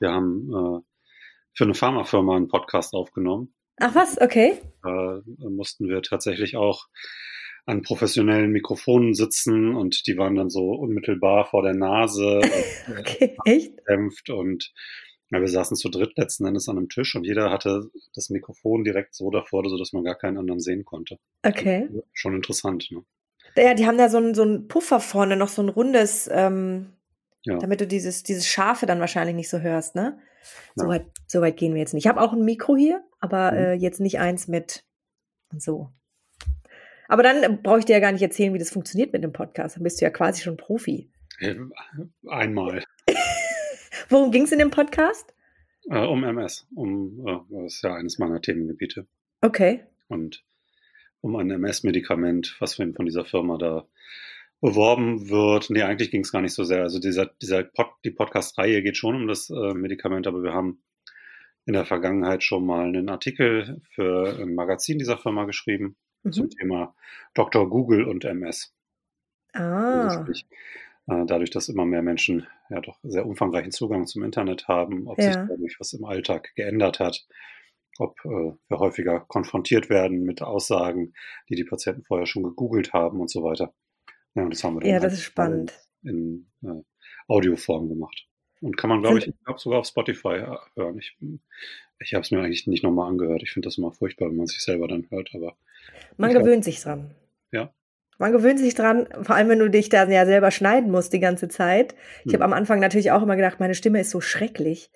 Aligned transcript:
wir 0.00 0.10
haben 0.10 0.48
äh, 0.50 0.80
für 1.54 1.64
eine 1.64 1.74
Pharmafirma 1.74 2.36
einen 2.36 2.48
Podcast 2.48 2.94
aufgenommen. 2.94 3.54
Ach 3.78 3.94
was, 3.94 4.20
okay. 4.20 4.60
Da 4.82 5.22
mussten 5.38 5.88
wir 5.88 6.02
tatsächlich 6.02 6.56
auch 6.56 6.86
an 7.66 7.82
professionellen 7.82 8.50
Mikrofonen 8.50 9.14
sitzen 9.14 9.74
und 9.74 10.06
die 10.06 10.16
waren 10.16 10.34
dann 10.34 10.50
so 10.50 10.70
unmittelbar 10.72 11.46
vor 11.46 11.62
der 11.62 11.74
Nase 11.74 12.40
okay, 12.98 13.36
echt? 13.44 13.84
Kämpft 13.86 14.30
und 14.30 14.72
ja, 15.30 15.40
wir 15.40 15.48
saßen 15.48 15.76
zu 15.76 15.88
dritt 15.88 16.18
letzten 16.18 16.46
Endes 16.46 16.68
an 16.68 16.76
einem 16.76 16.88
Tisch 16.88 17.14
und 17.14 17.24
jeder 17.24 17.50
hatte 17.50 17.88
das 18.14 18.30
Mikrofon 18.30 18.82
direkt 18.82 19.14
so 19.14 19.30
davor, 19.30 19.68
sodass 19.68 19.92
man 19.92 20.02
gar 20.02 20.16
keinen 20.16 20.38
anderen 20.38 20.60
sehen 20.60 20.84
konnte. 20.84 21.18
Okay. 21.44 21.88
Schon 22.12 22.34
interessant, 22.34 22.88
ne? 22.90 23.04
Ja, 23.56 23.74
die 23.74 23.86
haben 23.86 23.98
da 23.98 24.08
so 24.08 24.18
einen 24.18 24.34
so 24.34 24.42
einen 24.42 24.68
Puffer 24.68 25.00
vorne, 25.00 25.36
noch 25.36 25.48
so 25.48 25.62
ein 25.62 25.68
rundes, 25.68 26.28
ähm, 26.32 26.92
ja. 27.44 27.58
damit 27.58 27.80
du 27.80 27.86
dieses, 27.86 28.22
dieses 28.22 28.46
Scharfe 28.46 28.86
dann 28.86 29.00
wahrscheinlich 29.00 29.36
nicht 29.36 29.50
so 29.50 29.60
hörst, 29.60 29.94
ne? 29.94 30.18
So, 30.74 30.84
ja. 30.84 30.90
weit, 30.90 31.06
so 31.26 31.40
weit 31.40 31.56
gehen 31.56 31.74
wir 31.74 31.80
jetzt 31.80 31.94
nicht. 31.94 32.04
Ich 32.04 32.08
habe 32.08 32.20
auch 32.20 32.32
ein 32.32 32.44
Mikro 32.44 32.76
hier, 32.76 33.04
aber 33.20 33.52
mhm. 33.52 33.58
äh, 33.58 33.72
jetzt 33.74 34.00
nicht 34.00 34.18
eins 34.18 34.48
mit 34.48 34.84
so. 35.56 35.90
Aber 37.08 37.22
dann 37.22 37.62
brauche 37.62 37.80
ich 37.80 37.84
dir 37.84 37.94
ja 37.94 38.00
gar 38.00 38.12
nicht 38.12 38.22
erzählen, 38.22 38.54
wie 38.54 38.58
das 38.58 38.70
funktioniert 38.70 39.12
mit 39.12 39.24
dem 39.24 39.32
Podcast. 39.32 39.76
Dann 39.76 39.82
bist 39.82 40.00
du 40.00 40.04
ja 40.04 40.10
quasi 40.10 40.42
schon 40.42 40.56
Profi. 40.56 41.10
Einmal. 42.28 42.84
Worum 44.08 44.30
ging 44.30 44.44
es 44.44 44.52
in 44.52 44.58
dem 44.58 44.70
Podcast? 44.70 45.34
Äh, 45.88 46.06
um 46.06 46.22
MS. 46.22 46.68
Um, 46.74 47.26
äh, 47.26 47.38
das 47.50 47.74
ist 47.74 47.82
ja 47.82 47.94
eines 47.94 48.18
meiner 48.18 48.40
Themengebiete. 48.40 49.06
Okay. 49.40 49.84
Und 50.08 50.44
um 51.20 51.36
ein 51.36 51.50
MS-Medikament, 51.50 52.56
was 52.60 52.74
von 52.74 52.94
dieser 53.04 53.24
Firma 53.24 53.58
da 53.58 53.86
beworben 54.60 55.28
wird. 55.30 55.70
Nee, 55.70 55.82
eigentlich 55.82 56.10
ging 56.10 56.22
es 56.22 56.32
gar 56.32 56.42
nicht 56.42 56.54
so 56.54 56.64
sehr. 56.64 56.82
Also 56.82 56.98
dieser, 56.98 57.26
dieser 57.40 57.62
Pod, 57.64 57.88
die 58.04 58.10
Podcast-Reihe 58.10 58.82
geht 58.82 58.96
schon 58.96 59.14
um 59.14 59.26
das 59.26 59.50
äh, 59.50 59.74
Medikament, 59.74 60.26
aber 60.26 60.42
wir 60.42 60.52
haben 60.52 60.82
in 61.66 61.74
der 61.74 61.84
Vergangenheit 61.84 62.42
schon 62.42 62.66
mal 62.66 62.86
einen 62.86 63.08
Artikel 63.08 63.80
für 63.94 64.38
ein 64.38 64.54
Magazin 64.54 64.98
dieser 64.98 65.18
Firma 65.18 65.44
geschrieben 65.44 65.96
mhm. 66.22 66.32
zum 66.32 66.50
Thema 66.50 66.94
Dr. 67.34 67.68
Google 67.68 68.04
und 68.04 68.24
MS. 68.24 68.74
Ah. 69.52 70.08
Also 70.08 70.32
äh, 71.06 71.26
dadurch, 71.26 71.50
dass 71.50 71.68
immer 71.68 71.84
mehr 71.84 72.02
Menschen 72.02 72.46
ja 72.68 72.80
doch 72.80 72.98
sehr 73.02 73.26
umfangreichen 73.26 73.72
Zugang 73.72 74.06
zum 74.06 74.22
Internet 74.22 74.68
haben, 74.68 75.06
ob 75.08 75.18
ja. 75.18 75.24
sich 75.24 75.34
dadurch 75.34 75.76
was 75.80 75.92
im 75.92 76.04
Alltag 76.04 76.52
geändert 76.54 77.00
hat, 77.00 77.26
ob 77.98 78.16
äh, 78.24 78.52
wir 78.68 78.78
häufiger 78.78 79.20
konfrontiert 79.20 79.90
werden 79.90 80.22
mit 80.22 80.42
Aussagen, 80.42 81.14
die 81.48 81.56
die 81.56 81.64
Patienten 81.64 82.02
vorher 82.02 82.26
schon 82.26 82.42
gegoogelt 82.42 82.92
haben 82.92 83.20
und 83.20 83.30
so 83.30 83.42
weiter. 83.42 83.74
Ja, 84.34 84.48
das 84.48 84.62
haben 84.62 84.74
wir 84.74 84.80
dann 84.80 84.90
ja, 84.90 85.00
das 85.00 85.14
ist 85.14 85.22
spannend. 85.22 85.72
in 86.02 86.46
äh, 86.62 86.82
Audioform 87.28 87.88
gemacht. 87.88 88.26
Und 88.60 88.76
kann 88.76 88.90
man, 88.90 89.00
glaube 89.00 89.18
ich, 89.18 89.26
ich 89.26 89.44
glaube 89.44 89.58
sogar 89.58 89.80
auf 89.80 89.86
Spotify 89.86 90.34
äh, 90.34 90.56
hören. 90.76 90.98
Ich, 90.98 91.16
ich 91.98 92.14
habe 92.14 92.22
es 92.22 92.30
mir 92.30 92.40
eigentlich 92.40 92.66
nicht 92.66 92.82
nochmal 92.82 93.08
angehört. 93.08 93.42
Ich 93.42 93.52
finde 93.52 93.66
das 93.66 93.78
immer 93.78 93.92
furchtbar, 93.92 94.28
wenn 94.28 94.36
man 94.36 94.46
sich 94.46 94.62
selber 94.62 94.86
dann 94.86 95.06
hört, 95.10 95.30
aber. 95.34 95.56
Man 96.16 96.30
gewöhnt 96.32 96.64
glaub, 96.64 96.74
sich 96.74 96.80
dran. 96.80 97.14
Ja. 97.52 97.72
Man 98.18 98.32
gewöhnt 98.32 98.58
sich 98.58 98.74
dran, 98.74 99.08
vor 99.22 99.34
allem 99.34 99.48
wenn 99.48 99.58
du 99.58 99.70
dich 99.70 99.88
da 99.88 100.06
ja 100.06 100.26
selber 100.26 100.50
schneiden 100.50 100.90
musst 100.90 101.14
die 101.14 101.20
ganze 101.20 101.48
Zeit. 101.48 101.94
Ich 102.24 102.32
hm. 102.32 102.34
habe 102.34 102.44
am 102.44 102.52
Anfang 102.52 102.78
natürlich 102.80 103.12
auch 103.12 103.22
immer 103.22 103.36
gedacht, 103.36 103.60
meine 103.60 103.74
Stimme 103.74 104.00
ist 104.00 104.10
so 104.10 104.20
schrecklich. 104.20 104.90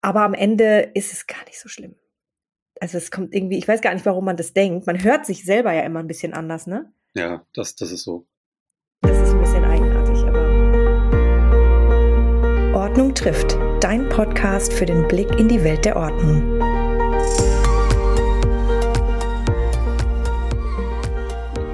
Aber 0.00 0.22
am 0.22 0.34
Ende 0.34 0.92
ist 0.94 1.12
es 1.12 1.26
gar 1.26 1.44
nicht 1.46 1.58
so 1.58 1.68
schlimm. 1.68 1.96
Also 2.80 2.98
es 2.98 3.10
kommt 3.10 3.34
irgendwie, 3.34 3.58
ich 3.58 3.66
weiß 3.66 3.80
gar 3.80 3.92
nicht, 3.94 4.06
warum 4.06 4.24
man 4.24 4.36
das 4.36 4.52
denkt. 4.52 4.86
Man 4.86 5.02
hört 5.02 5.26
sich 5.26 5.44
selber 5.44 5.72
ja 5.72 5.82
immer 5.82 5.98
ein 5.98 6.06
bisschen 6.06 6.34
anders, 6.34 6.68
ne? 6.68 6.92
Ja, 7.14 7.44
das, 7.54 7.74
das 7.74 7.90
ist 7.90 8.04
so. 8.04 8.28
Das 9.02 9.18
ist 9.18 9.32
ein 9.34 9.40
bisschen 9.40 9.64
eigenartig, 9.64 10.18
aber. 10.24 10.46
Ordnung 12.74 13.14
trifft. 13.14 13.58
Dein 13.80 14.08
Podcast 14.08 14.72
für 14.72 14.86
den 14.86 15.06
Blick 15.08 15.30
in 15.38 15.48
die 15.48 15.62
Welt 15.62 15.84
der 15.84 15.96
Ordnung. 15.96 16.58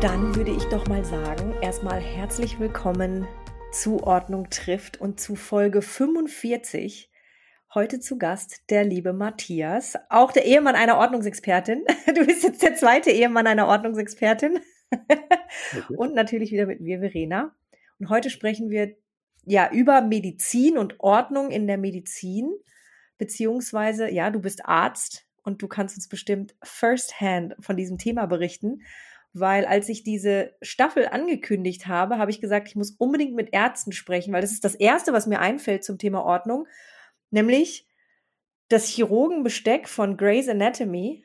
Dann 0.01 0.35
würde 0.35 0.51
ich 0.51 0.64
doch 0.64 0.86
mal 0.89 1.05
sagen, 1.05 1.55
erstmal 1.61 2.01
herzlich 2.01 2.58
willkommen 2.58 3.29
zu 3.73 4.02
Ordnung 4.02 4.51
trifft 4.51 5.01
und 5.01 5.20
zu 5.20 5.36
Folge 5.36 5.80
45. 5.83 7.11
Heute 7.75 8.01
zu 8.01 8.19
Gast 8.19 8.69
der 8.69 8.85
liebe 8.85 9.13
Matthias, 9.13 9.96
auch 10.11 10.33
der 10.33 10.45
Ehemann 10.45 10.75
einer 10.75 10.98
Ordnungsexpertin. 10.98 11.85
Du 12.14 12.27
bist 12.27 12.42
jetzt 12.42 12.63
der 12.63 12.75
zweite 12.75 13.11
Ehemann 13.11 13.46
einer 13.46 13.67
Ordnungsexpertin. 13.69 14.61
Okay. 14.92 15.97
Und 15.97 16.14
natürlich 16.14 16.53
wieder 16.53 16.67
mit 16.67 16.80
mir, 16.80 17.01
Verena. 17.01 17.55
Und 17.98 18.08
heute 18.11 18.30
sprechen 18.30 18.70
wir 18.70 18.95
ja 19.45 19.70
über 19.70 20.03
Medizin 20.03 20.79
und 20.79 21.01
Ordnung 21.01 21.51
in 21.51 21.67
der 21.67 21.79
Medizin. 21.79 22.51
Beziehungsweise, 23.19 24.11
ja, 24.11 24.31
du 24.31 24.41
bist 24.41 24.67
Arzt 24.67 25.27
und 25.42 25.63
du 25.63 25.69
kannst 25.69 25.97
uns 25.97 26.08
bestimmt 26.08 26.55
firsthand 26.63 27.55
von 27.61 27.77
diesem 27.77 27.98
Thema 27.98 28.27
berichten. 28.27 28.83
Weil 29.35 29.64
als 29.64 29.89
ich 29.89 30.02
diese 30.02 30.55
Staffel 30.61 31.08
angekündigt 31.08 31.86
habe, 31.86 32.19
habe 32.19 32.31
ich 32.31 32.41
gesagt, 32.41 32.69
ich 32.69 32.77
muss 32.77 32.91
unbedingt 32.98 33.35
mit 33.35 33.52
Ärzten 33.52 33.92
sprechen, 33.92 34.33
weil 34.33 34.42
das 34.42 34.52
ist 34.52 34.64
das 34.64 34.75
Erste, 34.75 35.13
was 35.13 35.27
mir 35.27 35.41
einfällt 35.41 35.85
zum 35.85 35.97
Thema 35.97 36.23
Ordnung. 36.23 36.67
Nämlich 37.31 37.86
das 38.69 38.86
Chirurgenbesteck 38.89 39.89
von 39.89 40.17
Grey's 40.17 40.48
Anatomy 40.48 41.25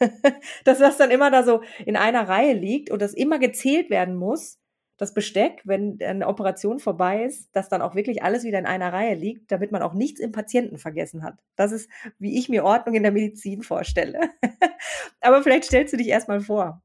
dass 0.64 0.78
das 0.78 0.96
dann 0.96 1.10
immer 1.10 1.30
da 1.30 1.42
so 1.42 1.62
in 1.84 1.96
einer 1.96 2.28
Reihe 2.28 2.54
liegt 2.54 2.90
und 2.90 3.02
das 3.02 3.14
immer 3.14 3.38
gezählt 3.38 3.90
werden 3.90 4.16
muss, 4.16 4.58
das 5.00 5.14
Besteck, 5.14 5.62
wenn 5.64 5.98
eine 6.02 6.26
Operation 6.26 6.78
vorbei 6.78 7.24
ist, 7.24 7.48
dass 7.56 7.70
dann 7.70 7.80
auch 7.80 7.94
wirklich 7.94 8.22
alles 8.22 8.44
wieder 8.44 8.58
in 8.58 8.66
einer 8.66 8.92
Reihe 8.92 9.14
liegt, 9.14 9.50
damit 9.50 9.72
man 9.72 9.80
auch 9.80 9.94
nichts 9.94 10.20
im 10.20 10.30
Patienten 10.30 10.76
vergessen 10.76 11.22
hat. 11.22 11.38
Das 11.56 11.72
ist, 11.72 11.88
wie 12.18 12.38
ich 12.38 12.50
mir 12.50 12.64
Ordnung 12.64 12.94
in 12.94 13.02
der 13.02 13.12
Medizin 13.12 13.62
vorstelle. 13.62 14.20
Aber 15.20 15.42
vielleicht 15.42 15.64
stellst 15.64 15.94
du 15.94 15.96
dich 15.96 16.08
erstmal 16.08 16.40
vor. 16.40 16.82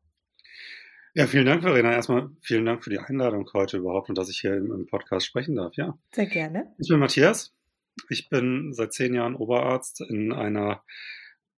Ja, 1.14 1.28
vielen 1.28 1.46
Dank, 1.46 1.62
Verena. 1.62 1.92
Erstmal 1.92 2.30
vielen 2.42 2.66
Dank 2.66 2.86
für 2.86 2.90
die 2.90 3.00
Einladung 3.00 3.50
heute 3.54 3.78
überhaupt 3.78 4.08
und 4.08 4.18
dass 4.18 4.30
ich 4.30 4.40
hier 4.40 4.56
im, 4.56 4.72
im 4.72 4.86
Podcast 4.86 5.26
sprechen 5.26 5.56
darf. 5.56 5.76
Ja. 5.76 5.98
Sehr 6.14 6.26
gerne. 6.26 6.74
Ich 6.78 6.88
bin 6.88 7.00
Matthias. 7.00 7.54
Ich 8.10 8.30
bin 8.30 8.72
seit 8.72 8.94
zehn 8.94 9.14
Jahren 9.14 9.36
Oberarzt 9.36 10.00
in 10.02 10.32
einer 10.32 10.84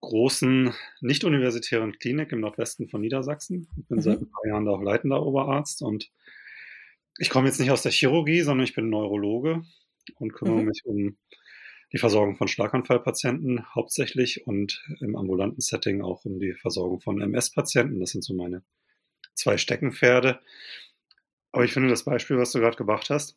großen 0.07 0.73
nicht-universitären 1.01 1.99
Klinik 1.99 2.33
im 2.33 2.41
Nordwesten 2.41 2.89
von 2.89 3.01
Niedersachsen. 3.01 3.69
Ich 3.77 3.87
bin 3.89 3.99
mhm. 3.99 4.03
seit 4.03 4.21
ein 4.21 4.31
paar 4.31 4.47
Jahren 4.47 4.65
da 4.65 4.73
auch 4.73 4.83
leitender 4.83 5.25
Oberarzt 5.25 5.83
und 5.83 6.11
ich 7.19 7.31
komme 7.31 7.49
jetzt 7.49 7.59
nicht 7.59 7.71
aus 7.71 7.83
der 7.83 7.93
Chirurgie, 7.93 8.43
sondern 8.43 8.65
ich 8.65 8.75
bin 8.75 8.89
Neurologe 8.89 9.63
und 10.17 10.33
kümmere 10.33 10.61
mhm. 10.61 10.69
mich 10.69 10.83
um 10.85 11.17
die 11.93 11.99
Versorgung 11.99 12.37
von 12.37 12.49
Schlaganfallpatienten 12.49 13.75
hauptsächlich 13.75 14.47
und 14.47 14.85
im 15.01 15.17
ambulanten 15.17 15.61
Setting 15.61 16.03
auch 16.03 16.25
um 16.25 16.39
die 16.39 16.53
Versorgung 16.53 17.01
von 17.01 17.21
MS-Patienten. 17.21 18.01
Das 18.01 18.11
sind 18.11 18.23
so 18.23 18.35
meine 18.35 18.63
zwei 19.35 19.57
Steckenpferde. 19.57 20.41
Aber 21.53 21.65
ich 21.65 21.73
finde 21.73 21.89
das 21.89 22.05
Beispiel, 22.05 22.39
was 22.39 22.53
du 22.53 22.61
gerade 22.61 22.77
gebracht 22.77 23.11
hast, 23.11 23.37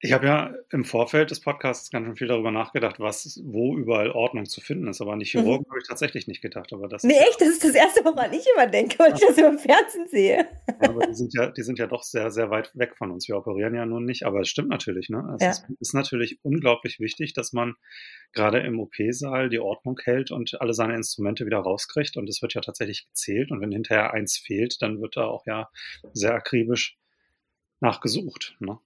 ich 0.00 0.12
habe 0.12 0.26
ja 0.26 0.54
im 0.70 0.84
Vorfeld 0.84 1.32
des 1.32 1.40
Podcasts 1.40 1.90
ganz 1.90 2.06
schön 2.06 2.14
viel 2.14 2.28
darüber 2.28 2.52
nachgedacht, 2.52 3.00
was, 3.00 3.40
wo 3.44 3.76
überall 3.76 4.12
Ordnung 4.12 4.46
zu 4.46 4.60
finden 4.60 4.86
ist. 4.86 5.00
Aber 5.00 5.12
an 5.12 5.18
die 5.18 5.24
mhm. 5.24 5.42
Chirurgen 5.42 5.66
mhm. 5.66 5.70
habe 5.70 5.80
ich 5.80 5.88
tatsächlich 5.88 6.28
nicht 6.28 6.40
gedacht. 6.40 6.72
Aber 6.72 6.86
das 6.86 7.02
nee, 7.02 7.18
echt? 7.18 7.40
Das 7.40 7.48
ist 7.48 7.64
das 7.64 7.74
Erste, 7.74 8.04
woran 8.04 8.32
ich 8.32 8.46
immer 8.54 8.68
denke, 8.68 8.96
weil 9.00 9.14
ich 9.14 9.20
das 9.20 9.36
im 9.36 9.58
Fernsehen 9.58 10.06
sehe. 10.08 10.46
aber 10.78 11.04
die 11.06 11.14
sind, 11.14 11.34
ja, 11.34 11.50
die 11.50 11.62
sind 11.62 11.80
ja 11.80 11.88
doch 11.88 12.04
sehr, 12.04 12.30
sehr 12.30 12.48
weit 12.48 12.70
weg 12.76 12.96
von 12.96 13.10
uns. 13.10 13.26
Wir 13.26 13.36
operieren 13.36 13.74
ja 13.74 13.86
nun 13.86 14.04
nicht, 14.04 14.24
aber 14.24 14.40
es 14.40 14.48
stimmt 14.48 14.68
natürlich. 14.68 15.08
Ne? 15.08 15.34
Es 15.34 15.42
ja. 15.42 15.50
ist, 15.50 15.66
ist 15.80 15.94
natürlich 15.94 16.38
unglaublich 16.42 17.00
wichtig, 17.00 17.32
dass 17.32 17.52
man 17.52 17.74
gerade 18.32 18.60
im 18.60 18.78
OP-Saal 18.78 19.48
die 19.48 19.58
Ordnung 19.58 19.98
hält 20.04 20.30
und 20.30 20.60
alle 20.60 20.74
seine 20.74 20.94
Instrumente 20.94 21.44
wieder 21.44 21.58
rauskriegt. 21.58 22.16
Und 22.16 22.28
es 22.28 22.40
wird 22.40 22.54
ja 22.54 22.60
tatsächlich 22.60 23.08
gezählt. 23.08 23.50
Und 23.50 23.60
wenn 23.60 23.72
hinterher 23.72 24.12
eins 24.12 24.38
fehlt, 24.38 24.80
dann 24.80 25.00
wird 25.00 25.16
da 25.16 25.24
auch 25.24 25.44
ja 25.44 25.68
sehr 26.12 26.34
akribisch 26.34 26.96
nachgesucht. 27.80 28.56
Ne? 28.60 28.78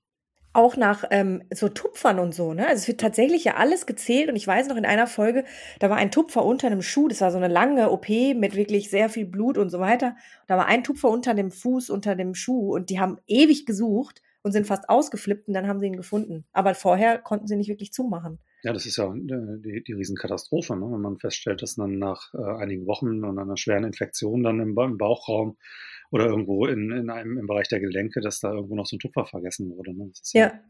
Auch 0.52 0.76
nach 0.76 1.04
ähm, 1.10 1.42
so 1.52 1.68
Tupfern 1.68 2.18
und 2.18 2.34
so, 2.34 2.52
ne? 2.52 2.66
Also 2.66 2.82
es 2.82 2.88
wird 2.88 3.00
tatsächlich 3.00 3.44
ja 3.44 3.56
alles 3.56 3.86
gezählt 3.86 4.28
und 4.28 4.36
ich 4.36 4.46
weiß 4.46 4.68
noch 4.68 4.76
in 4.76 4.84
einer 4.84 5.06
Folge, 5.06 5.44
da 5.78 5.88
war 5.88 5.96
ein 5.96 6.10
Tupfer 6.10 6.44
unter 6.44 6.66
einem 6.66 6.82
Schuh, 6.82 7.08
das 7.08 7.20
war 7.20 7.30
so 7.30 7.38
eine 7.38 7.48
lange 7.48 7.90
OP 7.90 8.08
mit 8.08 8.54
wirklich 8.54 8.90
sehr 8.90 9.08
viel 9.08 9.24
Blut 9.24 9.56
und 9.56 9.70
so 9.70 9.80
weiter. 9.80 10.16
Da 10.46 10.56
war 10.56 10.66
ein 10.66 10.84
Tupfer 10.84 11.08
unter 11.08 11.34
dem 11.34 11.50
Fuß, 11.50 11.90
unter 11.90 12.14
dem 12.14 12.34
Schuh 12.34 12.74
und 12.74 12.90
die 12.90 13.00
haben 13.00 13.18
ewig 13.26 13.64
gesucht 13.64 14.20
und 14.42 14.52
sind 14.52 14.66
fast 14.66 14.88
ausgeflippt 14.88 15.48
und 15.48 15.54
dann 15.54 15.68
haben 15.68 15.80
sie 15.80 15.86
ihn 15.86 15.96
gefunden. 15.96 16.44
Aber 16.52 16.74
vorher 16.74 17.18
konnten 17.18 17.46
sie 17.46 17.56
nicht 17.56 17.68
wirklich 17.68 17.92
zumachen. 17.92 18.38
Ja, 18.62 18.72
das 18.72 18.86
ist 18.86 18.96
ja 18.96 19.12
äh, 19.12 19.58
die, 19.58 19.82
die 19.82 19.92
Riesenkatastrophe, 19.92 20.76
ne? 20.76 20.86
wenn 20.90 21.00
man 21.00 21.18
feststellt, 21.18 21.62
dass 21.62 21.76
dann 21.76 21.98
nach 21.98 22.32
äh, 22.34 22.62
einigen 22.62 22.86
Wochen 22.86 23.24
und 23.24 23.38
einer 23.38 23.56
schweren 23.56 23.84
Infektion 23.84 24.42
dann 24.42 24.60
im, 24.60 24.76
im 24.78 24.98
Bauchraum 24.98 25.56
oder 26.12 26.26
irgendwo 26.26 26.66
in, 26.66 26.92
in 26.92 27.10
einem, 27.10 27.38
im 27.38 27.46
Bereich 27.46 27.68
der 27.68 27.80
Gelenke, 27.80 28.20
dass 28.20 28.38
da 28.38 28.52
irgendwo 28.52 28.76
noch 28.76 28.86
so 28.86 28.96
ein 28.96 29.00
Tupfer 29.00 29.24
vergessen 29.24 29.70
wurde. 29.70 29.96
Ne? 29.96 30.10
Das 30.16 30.32
ja. 30.34 30.40
ja. 30.42 30.60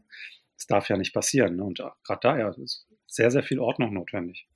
Das 0.55 0.67
darf 0.67 0.87
ja 0.89 0.97
nicht 0.97 1.13
passieren. 1.13 1.57
Ne? 1.57 1.63
Und 1.65 1.79
gerade 2.03 2.19
daher 2.21 2.55
ist 2.57 2.87
sehr, 3.07 3.29
sehr 3.29 3.43
viel 3.43 3.59
Ordnung 3.59 3.93
notwendig. 3.93 4.47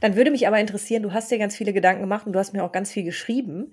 Dann 0.00 0.16
würde 0.16 0.30
mich 0.30 0.46
aber 0.46 0.60
interessieren, 0.60 1.02
du 1.02 1.12
hast 1.12 1.30
dir 1.30 1.38
ganz 1.38 1.56
viele 1.56 1.72
Gedanken 1.72 2.02
gemacht 2.02 2.26
und 2.26 2.32
du 2.32 2.38
hast 2.38 2.52
mir 2.52 2.62
auch 2.62 2.72
ganz 2.72 2.92
viel 2.92 3.04
geschrieben, 3.04 3.72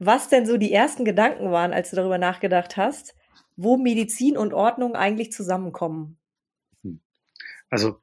was 0.00 0.28
denn 0.28 0.44
so 0.46 0.56
die 0.56 0.72
ersten 0.72 1.04
Gedanken 1.04 1.52
waren, 1.52 1.72
als 1.72 1.90
du 1.90 1.96
darüber 1.96 2.18
nachgedacht 2.18 2.76
hast, 2.76 3.14
wo 3.56 3.76
Medizin 3.76 4.36
und 4.36 4.52
Ordnung 4.54 4.96
eigentlich 4.96 5.30
zusammenkommen. 5.30 6.18
Hm. 6.82 7.00
Also, 7.68 8.00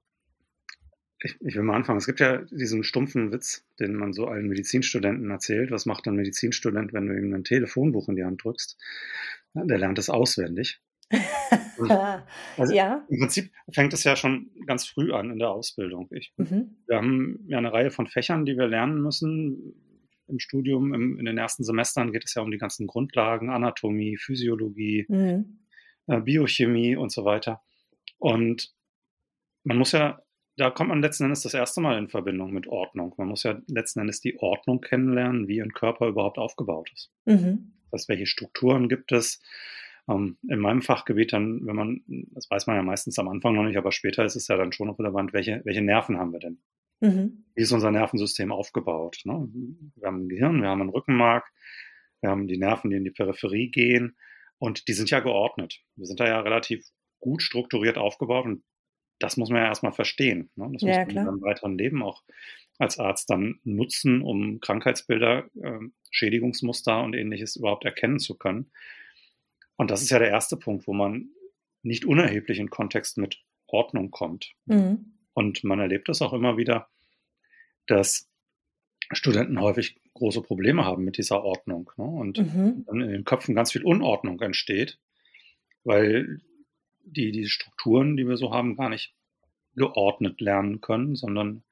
ich, 1.20 1.36
ich, 1.42 1.56
will 1.56 1.64
mal 1.64 1.76
anfangen. 1.76 1.98
Es 1.98 2.06
gibt 2.06 2.20
ja 2.20 2.38
diesen 2.52 2.84
stumpfen 2.84 3.32
Witz, 3.32 3.66
den 3.80 3.96
man 3.96 4.14
so 4.14 4.28
allen 4.28 4.48
Medizinstudenten 4.48 5.30
erzählt. 5.32 5.72
Was 5.72 5.86
macht 5.86 6.08
ein 6.08 6.16
Medizinstudent, 6.16 6.94
wenn 6.94 7.08
du 7.08 7.18
ihm 7.18 7.34
ein 7.34 7.44
Telefonbuch 7.44 8.08
in 8.10 8.16
die 8.16 8.24
Hand 8.24 8.44
drückst? 8.44 8.78
Der 9.54 9.78
lernt 9.78 9.98
es 9.98 10.10
auswendig. 10.10 10.80
also 12.58 12.74
ja. 12.74 13.06
Im 13.10 13.20
Prinzip 13.20 13.52
fängt 13.72 13.94
es 13.94 14.04
ja 14.04 14.16
schon 14.16 14.52
ganz 14.66 14.86
früh 14.86 15.14
an 15.14 15.32
in 15.32 15.40
der 15.40 15.50
Ausbildung. 15.50 16.08
Ich, 16.12 16.34
mhm. 16.38 16.78
Wir 16.86 16.98
haben 16.98 17.40
ja 17.48 17.58
eine 17.58 17.72
Reihe 17.72 17.92
von 17.92 18.08
Fächern, 18.08 18.46
die 18.46 18.58
wir 18.58 18.68
lernen 18.68 19.02
müssen 19.02 19.74
im 20.28 20.40
Studium. 20.40 20.94
Im, 20.94 21.18
in 21.18 21.26
den 21.26 21.38
ersten 21.38 21.64
Semestern 21.64 22.12
geht 22.12 22.26
es 22.26 22.34
ja 22.36 22.42
um 22.42 22.52
die 22.52 22.58
ganzen 22.58 22.88
Grundlagen, 22.88 23.50
Anatomie, 23.50 24.18
Physiologie, 24.18 25.06
mhm. 25.08 25.60
äh, 26.08 26.20
Biochemie 26.22 26.96
und 26.96 27.12
so 27.12 27.26
weiter. 27.26 27.62
Und 28.20 28.74
man 29.64 29.78
muss 29.78 29.94
ja, 29.94 30.22
da 30.58 30.72
kommt 30.72 30.90
man 30.90 31.02
letzten 31.02 31.26
Endes 31.26 31.44
das 31.44 31.54
erste 31.54 31.82
Mal 31.82 31.98
in 31.98 32.10
Verbindung 32.10 32.52
mit 32.52 32.68
Ordnung. 32.68 33.14
Man 33.18 33.28
muss 33.28 33.44
ja 33.44 33.62
letzten 33.68 34.00
Endes 34.00 34.22
die 34.22 34.40
Ordnung 34.40 34.82
kennenlernen, 34.82 35.48
wie 35.48 35.62
ein 35.62 35.72
Körper 35.72 36.08
überhaupt 36.08 36.40
aufgebaut 36.40 36.92
ist. 36.94 37.12
Mhm. 37.26 37.74
Das 37.92 38.02
heißt, 38.02 38.10
welche 38.10 38.26
Strukturen 38.26 38.90
gibt 38.90 39.12
es? 39.12 39.42
Ähm, 40.10 40.38
in 40.50 40.60
meinem 40.60 40.82
Fachgebiet 40.82 41.32
dann, 41.32 41.66
wenn 41.66 41.76
man, 41.76 42.02
das 42.32 42.50
weiß 42.50 42.66
man 42.68 42.76
ja 42.76 42.82
meistens 42.82 43.20
am 43.20 43.28
Anfang 43.28 43.54
noch 43.54 43.64
nicht, 43.64 43.78
aber 43.78 43.92
später 43.92 44.26
ist 44.26 44.36
es 44.36 44.48
ja 44.48 44.58
dann 44.58 44.72
schon 44.72 44.90
relevant, 44.90 45.32
welche, 45.34 45.62
welche 45.64 45.82
Nerven 45.82 46.18
haben 46.18 46.32
wir 46.32 46.40
denn? 46.40 46.60
Mhm. 47.02 47.46
Wie 47.54 47.62
ist 47.62 47.72
unser 47.72 47.92
Nervensystem 47.92 48.52
aufgebaut? 48.52 49.22
Ne? 49.26 49.48
Wir 49.96 50.08
haben 50.08 50.24
ein 50.24 50.30
Gehirn, 50.30 50.62
wir 50.62 50.70
haben 50.70 50.82
ein 50.82 50.90
Rückenmark, 50.90 51.46
wir 52.22 52.32
haben 52.32 52.48
die 52.48 52.58
Nerven, 52.58 52.90
die 52.90 52.98
in 52.98 53.04
die 53.04 53.12
Peripherie 53.12 53.70
gehen 53.70 54.18
und 54.58 54.88
die 54.88 54.94
sind 54.94 55.12
ja 55.12 55.20
geordnet. 55.20 55.82
Wir 55.96 56.08
sind 56.08 56.20
da 56.20 56.28
ja 56.28 56.40
relativ 56.40 56.84
gut 57.20 57.44
strukturiert 57.44 57.98
aufgebaut 57.98 58.46
und 58.46 58.64
das 59.20 59.38
muss 59.38 59.50
man 59.50 59.62
ja 59.62 59.68
erstmal 59.68 59.92
verstehen. 59.92 60.50
Ne? 60.56 60.70
Das 60.74 60.82
ja, 60.82 61.06
muss 61.06 61.14
man 61.14 61.28
im 61.28 61.42
weiteren 61.42 61.78
Leben 61.78 62.04
auch 62.04 62.24
als 62.78 63.00
Arzt 63.00 63.30
dann 63.30 63.60
nutzen, 63.64 64.22
um 64.22 64.60
Krankheitsbilder, 64.60 65.50
äh, 65.62 65.80
Schädigungsmuster 66.12 67.04
und 67.04 67.16
ähnliches 67.16 67.56
überhaupt 67.56 67.86
erkennen 67.86 68.20
zu 68.20 68.38
können. 68.38 68.72
Und 69.76 69.92
das 69.92 70.02
ist 70.02 70.10
ja 70.10 70.20
der 70.20 70.30
erste 70.30 70.58
Punkt, 70.58 70.88
wo 70.88 70.94
man 70.94 71.30
nicht 71.84 72.06
unerheblich 72.06 72.60
in 72.60 72.70
Kontext 72.70 73.18
mit 73.18 73.44
Ordnung 73.68 74.12
kommt. 74.12 74.54
Mhm. 74.66 75.14
Und 75.34 75.64
man 75.64 75.80
erlebt 75.80 76.10
das 76.10 76.22
auch 76.22 76.34
immer 76.34 76.58
wieder, 76.58 76.90
dass 77.86 78.30
Studenten 79.12 79.62
häufig 79.62 80.00
große 80.14 80.42
Probleme 80.42 80.84
haben 80.84 81.04
mit 81.04 81.18
dieser 81.18 81.44
Ordnung. 81.44 81.92
Ne? 81.98 82.06
Und 82.06 82.38
mhm. 82.40 82.86
dann 82.86 83.02
in 83.02 83.10
den 83.10 83.24
Köpfen 83.24 83.56
ganz 83.56 83.72
viel 83.72 83.84
Unordnung 83.84 84.42
entsteht, 84.42 85.00
weil 85.84 86.42
die, 87.12 87.32
die 87.32 87.48
Strukturen, 87.48 88.18
die 88.18 88.28
wir 88.28 88.38
so 88.38 88.52
haben, 88.52 88.76
gar 88.76 88.90
nicht 88.90 89.14
geordnet 89.76 90.42
lernen 90.42 90.82
können, 90.82 91.16
sondern 91.16 91.64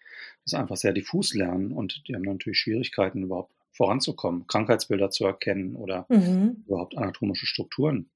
das 0.43 0.53
einfach 0.53 0.77
sehr 0.77 0.93
diffus 0.93 1.33
lernen. 1.33 1.71
Und 1.71 2.03
die 2.07 2.15
haben 2.15 2.21
natürlich 2.21 2.59
Schwierigkeiten, 2.59 3.23
überhaupt 3.23 3.51
voranzukommen, 3.71 4.47
Krankheitsbilder 4.47 5.09
zu 5.09 5.25
erkennen 5.25 5.75
oder 5.75 6.05
mhm. 6.09 6.63
überhaupt 6.67 6.97
anatomische 6.97 7.45
Strukturen 7.45 8.09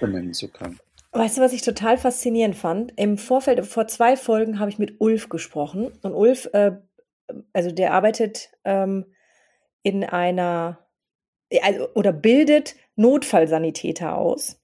benennen 0.00 0.34
zu 0.34 0.48
können. 0.48 0.78
Weißt 1.12 1.36
du, 1.36 1.42
was 1.42 1.52
ich 1.52 1.62
total 1.62 1.98
faszinierend 1.98 2.56
fand? 2.56 2.98
Im 2.98 3.18
Vorfeld, 3.18 3.66
vor 3.66 3.86
zwei 3.86 4.16
Folgen 4.16 4.58
habe 4.58 4.70
ich 4.70 4.78
mit 4.78 5.00
Ulf 5.00 5.28
gesprochen. 5.28 5.92
Und 6.02 6.14
Ulf, 6.14 6.48
äh, 6.52 6.72
also 7.52 7.70
der 7.70 7.92
arbeitet 7.92 8.50
ähm, 8.64 9.06
in 9.82 10.04
einer, 10.04 10.78
also, 11.62 11.88
oder 11.94 12.12
bildet 12.12 12.76
Notfallsanitäter 12.96 14.16
aus. 14.16 14.61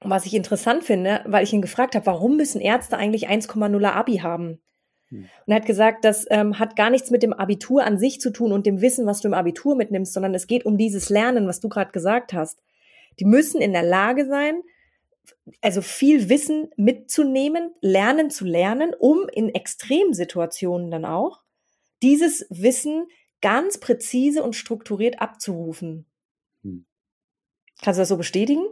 Was 0.00 0.26
ich 0.26 0.34
interessant 0.34 0.84
finde, 0.84 1.22
weil 1.26 1.42
ich 1.42 1.52
ihn 1.52 1.62
gefragt 1.62 1.94
habe, 1.94 2.06
warum 2.06 2.36
müssen 2.36 2.60
Ärzte 2.60 2.96
eigentlich 2.96 3.28
1,0 3.28 3.84
Abi 3.84 4.18
haben? 4.18 4.60
Hm. 5.08 5.22
Und 5.22 5.52
er 5.52 5.56
hat 5.56 5.66
gesagt, 5.66 6.04
das 6.04 6.26
ähm, 6.30 6.58
hat 6.58 6.76
gar 6.76 6.90
nichts 6.90 7.10
mit 7.10 7.22
dem 7.22 7.32
Abitur 7.32 7.84
an 7.84 7.98
sich 7.98 8.20
zu 8.20 8.30
tun 8.30 8.52
und 8.52 8.66
dem 8.66 8.80
Wissen, 8.80 9.06
was 9.06 9.20
du 9.20 9.28
im 9.28 9.34
Abitur 9.34 9.74
mitnimmst, 9.74 10.12
sondern 10.12 10.34
es 10.34 10.46
geht 10.46 10.64
um 10.64 10.78
dieses 10.78 11.08
Lernen, 11.08 11.48
was 11.48 11.60
du 11.60 11.68
gerade 11.68 11.90
gesagt 11.90 12.32
hast. 12.32 12.62
Die 13.18 13.24
müssen 13.24 13.60
in 13.60 13.72
der 13.72 13.82
Lage 13.82 14.26
sein, 14.26 14.62
also 15.60 15.82
viel 15.82 16.28
Wissen 16.28 16.70
mitzunehmen, 16.76 17.72
lernen 17.80 18.30
zu 18.30 18.44
lernen, 18.44 18.94
um 18.96 19.28
in 19.32 19.54
Extremsituationen 19.54 20.90
dann 20.90 21.04
auch 21.04 21.42
dieses 22.02 22.46
Wissen 22.50 23.08
ganz 23.40 23.78
präzise 23.78 24.42
und 24.42 24.54
strukturiert 24.54 25.20
abzurufen. 25.20 26.06
Hm. 26.62 26.86
Kannst 27.82 27.98
du 27.98 28.02
das 28.02 28.08
so 28.08 28.16
bestätigen? 28.16 28.64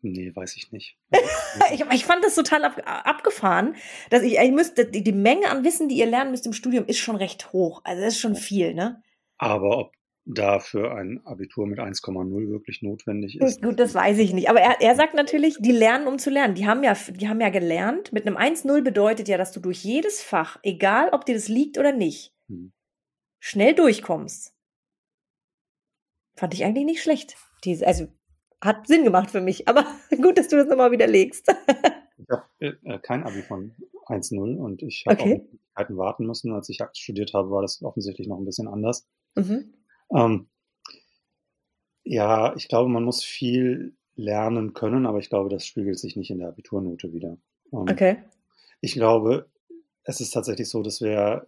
Nee, 0.00 0.34
weiß 0.34 0.56
ich 0.56 0.70
nicht. 0.70 0.96
ich, 1.72 1.80
ich, 1.80 2.04
fand 2.04 2.24
das 2.24 2.34
total 2.34 2.64
ab, 2.64 2.80
abgefahren, 2.84 3.74
dass 4.10 4.22
ich, 4.22 4.38
ich 4.38 4.52
müsste, 4.52 4.86
die, 4.86 5.02
die, 5.02 5.12
Menge 5.12 5.50
an 5.50 5.64
Wissen, 5.64 5.88
die 5.88 5.96
ihr 5.96 6.06
lernen 6.06 6.30
müsst 6.30 6.46
im 6.46 6.52
Studium, 6.52 6.86
ist 6.86 6.98
schon 6.98 7.16
recht 7.16 7.52
hoch. 7.52 7.80
Also 7.84 8.02
das 8.02 8.14
ist 8.14 8.20
schon 8.20 8.36
viel, 8.36 8.74
ne? 8.74 9.02
Aber 9.38 9.78
ob 9.78 9.92
dafür 10.28 10.94
ein 10.94 11.20
Abitur 11.24 11.66
mit 11.66 11.78
1,0 11.78 12.48
wirklich 12.48 12.82
notwendig 12.82 13.40
ist. 13.40 13.62
Gut, 13.62 13.80
das 13.80 13.94
weiß 13.94 14.18
ich 14.18 14.34
nicht. 14.34 14.50
Aber 14.50 14.60
er, 14.60 14.80
er 14.80 14.94
sagt 14.94 15.14
natürlich, 15.14 15.56
die 15.58 15.72
lernen, 15.72 16.06
um 16.06 16.18
zu 16.18 16.30
lernen. 16.30 16.54
Die 16.54 16.66
haben 16.66 16.84
ja, 16.84 16.94
die 16.94 17.28
haben 17.28 17.40
ja 17.40 17.48
gelernt. 17.48 18.12
Mit 18.12 18.26
einem 18.26 18.36
1,0 18.36 18.82
bedeutet 18.82 19.26
ja, 19.26 19.38
dass 19.38 19.52
du 19.52 19.60
durch 19.60 19.82
jedes 19.82 20.22
Fach, 20.22 20.58
egal 20.62 21.08
ob 21.12 21.24
dir 21.24 21.34
das 21.34 21.48
liegt 21.48 21.78
oder 21.78 21.92
nicht, 21.92 22.34
hm. 22.48 22.72
schnell 23.40 23.74
durchkommst. 23.74 24.54
Fand 26.36 26.54
ich 26.54 26.64
eigentlich 26.64 26.84
nicht 26.84 27.02
schlecht. 27.02 27.36
Diese, 27.64 27.86
also 27.86 28.06
hat 28.60 28.86
Sinn 28.86 29.04
gemacht 29.04 29.30
für 29.30 29.40
mich. 29.40 29.68
Aber 29.68 29.84
gut, 30.22 30.38
dass 30.38 30.48
du 30.48 30.56
das 30.56 30.66
nochmal 30.68 30.90
widerlegst. 30.90 31.48
ich 32.18 32.26
habe 32.30 32.44
äh, 32.60 32.98
kein 33.00 33.22
Abi 33.24 33.42
von 33.42 33.74
1,0 34.06 34.56
und 34.56 34.82
ich 34.82 35.04
habe 35.06 35.20
okay. 35.20 35.48
auch 35.74 35.90
warten 35.90 36.26
müssen. 36.26 36.52
Als 36.52 36.68
ich 36.68 36.78
studiert 36.94 37.34
habe, 37.34 37.50
war 37.50 37.62
das 37.62 37.82
offensichtlich 37.82 38.28
noch 38.28 38.38
ein 38.38 38.44
bisschen 38.44 38.68
anders. 38.68 39.06
Mhm. 39.34 39.74
Ähm, 40.14 40.48
ja, 42.04 42.56
ich 42.56 42.68
glaube, 42.68 42.88
man 42.88 43.04
muss 43.04 43.22
viel 43.22 43.94
lernen 44.16 44.72
können, 44.72 45.06
aber 45.06 45.18
ich 45.18 45.28
glaube, 45.28 45.48
das 45.48 45.66
spiegelt 45.66 45.98
sich 45.98 46.16
nicht 46.16 46.30
in 46.30 46.38
der 46.38 46.48
Abiturnote 46.48 47.12
wieder. 47.12 47.38
Ähm, 47.72 47.86
okay. 47.88 48.18
Ich 48.80 48.94
glaube, 48.94 49.46
es 50.04 50.20
ist 50.20 50.30
tatsächlich 50.30 50.68
so, 50.68 50.82
dass 50.82 51.00
wir, 51.00 51.46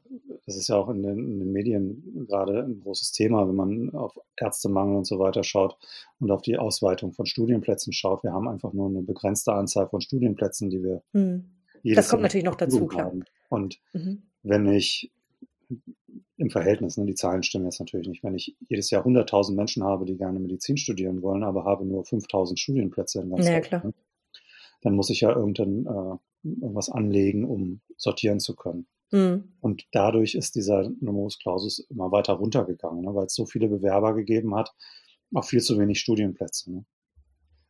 das 0.50 0.56
ist 0.56 0.69
ja 0.69 0.75
auch 0.75 0.88
in 0.88 1.05
den, 1.05 1.19
in 1.19 1.38
den, 1.38 1.52
Medien 1.52 2.26
gerade 2.26 2.64
ein 2.64 2.81
großes 2.81 3.12
Thema, 3.12 3.47
wenn 3.47 3.55
man 3.55 3.94
auf 3.94 4.19
Ärztemangel 4.37 4.97
und 4.97 5.06
so 5.06 5.20
weiter 5.20 5.44
schaut 5.44 5.76
und 6.19 6.29
auf 6.32 6.43
die 6.43 6.58
Ausweitung 6.58 7.12
von 7.12 7.25
Studienplätzen 7.25 7.93
schaut. 7.93 8.25
Wir 8.25 8.32
haben 8.32 8.49
einfach 8.49 8.73
nur 8.73 8.88
eine 8.88 9.02
begrenzte 9.02 9.52
Anzahl 9.52 9.88
von 9.88 10.00
Studienplätzen, 10.00 10.69
die 10.69 10.82
wir. 10.82 11.02
Hm. 11.12 11.44
Das 11.85 12.08
kommt 12.08 12.23
natürlich 12.23 12.44
noch 12.44 12.56
dazu, 12.56 12.87
klar. 12.87 13.12
Und 13.48 13.81
mhm. 13.93 14.22
wenn 14.43 14.67
ich 14.67 15.13
im 16.36 16.51
Verhältnis, 16.51 16.96
ne, 16.96 17.06
die 17.06 17.15
Zahlen 17.15 17.44
stimmen 17.44 17.67
jetzt 17.67 17.79
natürlich 17.79 18.08
nicht. 18.08 18.24
Wenn 18.24 18.34
ich 18.34 18.56
jedes 18.69 18.91
Jahr 18.91 19.06
100.000 19.06 19.55
Menschen 19.55 19.84
habe, 19.84 20.05
die 20.05 20.17
gerne 20.17 20.41
Medizin 20.41 20.77
studieren 20.77 21.22
wollen, 21.22 21.44
aber 21.44 21.65
habe 21.65 21.86
nur 21.86 22.03
5.000 22.03 22.58
Studienplätze 22.58 23.20
in 23.20 23.31
ganz 23.31 23.46
ja, 23.46 23.60
Deutschland, 23.60 23.94
dann 24.82 24.94
muss 24.94 25.10
ich 25.10 25.20
ja 25.20 25.31
irgendein, 25.34 25.86
äh, 25.86 26.17
irgendwas 26.43 26.91
anlegen, 26.91 27.44
um 27.44 27.82
sortieren 27.96 28.41
zu 28.41 28.56
können. 28.56 28.86
Mhm. 29.10 29.52
Und 29.60 29.86
dadurch 29.93 30.34
ist 30.34 30.55
dieser 30.55 30.88
Numerus 31.00 31.38
Clausus 31.38 31.81
immer 31.90 32.12
weiter 32.12 32.34
runtergegangen, 32.34 33.02
ne, 33.05 33.14
weil 33.14 33.26
es 33.26 33.34
so 33.34 33.46
viele 33.46 33.69
Bewerber 33.69 34.14
gegeben 34.14 34.55
hat, 34.55 34.74
auch 35.34 35.44
viel 35.44 35.60
zu 35.60 35.79
wenig 35.79 36.00
Studienplätze. 36.00 36.72
Ne? 36.72 36.84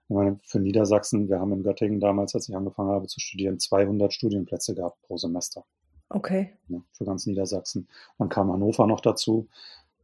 Ich 0.09 0.15
meine, 0.15 0.41
für 0.43 0.59
Niedersachsen, 0.59 1.29
wir 1.29 1.39
haben 1.39 1.53
in 1.53 1.63
Göttingen 1.63 2.01
damals, 2.01 2.35
als 2.35 2.49
ich 2.49 2.57
angefangen 2.57 2.91
habe 2.91 3.07
zu 3.07 3.21
studieren, 3.21 3.59
200 3.59 4.13
Studienplätze 4.13 4.75
gehabt 4.75 5.01
pro 5.03 5.17
Semester. 5.17 5.65
Okay. 6.09 6.51
Ja, 6.69 6.83
für 6.93 7.05
ganz 7.05 7.27
Niedersachsen. 7.27 7.89
Dann 8.19 8.29
kam 8.29 8.53
Hannover 8.53 8.87
noch 8.87 9.01
dazu. 9.01 9.49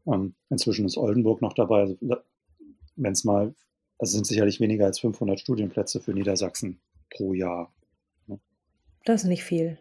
Ähm, 0.06 0.34
inzwischen 0.48 0.86
ist 0.86 0.96
Oldenburg 0.96 1.42
noch 1.42 1.54
dabei. 1.54 1.80
Also, 1.80 1.96
Wenn 2.94 3.12
es 3.12 3.24
mal, 3.24 3.54
also 3.98 4.12
sind 4.12 4.26
sicherlich 4.26 4.60
weniger 4.60 4.86
als 4.86 5.00
500 5.00 5.40
Studienplätze 5.40 6.00
für 6.00 6.12
Niedersachsen 6.12 6.80
pro 7.10 7.34
Jahr. 7.34 7.72
Ne? 8.28 8.38
Das 9.04 9.24
ist 9.24 9.28
nicht 9.28 9.42
viel. 9.42 9.78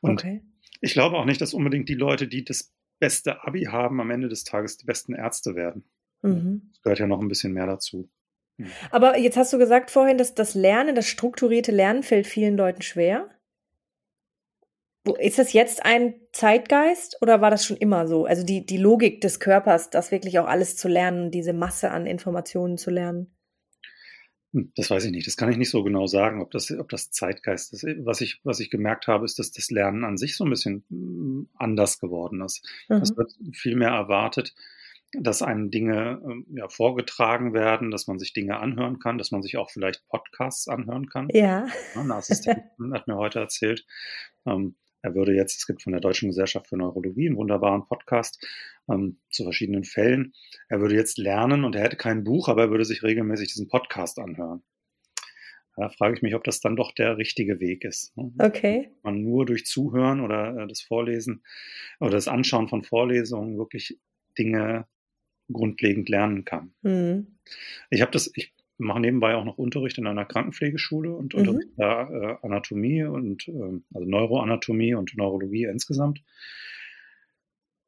Und 0.00 0.20
okay. 0.20 0.42
ich 0.80 0.92
glaube 0.92 1.16
auch 1.16 1.24
nicht, 1.24 1.40
dass 1.40 1.54
unbedingt 1.54 1.88
die 1.88 1.94
Leute, 1.94 2.28
die 2.28 2.44
das 2.44 2.74
beste 2.98 3.44
Abi 3.44 3.64
haben, 3.64 4.00
am 4.00 4.10
Ende 4.10 4.28
des 4.28 4.44
Tages 4.44 4.76
die 4.76 4.86
besten 4.86 5.14
Ärzte 5.14 5.54
werden. 5.54 5.84
Mhm. 6.22 6.70
Es 6.72 6.82
gehört 6.82 6.98
ja 6.98 7.06
noch 7.06 7.20
ein 7.20 7.28
bisschen 7.28 7.52
mehr 7.52 7.66
dazu. 7.66 8.10
Aber 8.90 9.18
jetzt 9.18 9.36
hast 9.36 9.52
du 9.52 9.58
gesagt 9.58 9.90
vorhin, 9.90 10.16
dass 10.16 10.34
das 10.34 10.54
Lernen, 10.54 10.94
das 10.94 11.06
strukturierte 11.06 11.72
Lernen 11.72 12.02
fällt 12.02 12.26
vielen 12.26 12.56
Leuten 12.56 12.82
schwer. 12.82 13.28
Ist 15.18 15.38
das 15.38 15.52
jetzt 15.52 15.84
ein 15.84 16.14
Zeitgeist 16.32 17.18
oder 17.20 17.40
war 17.40 17.50
das 17.50 17.66
schon 17.66 17.76
immer 17.76 18.06
so? 18.06 18.24
Also 18.24 18.42
die, 18.42 18.64
die 18.64 18.78
Logik 18.78 19.20
des 19.20 19.38
Körpers, 19.38 19.90
das 19.90 20.10
wirklich 20.10 20.38
auch 20.38 20.46
alles 20.46 20.76
zu 20.76 20.88
lernen, 20.88 21.30
diese 21.30 21.52
Masse 21.52 21.90
an 21.90 22.06
Informationen 22.06 22.78
zu 22.78 22.90
lernen? 22.90 23.36
Hm, 24.54 24.72
das 24.76 24.90
weiß 24.90 25.04
ich 25.04 25.10
nicht. 25.10 25.26
Das 25.26 25.36
kann 25.36 25.50
ich 25.50 25.58
nicht 25.58 25.70
so 25.70 25.82
genau 25.82 26.06
sagen, 26.06 26.40
ob 26.40 26.50
das, 26.52 26.70
ob 26.70 26.88
das 26.88 27.10
Zeitgeist 27.10 27.72
ist. 27.72 27.84
Was 28.04 28.20
ich, 28.20 28.40
was 28.44 28.60
ich 28.60 28.70
gemerkt 28.70 29.08
habe, 29.08 29.24
ist, 29.24 29.38
dass 29.38 29.50
das 29.50 29.70
Lernen 29.70 30.04
an 30.04 30.16
sich 30.16 30.36
so 30.36 30.44
ein 30.44 30.50
bisschen 30.50 30.84
hm, 30.88 31.48
anders 31.54 31.98
geworden 31.98 32.40
ist. 32.40 32.66
Mhm. 32.88 32.96
Es 32.96 33.16
wird 33.16 33.32
viel 33.52 33.76
mehr 33.76 33.90
erwartet, 33.90 34.54
dass 35.20 35.42
einem 35.42 35.70
Dinge 35.70 36.20
ähm, 36.24 36.46
ja, 36.56 36.68
vorgetragen 36.68 37.52
werden, 37.52 37.90
dass 37.90 38.06
man 38.06 38.18
sich 38.18 38.32
Dinge 38.32 38.58
anhören 38.58 38.98
kann, 38.98 39.18
dass 39.18 39.30
man 39.30 39.42
sich 39.42 39.56
auch 39.56 39.70
vielleicht 39.70 40.06
Podcasts 40.08 40.68
anhören 40.68 41.08
kann. 41.08 41.28
Ja. 41.32 41.66
Eine 41.94 42.14
Assistentin 42.14 42.64
hat 42.94 43.06
mir 43.06 43.16
heute 43.16 43.40
erzählt, 43.40 43.84
ähm, 44.46 44.76
er 45.04 45.14
würde 45.14 45.34
jetzt, 45.34 45.58
es 45.58 45.66
gibt 45.66 45.82
von 45.82 45.92
der 45.92 46.00
Deutschen 46.00 46.30
Gesellschaft 46.30 46.68
für 46.68 46.78
Neurologie 46.78 47.26
einen 47.26 47.36
wunderbaren 47.36 47.84
Podcast 47.84 48.42
ähm, 48.90 49.18
zu 49.28 49.44
verschiedenen 49.44 49.84
Fällen. 49.84 50.32
Er 50.70 50.80
würde 50.80 50.94
jetzt 50.94 51.18
lernen 51.18 51.64
und 51.64 51.76
er 51.76 51.82
hätte 51.82 51.96
kein 51.96 52.24
Buch, 52.24 52.48
aber 52.48 52.62
er 52.62 52.70
würde 52.70 52.86
sich 52.86 53.02
regelmäßig 53.02 53.48
diesen 53.48 53.68
Podcast 53.68 54.18
anhören. 54.18 54.62
Da 55.76 55.90
frage 55.90 56.16
ich 56.16 56.22
mich, 56.22 56.34
ob 56.34 56.44
das 56.44 56.60
dann 56.60 56.74
doch 56.74 56.92
der 56.92 57.18
richtige 57.18 57.60
Weg 57.60 57.84
ist. 57.84 58.16
Ne? 58.16 58.32
Okay. 58.38 58.92
Man 59.02 59.22
nur 59.22 59.44
durch 59.44 59.66
Zuhören 59.66 60.22
oder 60.22 60.56
äh, 60.56 60.68
das 60.68 60.80
Vorlesen 60.80 61.44
oder 62.00 62.12
das 62.12 62.26
Anschauen 62.26 62.68
von 62.68 62.82
Vorlesungen 62.82 63.58
wirklich 63.58 63.98
Dinge 64.38 64.86
grundlegend 65.52 66.08
lernen 66.08 66.46
kann. 66.46 66.72
Mhm. 66.80 67.36
Ich 67.90 68.00
habe 68.00 68.10
das, 68.10 68.30
ich 68.36 68.53
mache 68.78 69.00
nebenbei 69.00 69.34
auch 69.34 69.44
noch 69.44 69.58
Unterricht 69.58 69.98
in 69.98 70.06
einer 70.06 70.24
Krankenpflegeschule 70.24 71.14
und 71.14 71.34
mhm. 71.34 71.40
unterrichte 71.40 71.72
da 71.76 72.08
äh, 72.08 72.36
Anatomie 72.42 73.04
und 73.04 73.48
äh, 73.48 73.80
also 73.94 74.08
Neuroanatomie 74.08 74.94
und 74.94 75.16
Neurologie 75.16 75.64
insgesamt. 75.64 76.22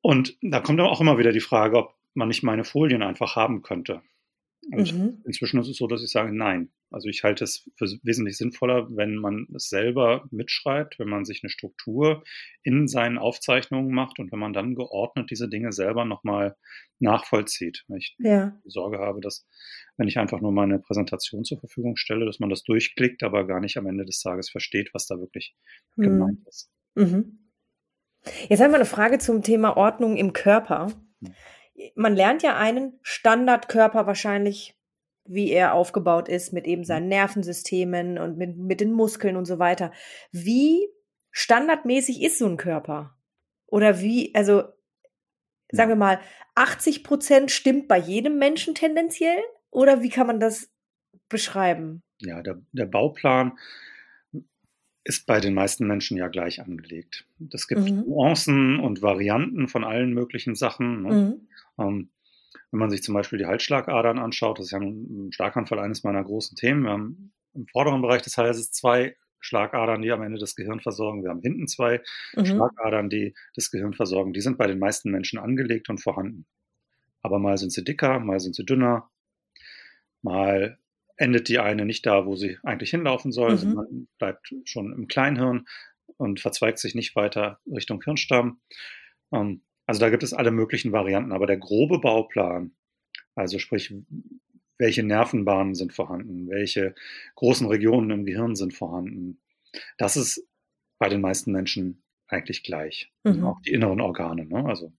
Und 0.00 0.36
da 0.40 0.60
kommt 0.60 0.78
dann 0.78 0.86
auch 0.86 1.00
immer 1.00 1.18
wieder 1.18 1.32
die 1.32 1.40
Frage, 1.40 1.76
ob 1.76 1.94
man 2.14 2.28
nicht 2.28 2.42
meine 2.42 2.64
Folien 2.64 3.02
einfach 3.02 3.36
haben 3.36 3.62
könnte. 3.62 4.02
Und 4.70 4.92
mhm. 4.92 5.23
inzwischen 5.25 5.61
ist 5.61 5.68
es 5.68 5.76
so, 5.76 5.87
dass 5.87 6.02
ich 6.02 6.11
sage, 6.11 6.32
nein. 6.32 6.70
Also 6.90 7.08
ich 7.08 7.23
halte 7.23 7.44
es 7.44 7.68
für 7.76 7.87
wesentlich 8.02 8.37
sinnvoller, 8.37 8.88
wenn 8.96 9.16
man 9.16 9.46
es 9.54 9.68
selber 9.68 10.26
mitschreibt, 10.30 10.99
wenn 10.99 11.08
man 11.08 11.25
sich 11.25 11.42
eine 11.42 11.50
Struktur 11.50 12.25
in 12.62 12.88
seinen 12.88 13.18
Aufzeichnungen 13.18 13.92
macht 13.92 14.18
und 14.18 14.32
wenn 14.32 14.38
man 14.38 14.52
dann 14.52 14.75
geordnet 14.75 15.30
diese 15.30 15.49
Dinge 15.49 15.73
selber 15.73 16.04
nochmal 16.04 16.56
nachvollzieht. 16.99 17.85
Ich 17.96 18.16
ja. 18.18 18.58
Sorge 18.64 18.99
habe, 18.99 19.20
dass 19.20 19.46
wenn 19.96 20.08
ich 20.08 20.18
einfach 20.18 20.40
nur 20.40 20.52
meine 20.52 20.78
Präsentation 20.78 21.44
zur 21.44 21.58
Verfügung 21.58 21.96
stelle, 21.96 22.26
dass 22.26 22.40
man 22.40 22.50
das 22.50 22.62
durchklickt, 22.64 23.23
aber 23.23 23.46
gar 23.46 23.61
nicht 23.61 23.76
am 23.76 23.87
Ende 23.87 24.04
des 24.04 24.20
Tages 24.20 24.50
versteht, 24.50 24.90
was 24.92 25.06
da 25.06 25.18
wirklich 25.18 25.54
mhm. 25.96 26.02
gemeint 26.02 26.46
ist. 26.46 26.70
Mhm. 26.94 27.50
Jetzt 28.49 28.61
haben 28.61 28.70
wir 28.70 28.76
eine 28.76 28.85
Frage 28.85 29.18
zum 29.18 29.42
Thema 29.42 29.76
Ordnung 29.76 30.16
im 30.16 30.32
Körper. 30.32 30.88
Mhm 31.76 31.87
man 31.95 32.14
lernt 32.14 32.42
ja 32.42 32.56
einen 32.56 32.99
Standardkörper 33.02 34.06
wahrscheinlich, 34.06 34.76
wie 35.25 35.50
er 35.50 35.75
aufgebaut 35.75 36.28
ist, 36.28 36.52
mit 36.52 36.66
eben 36.66 36.83
mhm. 36.83 36.87
seinen 36.87 37.09
Nervensystemen 37.09 38.18
und 38.18 38.37
mit, 38.37 38.56
mit 38.56 38.80
den 38.80 38.92
Muskeln 38.92 39.37
und 39.37 39.45
so 39.45 39.59
weiter. 39.59 39.92
Wie 40.33 40.88
standardmäßig 41.30 42.23
ist 42.23 42.38
so 42.38 42.47
ein 42.47 42.56
Körper? 42.56 43.16
Oder 43.66 44.00
wie, 44.00 44.35
also 44.35 44.64
sagen 45.71 45.90
wir 45.90 45.97
mal, 45.97 46.21
80 46.54 47.02
Prozent 47.02 47.50
stimmt 47.50 47.88
bei 47.88 47.99
jedem 47.99 48.38
Menschen 48.38 48.75
tendenziell? 48.75 49.38
Oder 49.71 50.02
wie 50.02 50.11
kann 50.11 50.26
man 50.26 50.40
das 50.40 50.71
beschreiben? 51.28 52.02
Ja, 52.21 52.40
der, 52.42 52.62
der 52.73 52.87
Bauplan 52.87 53.59
ist 55.04 55.26
bei 55.26 55.40
den 55.40 55.54
meisten 55.54 55.87
Menschen 55.87 56.16
ja 56.16 56.28
gleich 56.28 56.61
angelegt. 56.61 57.26
Es 57.52 57.68
gibt 57.68 57.83
mhm. 57.83 58.04
Nuancen 58.06 58.80
und 58.80 59.02
Varianten 59.02 59.68
von 59.68 59.85
allen 59.85 60.12
möglichen 60.12 60.54
Sachen. 60.54 61.02
Ne? 61.02 61.12
Mhm. 61.12 61.49
Ähm, 61.78 62.11
wenn 62.71 62.80
man 62.80 62.90
sich 62.90 63.02
zum 63.02 63.14
Beispiel 63.14 63.38
die 63.38 63.47
Halsschlagadern 63.47 64.18
anschaut, 64.18 64.59
das 64.59 64.66
ist 64.66 64.73
ja 64.73 64.78
ein 64.78 65.30
Schlaganfall 65.33 65.78
eines 65.78 66.04
meiner 66.04 66.25
großen 66.25 66.56
Themen. 66.56 66.85
Wir 66.85 66.90
haben 66.90 67.33
im 67.54 67.66
vorderen 67.68 68.02
Bereich 68.02 68.23
des 68.23 68.37
Halses 68.37 68.73
zwei 68.73 69.16
Schlagadern, 69.40 70.02
die 70.02 70.11
am 70.11 70.23
Ende 70.23 70.38
das 70.38 70.56
Gehirn 70.56 70.80
versorgen. 70.80 71.23
Wir 71.23 71.30
haben 71.30 71.40
hinten 71.40 71.68
zwei 71.68 72.02
mhm. 72.35 72.47
Schlagadern, 72.47 73.09
die 73.09 73.35
das 73.54 73.71
Gehirn 73.71 73.95
versorgen. 73.95 74.33
Die 74.33 74.40
sind 74.40 74.59
bei 74.59 74.66
den 74.66 74.78
meisten 74.78 75.11
Menschen 75.11 75.38
angelegt 75.38 75.88
und 75.88 75.99
vorhanden. 75.99 76.47
Aber 77.23 77.38
mal 77.38 77.56
sind 77.56 77.73
sie 77.73 77.85
dicker, 77.85 78.18
mal 78.18 78.40
sind 78.40 78.54
sie 78.54 78.64
dünner, 78.64 79.11
mal 80.23 80.78
endet 81.16 81.49
die 81.49 81.59
eine 81.59 81.87
nicht 81.87 82.04
da, 82.06 82.26
wo 82.26 82.37
sie 82.37 82.59
eigentlich 82.62 82.90
hinlaufen 82.90 83.33
soll, 83.33 83.52
mhm. 83.52 83.59
sondern 83.59 84.09
bleibt 84.18 84.52
schon 84.64 84.92
im 84.92 85.09
Kleinhirn 85.09 85.66
und 86.18 86.40
verzweigt 86.40 86.78
sich 86.78 86.95
nicht 86.95 87.16
weiter 87.16 87.61
Richtung 87.66 88.02
Hirnstamm. 88.02 88.61
Ähm, 89.33 89.62
also 89.86 90.00
da 90.00 90.10
gibt 90.10 90.22
es 90.22 90.32
alle 90.32 90.50
möglichen 90.50 90.92
Varianten, 90.92 91.32
aber 91.32 91.46
der 91.46 91.56
grobe 91.56 92.00
Bauplan, 92.00 92.72
also 93.34 93.58
sprich, 93.58 93.94
welche 94.78 95.02
Nervenbahnen 95.02 95.74
sind 95.74 95.92
vorhanden, 95.92 96.48
welche 96.48 96.94
großen 97.36 97.66
Regionen 97.66 98.10
im 98.10 98.26
Gehirn 98.26 98.56
sind 98.56 98.74
vorhanden, 98.74 99.40
das 99.96 100.16
ist 100.16 100.46
bei 100.98 101.08
den 101.08 101.20
meisten 101.20 101.52
Menschen 101.52 102.02
eigentlich 102.28 102.62
gleich. 102.62 103.12
Mhm. 103.24 103.44
Auch 103.44 103.60
die 103.60 103.72
inneren 103.72 104.00
Organe, 104.00 104.46
ne? 104.46 104.64
also 104.66 104.92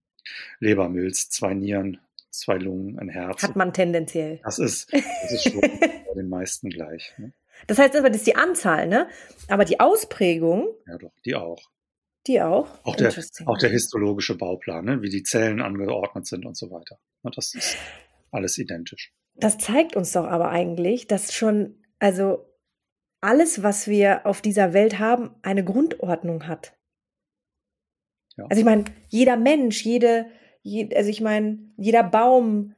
Leber, 0.60 0.88
Milz, 0.88 1.28
zwei 1.30 1.54
Nieren, 1.54 2.00
zwei 2.30 2.56
Lungen, 2.56 2.98
ein 2.98 3.08
Herz. 3.08 3.42
Hat 3.42 3.56
man 3.56 3.72
tendenziell. 3.72 4.40
Das 4.44 4.58
ist, 4.58 4.92
das 4.92 5.32
ist 5.32 5.50
schon 5.50 5.60
bei 5.60 6.14
den 6.14 6.28
meisten 6.28 6.70
gleich. 6.70 7.14
Ne? 7.18 7.32
Das 7.66 7.78
heißt 7.78 7.96
aber, 7.96 8.08
das 8.08 8.18
ist 8.18 8.26
die 8.26 8.36
Anzahl, 8.36 8.86
ne? 8.86 9.08
Aber 9.48 9.64
die 9.64 9.80
Ausprägung. 9.80 10.68
Ja, 10.86 10.98
doch, 10.98 11.12
die 11.24 11.34
auch. 11.34 11.60
Die 12.26 12.40
auch? 12.42 12.68
Auch 12.84 12.96
der, 12.96 13.14
auch 13.46 13.58
der 13.58 13.70
histologische 13.70 14.36
Bauplan, 14.36 14.84
ne? 14.84 15.02
wie 15.02 15.08
die 15.08 15.22
Zellen 15.22 15.62
angeordnet 15.62 16.26
sind 16.26 16.44
und 16.44 16.56
so 16.56 16.70
weiter. 16.70 16.98
Das 17.22 17.54
ist 17.54 17.76
alles 18.30 18.58
identisch. 18.58 19.12
Das 19.34 19.58
zeigt 19.58 19.96
uns 19.96 20.12
doch 20.12 20.26
aber 20.26 20.50
eigentlich, 20.50 21.06
dass 21.06 21.32
schon, 21.32 21.82
also 21.98 22.44
alles, 23.20 23.62
was 23.62 23.86
wir 23.88 24.26
auf 24.26 24.42
dieser 24.42 24.72
Welt 24.72 24.98
haben, 24.98 25.34
eine 25.42 25.64
Grundordnung 25.64 26.46
hat. 26.46 26.76
Ja. 28.36 28.44
Also 28.48 28.60
ich 28.60 28.64
meine, 28.64 28.84
jeder 29.08 29.36
Mensch, 29.36 29.84
jede, 29.84 30.26
je, 30.62 30.94
also 30.94 31.10
ich 31.10 31.20
meine, 31.20 31.58
jeder 31.76 32.02
Baum, 32.02 32.74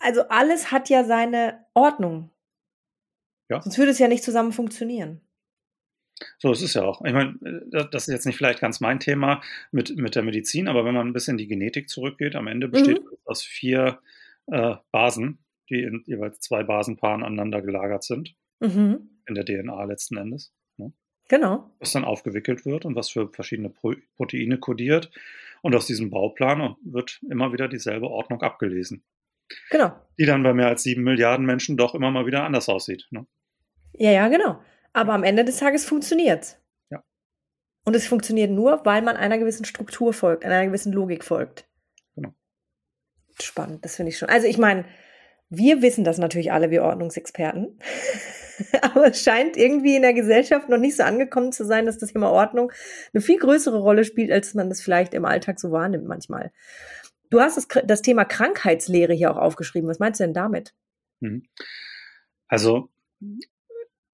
also 0.00 0.28
alles 0.28 0.72
hat 0.72 0.88
ja 0.88 1.04
seine 1.04 1.66
Ordnung. 1.74 2.30
Ja. 3.48 3.60
Sonst 3.60 3.78
würde 3.78 3.90
es 3.90 3.98
ja 3.98 4.08
nicht 4.08 4.24
zusammen 4.24 4.52
funktionieren. 4.52 5.20
So, 6.38 6.52
es 6.52 6.62
ist 6.62 6.74
ja 6.74 6.82
auch. 6.82 7.04
Ich 7.04 7.12
meine, 7.12 7.36
äh, 7.72 7.84
das 7.90 8.08
ist 8.08 8.12
jetzt 8.12 8.26
nicht 8.26 8.36
vielleicht 8.36 8.60
ganz 8.60 8.80
mein 8.80 9.00
Thema 9.00 9.42
mit, 9.72 9.96
mit 9.96 10.14
der 10.14 10.22
Medizin, 10.22 10.68
aber 10.68 10.84
wenn 10.84 10.94
man 10.94 11.06
ein 11.06 11.12
bisschen 11.12 11.32
in 11.32 11.38
die 11.38 11.48
Genetik 11.48 11.88
zurückgeht, 11.88 12.36
am 12.36 12.46
Ende 12.46 12.68
besteht 12.68 13.02
mhm. 13.02 13.16
aus 13.24 13.42
vier 13.42 13.98
äh, 14.46 14.76
Basen, 14.92 15.38
die 15.70 15.82
in 15.82 16.02
jeweils 16.06 16.40
zwei 16.40 16.62
Basenpaaren 16.62 17.22
aneinander 17.22 17.62
gelagert 17.62 18.04
sind. 18.04 18.34
Mhm. 18.60 19.10
In 19.26 19.34
der 19.34 19.44
DNA 19.44 19.84
letzten 19.84 20.16
Endes. 20.16 20.52
Ne? 20.76 20.92
Genau. 21.28 21.70
Was 21.80 21.92
dann 21.92 22.04
aufgewickelt 22.04 22.64
wird 22.66 22.84
und 22.84 22.94
was 22.94 23.10
für 23.10 23.28
verschiedene 23.28 23.70
Pro 23.70 23.94
Proteine 24.16 24.58
kodiert. 24.58 25.10
Und 25.62 25.74
aus 25.74 25.86
diesem 25.86 26.10
Bauplan 26.10 26.76
wird 26.84 27.20
immer 27.30 27.52
wieder 27.52 27.68
dieselbe 27.68 28.10
Ordnung 28.10 28.42
abgelesen. 28.42 29.02
Genau. 29.70 29.92
Die 30.18 30.26
dann 30.26 30.42
bei 30.42 30.52
mehr 30.52 30.68
als 30.68 30.82
sieben 30.82 31.02
Milliarden 31.02 31.46
Menschen 31.46 31.76
doch 31.76 31.94
immer 31.94 32.10
mal 32.10 32.26
wieder 32.26 32.44
anders 32.44 32.68
aussieht. 32.68 33.06
Ne? 33.10 33.26
Ja, 33.94 34.10
ja, 34.10 34.28
genau. 34.28 34.60
Aber 34.94 35.12
am 35.12 35.24
Ende 35.24 35.44
des 35.44 35.58
Tages 35.58 35.84
funktioniert 35.84 36.56
Ja. 36.90 37.02
Und 37.84 37.94
es 37.94 38.06
funktioniert 38.06 38.50
nur, 38.50 38.86
weil 38.86 39.02
man 39.02 39.16
einer 39.16 39.36
gewissen 39.36 39.66
Struktur 39.66 40.14
folgt, 40.14 40.44
einer 40.44 40.64
gewissen 40.64 40.92
Logik 40.92 41.24
folgt. 41.24 41.68
Genau. 42.14 42.32
Spannend, 43.40 43.84
das 43.84 43.96
finde 43.96 44.10
ich 44.10 44.18
schon. 44.18 44.30
Also 44.30 44.46
ich 44.46 44.56
meine, 44.56 44.86
wir 45.50 45.82
wissen 45.82 46.04
das 46.04 46.18
natürlich 46.18 46.52
alle, 46.52 46.70
wir 46.70 46.84
Ordnungsexperten. 46.84 47.78
Aber 48.82 49.08
es 49.08 49.22
scheint 49.22 49.56
irgendwie 49.56 49.96
in 49.96 50.02
der 50.02 50.14
Gesellschaft 50.14 50.68
noch 50.68 50.78
nicht 50.78 50.96
so 50.96 51.02
angekommen 51.02 51.50
zu 51.50 51.64
sein, 51.64 51.86
dass 51.86 51.98
das 51.98 52.12
Thema 52.12 52.30
Ordnung 52.30 52.70
eine 53.12 53.20
viel 53.20 53.38
größere 53.38 53.78
Rolle 53.78 54.04
spielt, 54.04 54.30
als 54.30 54.54
man 54.54 54.68
das 54.68 54.80
vielleicht 54.80 55.12
im 55.12 55.24
Alltag 55.24 55.58
so 55.58 55.72
wahrnimmt 55.72 56.06
manchmal. 56.06 56.52
Du 57.30 57.40
hast 57.40 57.56
das, 57.56 57.66
das 57.84 58.02
Thema 58.02 58.24
Krankheitslehre 58.24 59.12
hier 59.12 59.32
auch 59.32 59.38
aufgeschrieben. 59.38 59.88
Was 59.88 59.98
meinst 59.98 60.20
du 60.20 60.24
denn 60.24 60.34
damit? 60.34 60.72
Mhm. 61.18 61.48
Also 62.46 62.90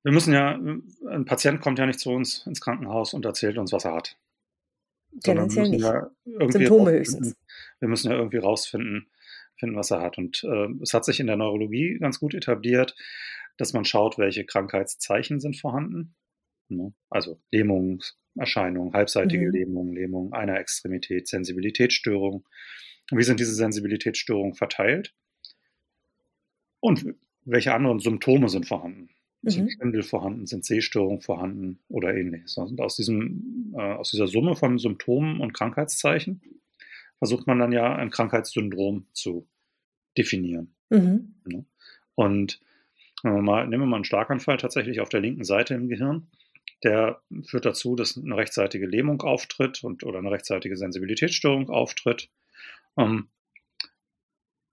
wir 0.02 0.12
müssen 0.12 0.32
ja, 0.32 0.58
ein 1.08 1.24
Patient 1.24 1.60
kommt 1.60 1.78
ja 1.78 1.86
nicht 1.86 2.00
zu 2.00 2.10
uns 2.10 2.46
ins 2.46 2.60
Krankenhaus 2.60 3.14
und 3.14 3.24
erzählt 3.24 3.58
uns, 3.58 3.72
was 3.72 3.84
er 3.84 3.94
hat. 3.94 4.16
Tendenziell 5.22 5.68
nicht. 5.68 5.82
Ja 5.82 6.10
Symptome 6.24 6.92
höchstens. 6.92 7.36
Wir 7.80 7.88
müssen 7.88 8.10
ja 8.10 8.16
irgendwie 8.16 8.38
rausfinden, 8.38 9.10
finden, 9.56 9.76
was 9.76 9.90
er 9.90 10.00
hat. 10.00 10.18
Und 10.18 10.44
äh, 10.44 10.68
es 10.82 10.94
hat 10.94 11.04
sich 11.04 11.20
in 11.20 11.26
der 11.26 11.36
Neurologie 11.36 11.98
ganz 11.98 12.20
gut 12.20 12.34
etabliert, 12.34 12.94
dass 13.56 13.72
man 13.72 13.84
schaut, 13.84 14.18
welche 14.18 14.44
Krankheitszeichen 14.44 15.40
sind 15.40 15.56
vorhanden. 15.56 16.14
Ne? 16.68 16.94
Also 17.10 17.40
Lähmungserscheinungen, 17.50 18.94
halbseitige 18.94 19.46
mhm. 19.46 19.52
Lähmung, 19.52 19.92
Lähmung 19.92 20.32
einer 20.32 20.58
Extremität, 20.58 21.28
Sensibilitätsstörung. 21.28 22.48
Wie 23.10 23.24
sind 23.24 23.40
diese 23.40 23.54
Sensibilitätsstörungen 23.54 24.54
verteilt? 24.54 25.14
Und 26.78 27.14
welche 27.44 27.74
anderen 27.74 27.98
Symptome 27.98 28.48
sind 28.48 28.66
vorhanden? 28.66 29.10
Sind 29.42 29.64
mhm. 29.64 29.70
Schwindel 29.70 30.02
vorhanden, 30.02 30.46
sind 30.46 30.66
Sehstörungen 30.66 31.22
vorhanden 31.22 31.78
oder 31.88 32.14
ähnliches. 32.14 32.58
Und 32.58 32.80
aus, 32.80 32.96
diesem, 32.96 33.72
äh, 33.74 33.80
aus 33.80 34.10
dieser 34.10 34.26
Summe 34.26 34.54
von 34.54 34.78
Symptomen 34.78 35.40
und 35.40 35.54
Krankheitszeichen 35.54 36.42
versucht 37.18 37.46
man 37.46 37.58
dann 37.58 37.72
ja 37.72 37.94
ein 37.94 38.10
Krankheitssyndrom 38.10 39.06
zu 39.12 39.46
definieren. 40.16 40.74
Mhm. 40.90 41.34
Ja. 41.48 41.64
Und 42.14 42.60
wenn 43.22 43.34
wir 43.34 43.42
mal, 43.42 43.66
nehmen 43.66 43.82
wir 43.82 43.86
mal 43.86 43.96
einen 43.96 44.04
Schlaganfall 44.04 44.58
tatsächlich 44.58 45.00
auf 45.00 45.08
der 45.08 45.20
linken 45.20 45.44
Seite 45.44 45.74
im 45.74 45.88
Gehirn. 45.88 46.28
Der 46.82 47.20
führt 47.42 47.66
dazu, 47.66 47.94
dass 47.94 48.16
eine 48.16 48.36
rechtzeitige 48.36 48.86
Lähmung 48.86 49.20
auftritt 49.22 49.84
und, 49.84 50.02
oder 50.04 50.18
eine 50.18 50.30
rechtzeitige 50.30 50.76
Sensibilitätsstörung 50.76 51.68
auftritt. 51.68 52.30
Ähm, 52.96 53.28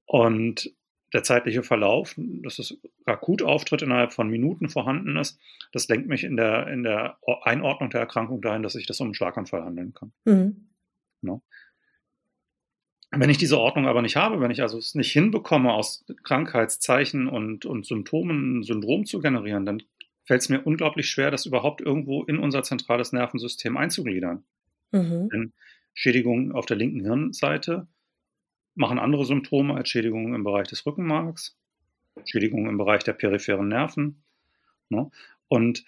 und 0.05 0.73
der 1.13 1.23
zeitliche 1.23 1.63
Verlauf, 1.63 2.15
dass 2.17 2.57
das 2.57 2.77
Akutauftritt 3.05 3.81
innerhalb 3.81 4.11
von 4.11 4.29
Minuten 4.29 4.69
vorhanden 4.69 5.17
ist, 5.17 5.39
das 5.71 5.87
lenkt 5.87 6.07
mich 6.07 6.23
in 6.23 6.35
der, 6.35 6.67
in 6.67 6.83
der 6.83 7.17
Einordnung 7.43 7.89
der 7.89 8.01
Erkrankung 8.01 8.41
dahin, 8.41 8.63
dass 8.63 8.73
sich 8.73 8.87
das 8.87 8.99
um 8.99 9.07
einen 9.07 9.13
Schlaganfall 9.13 9.63
handeln 9.63 9.93
kann. 9.93 10.11
Mhm. 10.25 10.67
No. 11.21 11.41
Wenn 13.11 13.29
ich 13.29 13.37
diese 13.37 13.57
Ordnung 13.57 13.87
aber 13.87 14.01
nicht 14.01 14.17
habe, 14.17 14.41
wenn 14.41 14.51
ich 14.51 14.61
also 14.61 14.77
es 14.77 14.93
nicht 14.93 15.11
hinbekomme, 15.13 15.71
aus 15.71 16.05
Krankheitszeichen 16.23 17.27
und, 17.27 17.65
und 17.65 17.85
Symptomen 17.85 18.59
ein 18.59 18.63
Syndrom 18.63 19.05
zu 19.05 19.19
generieren, 19.21 19.65
dann 19.65 19.81
fällt 20.25 20.41
es 20.41 20.49
mir 20.49 20.61
unglaublich 20.61 21.09
schwer, 21.09 21.31
das 21.31 21.45
überhaupt 21.45 21.79
irgendwo 21.79 22.23
in 22.23 22.37
unser 22.37 22.63
zentrales 22.63 23.13
Nervensystem 23.13 23.77
einzugliedern. 23.77 24.43
Mhm. 24.91 25.29
Denn 25.29 25.53
Schädigungen 25.93 26.51
auf 26.51 26.65
der 26.65 26.75
linken 26.75 27.01
Hirnseite 27.01 27.87
machen 28.77 28.99
andere 28.99 29.25
Symptome 29.25 29.75
als 29.75 29.89
Schädigungen 29.89 30.33
im 30.33 30.43
Bereich 30.43 30.67
des 30.67 30.85
Rückenmarks, 30.85 31.57
Schädigungen 32.25 32.69
im 32.69 32.77
Bereich 32.77 33.03
der 33.03 33.13
peripheren 33.13 33.67
Nerven. 33.67 34.23
Ne? 34.89 35.09
Und 35.47 35.83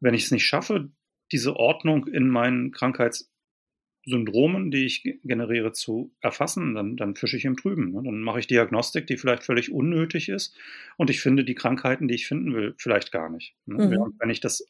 wenn 0.00 0.14
ich 0.14 0.24
es 0.24 0.30
nicht 0.30 0.46
schaffe, 0.46 0.90
diese 1.32 1.56
Ordnung 1.56 2.06
in 2.06 2.28
meinen 2.28 2.70
Krankheitssyndromen, 2.70 4.70
die 4.70 4.84
ich 4.84 5.02
generiere, 5.24 5.72
zu 5.72 6.12
erfassen, 6.20 6.74
dann, 6.74 6.96
dann 6.96 7.16
fische 7.16 7.38
ich 7.38 7.46
im 7.46 7.56
Trüben. 7.56 7.92
Ne? 7.92 8.02
Dann 8.04 8.20
mache 8.20 8.40
ich 8.40 8.46
Diagnostik, 8.46 9.06
die 9.06 9.16
vielleicht 9.16 9.42
völlig 9.42 9.72
unnötig 9.72 10.28
ist 10.28 10.54
und 10.98 11.08
ich 11.08 11.20
finde 11.20 11.44
die 11.44 11.54
Krankheiten, 11.54 12.08
die 12.08 12.14
ich 12.14 12.26
finden 12.26 12.54
will, 12.54 12.74
vielleicht 12.76 13.10
gar 13.10 13.30
nicht. 13.30 13.56
Ne? 13.64 13.86
Mhm. 13.86 14.14
Wenn 14.18 14.30
ich 14.30 14.40
das 14.40 14.66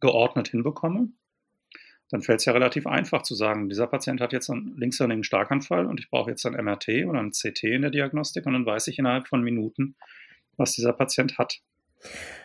geordnet 0.00 0.48
hinbekomme, 0.48 1.10
dann 2.10 2.22
fällt 2.22 2.40
es 2.40 2.44
ja 2.44 2.52
relativ 2.52 2.86
einfach 2.86 3.22
zu 3.22 3.34
sagen, 3.34 3.68
dieser 3.68 3.86
Patient 3.86 4.20
hat 4.20 4.32
jetzt 4.32 4.48
einen 4.48 4.76
linkshirnigen 4.76 5.24
Starkanfall 5.24 5.86
und 5.86 5.98
ich 5.98 6.08
brauche 6.08 6.30
jetzt 6.30 6.46
ein 6.46 6.52
MRT 6.52 7.06
oder 7.06 7.20
ein 7.20 7.32
CT 7.32 7.64
in 7.64 7.82
der 7.82 7.90
Diagnostik 7.90 8.46
und 8.46 8.52
dann 8.52 8.66
weiß 8.66 8.86
ich 8.88 8.98
innerhalb 8.98 9.26
von 9.26 9.42
Minuten, 9.42 9.96
was 10.56 10.72
dieser 10.72 10.92
Patient 10.92 11.38
hat. 11.38 11.60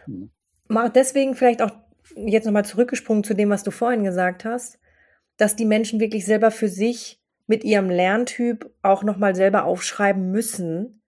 Mhm. 0.08 0.32
Deswegen 0.96 1.36
vielleicht 1.36 1.62
auch 1.62 1.72
jetzt 2.16 2.46
nochmal 2.46 2.66
zurückgesprungen 2.66 3.24
zu 3.24 3.34
dem, 3.34 3.50
was 3.50 3.64
du 3.64 3.72
vorhin 3.72 4.04
gesagt 4.04 4.46
hast, 4.46 4.80
dass 5.38 5.56
die 5.56 5.66
Menschen 5.66 6.00
wirklich 6.00 6.26
selber 6.26 6.50
für 6.50 6.68
sich 6.68 7.20
mit 7.48 7.64
ihrem 7.64 7.90
Lerntyp 7.90 8.72
auch 8.82 9.04
nochmal 9.04 9.36
selber 9.36 9.66
aufschreiben 9.66 10.32
müssen, 10.32 11.02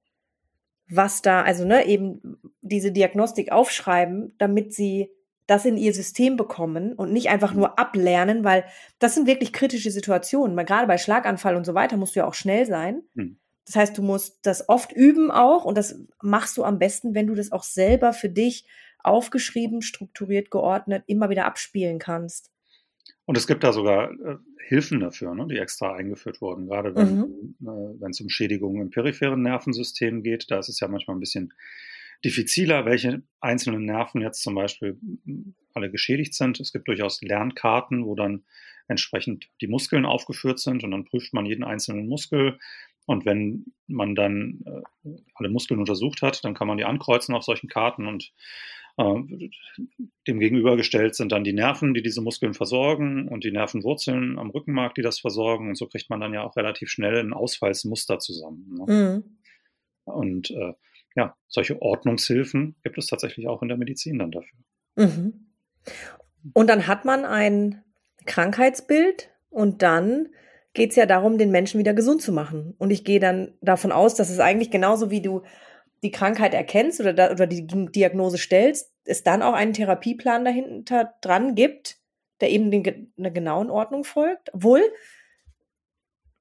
was 0.89 1.21
da, 1.21 1.41
also 1.41 1.65
ne, 1.65 1.87
eben 1.87 2.37
diese 2.61 2.91
Diagnostik 2.91 3.51
aufschreiben, 3.51 4.35
damit 4.37 4.73
sie 4.73 5.09
das 5.47 5.65
in 5.65 5.77
ihr 5.77 5.93
System 5.93 6.37
bekommen 6.37 6.93
und 6.93 7.11
nicht 7.11 7.29
einfach 7.29 7.53
nur 7.53 7.77
ablernen, 7.77 8.43
weil 8.43 8.63
das 8.99 9.15
sind 9.15 9.27
wirklich 9.27 9.51
kritische 9.51 9.91
Situationen. 9.91 10.55
Weil 10.55 10.65
gerade 10.65 10.87
bei 10.87 10.97
Schlaganfall 10.97 11.55
und 11.55 11.65
so 11.65 11.73
weiter 11.73 11.97
musst 11.97 12.15
du 12.15 12.21
ja 12.21 12.27
auch 12.27 12.33
schnell 12.33 12.65
sein. 12.65 13.03
Hm. 13.15 13.37
Das 13.65 13.75
heißt, 13.75 13.97
du 13.97 14.01
musst 14.01 14.45
das 14.45 14.67
oft 14.67 14.91
üben 14.91 15.31
auch 15.31 15.65
und 15.65 15.77
das 15.77 15.99
machst 16.21 16.57
du 16.57 16.63
am 16.63 16.79
besten, 16.79 17.15
wenn 17.15 17.27
du 17.27 17.35
das 17.35 17.51
auch 17.51 17.63
selber 17.63 18.13
für 18.13 18.29
dich 18.29 18.65
aufgeschrieben, 18.99 19.81
strukturiert, 19.81 20.51
geordnet 20.51 21.03
immer 21.07 21.29
wieder 21.29 21.45
abspielen 21.45 21.99
kannst. 21.99 22.51
Und 23.25 23.37
es 23.37 23.47
gibt 23.47 23.63
da 23.63 23.71
sogar 23.71 24.11
äh, 24.11 24.37
Hilfen 24.67 24.99
dafür, 24.99 25.33
ne, 25.35 25.47
die 25.47 25.57
extra 25.57 25.93
eingeführt 25.93 26.41
wurden, 26.41 26.67
gerade 26.67 26.95
wenn 26.95 27.55
mhm. 27.59 28.01
äh, 28.01 28.09
es 28.09 28.21
um 28.21 28.29
Schädigungen 28.29 28.81
im 28.81 28.89
peripheren 28.89 29.41
Nervensystem 29.41 30.23
geht. 30.23 30.51
Da 30.51 30.59
ist 30.59 30.69
es 30.69 30.79
ja 30.79 30.87
manchmal 30.87 31.17
ein 31.17 31.21
bisschen 31.21 31.53
diffiziler, 32.23 32.85
welche 32.85 33.23
einzelnen 33.41 33.85
Nerven 33.85 34.21
jetzt 34.21 34.41
zum 34.41 34.55
Beispiel 34.55 34.97
alle 35.73 35.91
geschädigt 35.91 36.33
sind. 36.33 36.59
Es 36.59 36.71
gibt 36.71 36.87
durchaus 36.87 37.21
Lernkarten, 37.21 38.05
wo 38.05 38.15
dann 38.15 38.43
entsprechend 38.87 39.49
die 39.61 39.67
Muskeln 39.67 40.05
aufgeführt 40.05 40.59
sind 40.59 40.83
und 40.83 40.91
dann 40.91 41.05
prüft 41.05 41.33
man 41.33 41.45
jeden 41.45 41.63
einzelnen 41.63 42.07
Muskel. 42.07 42.59
Und 43.05 43.25
wenn 43.25 43.65
man 43.87 44.15
dann 44.15 44.63
äh, 44.65 45.09
alle 45.35 45.49
Muskeln 45.49 45.79
untersucht 45.79 46.21
hat, 46.21 46.43
dann 46.45 46.53
kann 46.53 46.67
man 46.67 46.77
die 46.77 46.85
ankreuzen 46.85 47.35
auf 47.35 47.43
solchen 47.43 47.67
Karten 47.67 48.07
und 48.07 48.31
äh, 48.97 49.49
dem 50.27 50.39
gegenübergestellt 50.39 51.15
sind 51.15 51.31
dann 51.31 51.43
die 51.43 51.53
Nerven, 51.53 51.93
die 51.93 52.01
diese 52.01 52.21
Muskeln 52.21 52.53
versorgen 52.53 53.27
und 53.27 53.43
die 53.43 53.51
Nervenwurzeln 53.51 54.37
am 54.37 54.51
Rückenmark, 54.51 54.95
die 54.95 55.01
das 55.01 55.19
versorgen. 55.19 55.69
Und 55.69 55.75
so 55.75 55.87
kriegt 55.87 56.09
man 56.09 56.21
dann 56.21 56.33
ja 56.33 56.43
auch 56.43 56.55
relativ 56.55 56.89
schnell 56.89 57.17
ein 57.17 57.33
Ausfallsmuster 57.33 58.19
zusammen. 58.19 58.77
Ne? 58.77 58.93
Mhm. 58.93 59.23
Und 60.05 60.51
äh, 60.51 60.73
ja, 61.15 61.35
solche 61.47 61.81
Ordnungshilfen 61.81 62.75
gibt 62.83 62.97
es 62.97 63.07
tatsächlich 63.07 63.47
auch 63.47 63.61
in 63.61 63.67
der 63.67 63.77
Medizin 63.77 64.19
dann 64.19 64.31
dafür. 64.31 64.59
Mhm. 64.95 65.47
Und 66.53 66.69
dann 66.69 66.87
hat 66.87 67.05
man 67.05 67.25
ein 67.25 67.83
Krankheitsbild 68.25 69.29
und 69.49 69.81
dann 69.81 70.29
geht 70.73 70.91
es 70.91 70.95
ja 70.95 71.05
darum, 71.05 71.37
den 71.37 71.51
Menschen 71.51 71.79
wieder 71.79 71.93
gesund 71.93 72.21
zu 72.21 72.31
machen. 72.31 72.73
Und 72.77 72.91
ich 72.91 73.03
gehe 73.03 73.19
dann 73.19 73.53
davon 73.61 73.91
aus, 73.91 74.15
dass 74.15 74.29
es 74.29 74.39
eigentlich 74.39 74.71
genauso 74.71 75.11
wie 75.11 75.21
du 75.21 75.43
die 76.01 76.11
Krankheit 76.11 76.53
erkennst 76.53 76.99
oder, 76.99 77.13
da, 77.13 77.31
oder 77.31 77.47
die 77.47 77.65
Diagnose 77.67 78.37
stellst, 78.37 78.91
es 79.05 79.23
dann 79.23 79.41
auch 79.41 79.53
einen 79.53 79.73
Therapieplan 79.73 80.43
dahinter 80.43 81.13
dran 81.21 81.55
gibt, 81.55 81.97
der 82.41 82.49
eben 82.49 82.71
den, 82.71 83.13
einer 83.17 83.31
genauen 83.31 83.69
Ordnung 83.69 84.03
folgt. 84.03 84.53
Obwohl 84.53 84.81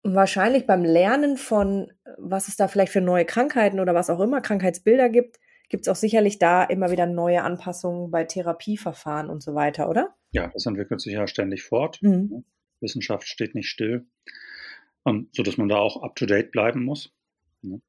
wahrscheinlich 0.03 0.67
beim 0.67 0.85
Lernen 0.85 1.37
von, 1.37 1.93
was 2.19 2.49
es 2.49 2.57
da 2.57 2.69
vielleicht 2.69 2.93
für 2.93 3.01
neue 3.01 3.25
Krankheiten 3.25 3.81
oder 3.81 3.95
was 3.95 4.11
auch 4.11 4.21
immer, 4.21 4.41
Krankheitsbilder 4.41 5.09
gibt, 5.09 5.39
gibt 5.69 5.87
es 5.87 5.89
auch 5.89 5.97
sicherlich 5.97 6.39
da 6.39 6.65
immer 6.65 6.91
wieder 6.91 7.07
neue 7.07 7.43
Anpassungen 7.43 8.11
bei 8.11 8.25
Therapieverfahren 8.25 9.31
und 9.31 9.43
so 9.43 9.55
weiter, 9.55 9.89
oder? 9.89 10.15
Ja, 10.33 10.49
das 10.49 10.67
entwickelt 10.67 11.01
sich 11.01 11.15
ja 11.15 11.27
ständig 11.27 11.63
fort. 11.63 11.99
Mhm. 12.03 12.45
Wissenschaft 12.81 13.27
steht 13.27 13.55
nicht 13.55 13.69
still, 13.69 14.07
ähm, 15.07 15.29
sodass 15.33 15.57
man 15.57 15.69
da 15.69 15.77
auch 15.77 16.03
up-to-date 16.03 16.51
bleiben 16.51 16.85
muss. 16.85 17.13
Um, 17.63 17.81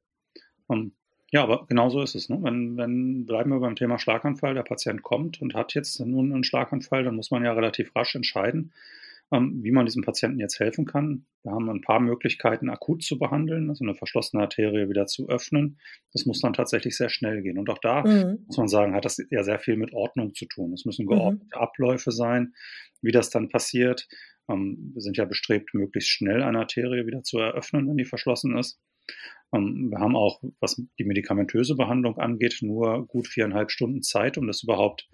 ähm, 0.70 0.92
ja, 1.32 1.42
aber 1.44 1.66
genau 1.68 1.90
so 1.90 2.02
ist 2.02 2.14
es. 2.14 2.30
Ne? 2.30 2.38
Wenn, 2.42 2.78
wenn, 2.78 3.26
bleiben 3.26 3.50
wir 3.50 3.60
beim 3.60 3.76
Thema 3.76 3.98
Schlaganfall, 3.98 4.54
der 4.54 4.62
Patient 4.62 5.02
kommt 5.02 5.42
und 5.42 5.56
hat 5.56 5.74
jetzt 5.74 6.00
nun 6.00 6.32
einen 6.32 6.44
Schlaganfall, 6.44 7.04
dann 7.04 7.16
muss 7.16 7.32
man 7.32 7.44
ja 7.44 7.54
relativ 7.54 7.96
rasch 7.96 8.14
entscheiden, 8.14 8.72
wie 9.34 9.72
man 9.72 9.86
diesem 9.86 10.04
Patienten 10.04 10.40
jetzt 10.40 10.60
helfen 10.60 10.86
kann. 10.86 11.26
Wir 11.44 11.52
haben 11.52 11.70
ein 11.70 11.82
paar 11.82 12.00
Möglichkeiten, 12.00 12.70
akut 12.70 13.04
zu 13.04 13.18
behandeln, 13.18 13.70
also 13.70 13.84
eine 13.84 13.96
verschlossene 13.96 14.44
Arterie 14.44 14.90
wieder 14.90 15.06
zu 15.08 15.28
öffnen. 15.28 15.80
Das 16.12 16.26
muss 16.26 16.42
dann 16.42 16.54
tatsächlich 16.54 16.96
sehr 16.96 17.10
schnell 17.10 17.42
gehen. 17.42 17.58
Und 17.58 17.70
auch 17.70 17.80
da 17.80 18.04
mhm. 18.04 18.44
muss 18.48 18.58
man 18.58 18.68
sagen, 18.68 18.94
hat 18.94 19.06
das 19.06 19.18
ja 19.30 19.44
sehr 19.44 19.60
viel 19.60 19.78
mit 19.78 19.94
Ordnung 19.94 20.34
zu 20.34 20.46
tun. 20.46 20.74
Es 20.74 20.86
müssen 20.86 21.08
geordnete 21.08 21.46
mhm. 21.46 21.62
Abläufe 21.62 22.12
sein, 22.12 22.54
wie 23.02 23.12
das 23.12 23.30
dann 23.30 23.50
passiert. 23.50 24.08
Ähm, 24.50 24.92
wir 24.94 25.02
sind 25.02 25.18
ja 25.18 25.26
bestrebt, 25.26 25.74
möglichst 25.74 26.10
schnell 26.10 26.44
eine 26.44 26.60
Arterie 26.60 27.06
wieder 27.06 27.24
zu 27.24 27.40
eröffnen, 27.40 27.88
wenn 27.88 27.98
die 27.98 28.06
verschlossen 28.06 28.58
ist. 28.58 28.80
Ähm, 29.54 29.90
wir 29.90 30.00
haben 30.00 30.16
auch, 30.16 30.42
was 30.60 30.82
die 31.00 31.06
medikamentöse 31.06 31.76
Behandlung 31.76 32.18
angeht, 32.18 32.60
nur 32.62 33.08
gut 33.08 33.28
viereinhalb 33.28 33.72
Stunden 33.72 34.02
Zeit, 34.02 34.38
um 34.38 34.48
das 34.48 34.64
überhaupt 34.64 35.08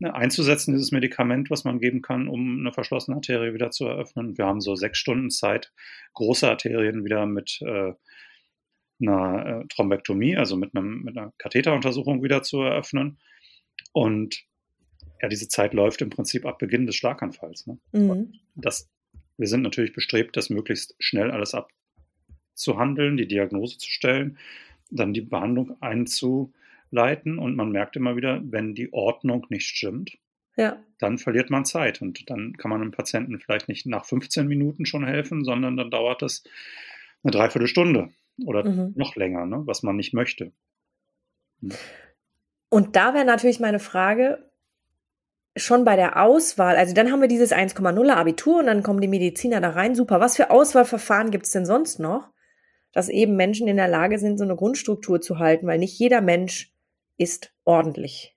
einzusetzen, 0.00 0.72
dieses 0.72 0.92
Medikament, 0.92 1.50
was 1.50 1.64
man 1.64 1.80
geben 1.80 2.02
kann, 2.02 2.28
um 2.28 2.60
eine 2.60 2.72
verschlossene 2.72 3.16
Arterie 3.16 3.54
wieder 3.54 3.70
zu 3.70 3.86
eröffnen. 3.86 4.38
Wir 4.38 4.46
haben 4.46 4.60
so 4.60 4.76
sechs 4.76 4.98
Stunden 4.98 5.30
Zeit, 5.30 5.72
große 6.14 6.48
Arterien 6.48 7.04
wieder 7.04 7.26
mit 7.26 7.60
äh, 7.62 7.92
einer 9.00 9.62
äh, 9.62 9.66
Thrombektomie, 9.68 10.36
also 10.36 10.56
mit, 10.56 10.74
einem, 10.74 11.02
mit 11.02 11.16
einer 11.16 11.32
Katheteruntersuchung 11.38 12.22
wieder 12.22 12.42
zu 12.42 12.62
eröffnen. 12.62 13.18
Und 13.92 14.44
ja, 15.20 15.28
diese 15.28 15.48
Zeit 15.48 15.74
läuft 15.74 16.00
im 16.02 16.10
Prinzip 16.10 16.46
ab 16.46 16.58
Beginn 16.58 16.86
des 16.86 16.96
Schlaganfalls. 16.96 17.66
Ne? 17.66 17.78
Mhm. 17.92 18.34
Das, 18.54 18.88
wir 19.36 19.48
sind 19.48 19.62
natürlich 19.62 19.92
bestrebt, 19.92 20.36
das 20.36 20.50
möglichst 20.50 20.94
schnell 21.00 21.30
alles 21.30 21.54
abzuhandeln, 21.54 23.16
die 23.16 23.26
Diagnose 23.26 23.78
zu 23.78 23.90
stellen, 23.90 24.38
dann 24.90 25.12
die 25.12 25.22
Behandlung 25.22 25.80
einzu, 25.80 26.52
leiten 26.90 27.38
und 27.38 27.56
man 27.56 27.70
merkt 27.70 27.96
immer 27.96 28.16
wieder, 28.16 28.40
wenn 28.44 28.74
die 28.74 28.92
Ordnung 28.92 29.46
nicht 29.48 29.66
stimmt, 29.66 30.18
ja. 30.56 30.82
dann 30.98 31.18
verliert 31.18 31.50
man 31.50 31.64
Zeit 31.64 32.02
und 32.02 32.28
dann 32.30 32.56
kann 32.56 32.70
man 32.70 32.80
einem 32.80 32.90
Patienten 32.92 33.38
vielleicht 33.38 33.68
nicht 33.68 33.86
nach 33.86 34.04
15 34.04 34.46
Minuten 34.46 34.86
schon 34.86 35.06
helfen, 35.06 35.44
sondern 35.44 35.76
dann 35.76 35.90
dauert 35.90 36.22
es 36.22 36.44
eine 37.22 37.32
Dreiviertelstunde 37.32 38.10
oder 38.44 38.64
mhm. 38.64 38.92
noch 38.96 39.16
länger, 39.16 39.46
ne, 39.46 39.62
was 39.64 39.82
man 39.82 39.96
nicht 39.96 40.14
möchte. 40.14 40.52
Hm. 41.60 41.72
Und 42.70 42.96
da 42.96 43.14
wäre 43.14 43.24
natürlich 43.24 43.60
meine 43.60 43.78
Frage, 43.78 44.48
schon 45.56 45.84
bei 45.84 45.96
der 45.96 46.22
Auswahl, 46.22 46.76
also 46.76 46.94
dann 46.94 47.10
haben 47.10 47.20
wir 47.20 47.28
dieses 47.28 47.52
1,0 47.52 48.10
Abitur 48.10 48.60
und 48.60 48.66
dann 48.66 48.82
kommen 48.82 49.00
die 49.00 49.08
Mediziner 49.08 49.60
da 49.60 49.70
rein, 49.70 49.94
super. 49.94 50.20
Was 50.20 50.36
für 50.36 50.50
Auswahlverfahren 50.50 51.30
gibt 51.30 51.46
es 51.46 51.52
denn 51.52 51.66
sonst 51.66 51.98
noch, 51.98 52.30
dass 52.92 53.08
eben 53.08 53.36
Menschen 53.36 53.68
in 53.68 53.76
der 53.76 53.88
Lage 53.88 54.18
sind, 54.18 54.38
so 54.38 54.44
eine 54.44 54.56
Grundstruktur 54.56 55.20
zu 55.20 55.38
halten, 55.38 55.66
weil 55.66 55.78
nicht 55.78 55.98
jeder 55.98 56.20
Mensch 56.20 56.72
ist 57.18 57.52
ordentlich. 57.64 58.36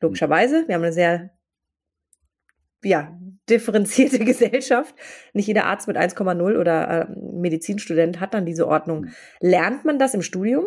Logischerweise, 0.00 0.66
wir 0.66 0.74
haben 0.74 0.82
eine 0.82 0.92
sehr 0.92 1.30
ja, 2.82 3.18
differenzierte 3.48 4.18
Gesellschaft. 4.24 4.94
Nicht 5.32 5.46
jeder 5.46 5.66
Arzt 5.66 5.88
mit 5.88 5.96
1,0 5.96 6.58
oder 6.58 7.08
äh, 7.08 7.16
Medizinstudent 7.16 8.20
hat 8.20 8.34
dann 8.34 8.46
diese 8.46 8.66
Ordnung. 8.66 9.06
Hm. 9.06 9.12
Lernt 9.40 9.84
man 9.84 9.98
das 9.98 10.14
im 10.14 10.22
Studium? 10.22 10.66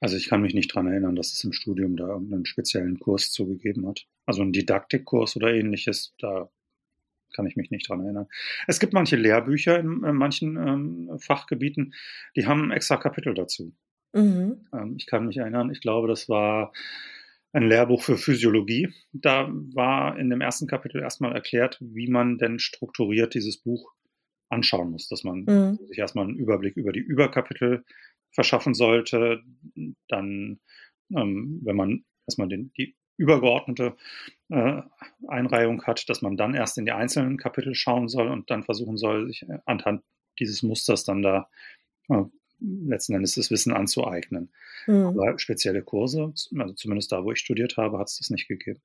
Also 0.00 0.16
ich 0.16 0.28
kann 0.28 0.40
mich 0.40 0.54
nicht 0.54 0.74
dran 0.74 0.86
erinnern, 0.86 1.14
dass 1.14 1.32
es 1.32 1.44
im 1.44 1.52
Studium 1.52 1.96
da 1.96 2.08
irgendeinen 2.08 2.46
speziellen 2.46 2.98
Kurs 2.98 3.32
zugegeben 3.32 3.86
hat. 3.86 4.06
Also 4.24 4.40
einen 4.40 4.52
Didaktikkurs 4.52 5.36
oder 5.36 5.52
ähnliches, 5.52 6.14
da 6.18 6.50
kann 7.34 7.46
ich 7.46 7.56
mich 7.56 7.70
nicht 7.70 7.88
dran 7.88 8.00
erinnern. 8.00 8.26
Es 8.66 8.80
gibt 8.80 8.94
manche 8.94 9.16
Lehrbücher 9.16 9.78
in, 9.78 10.02
in 10.02 10.16
manchen 10.16 10.56
ähm, 10.56 11.18
Fachgebieten, 11.18 11.94
die 12.34 12.46
haben 12.46 12.70
extra 12.70 12.96
Kapitel 12.96 13.34
dazu. 13.34 13.74
Mhm. 14.12 14.66
Ähm, 14.72 14.94
ich 14.96 15.06
kann 15.06 15.26
mich 15.26 15.36
erinnern, 15.36 15.70
ich 15.70 15.80
glaube, 15.80 16.08
das 16.08 16.28
war 16.28 16.72
ein 17.52 17.68
Lehrbuch 17.68 18.02
für 18.02 18.16
Physiologie. 18.16 18.92
Da 19.12 19.48
war 19.74 20.18
in 20.18 20.30
dem 20.30 20.40
ersten 20.40 20.66
Kapitel 20.66 21.00
erstmal 21.00 21.32
erklärt, 21.32 21.78
wie 21.80 22.08
man 22.08 22.38
denn 22.38 22.58
strukturiert 22.58 23.34
dieses 23.34 23.58
Buch 23.58 23.92
anschauen 24.48 24.90
muss, 24.90 25.08
dass 25.08 25.24
man 25.24 25.44
mhm. 25.44 25.78
sich 25.86 25.98
erstmal 25.98 26.26
einen 26.26 26.36
Überblick 26.36 26.76
über 26.76 26.92
die 26.92 27.00
Überkapitel 27.00 27.84
verschaffen 28.32 28.74
sollte. 28.74 29.42
Dann, 30.08 30.60
ähm, 31.14 31.60
wenn 31.64 31.76
man 31.76 32.04
erstmal 32.26 32.48
den, 32.48 32.72
die 32.76 32.96
übergeordnete 33.16 33.96
äh, 34.48 34.82
Einreihung 35.28 35.82
hat, 35.84 36.08
dass 36.08 36.22
man 36.22 36.36
dann 36.36 36.54
erst 36.54 36.78
in 36.78 36.86
die 36.86 36.92
einzelnen 36.92 37.36
Kapitel 37.36 37.74
schauen 37.74 38.08
soll 38.08 38.28
und 38.28 38.50
dann 38.50 38.62
versuchen 38.62 38.96
soll, 38.96 39.26
sich 39.26 39.44
anhand 39.66 40.02
dieses 40.38 40.62
Musters 40.62 41.04
dann 41.04 41.22
da 41.22 41.48
äh, 42.08 42.24
letzten 42.60 43.14
Endes 43.14 43.34
das 43.34 43.50
Wissen 43.50 43.72
anzueignen. 43.72 44.50
Mhm. 44.86 45.06
Aber 45.06 45.38
spezielle 45.38 45.82
Kurse, 45.82 46.32
also 46.58 46.74
zumindest 46.74 47.12
da, 47.12 47.24
wo 47.24 47.32
ich 47.32 47.38
studiert 47.38 47.76
habe, 47.76 47.98
hat 47.98 48.08
es 48.08 48.18
das 48.18 48.30
nicht 48.30 48.48
gegeben. 48.48 48.80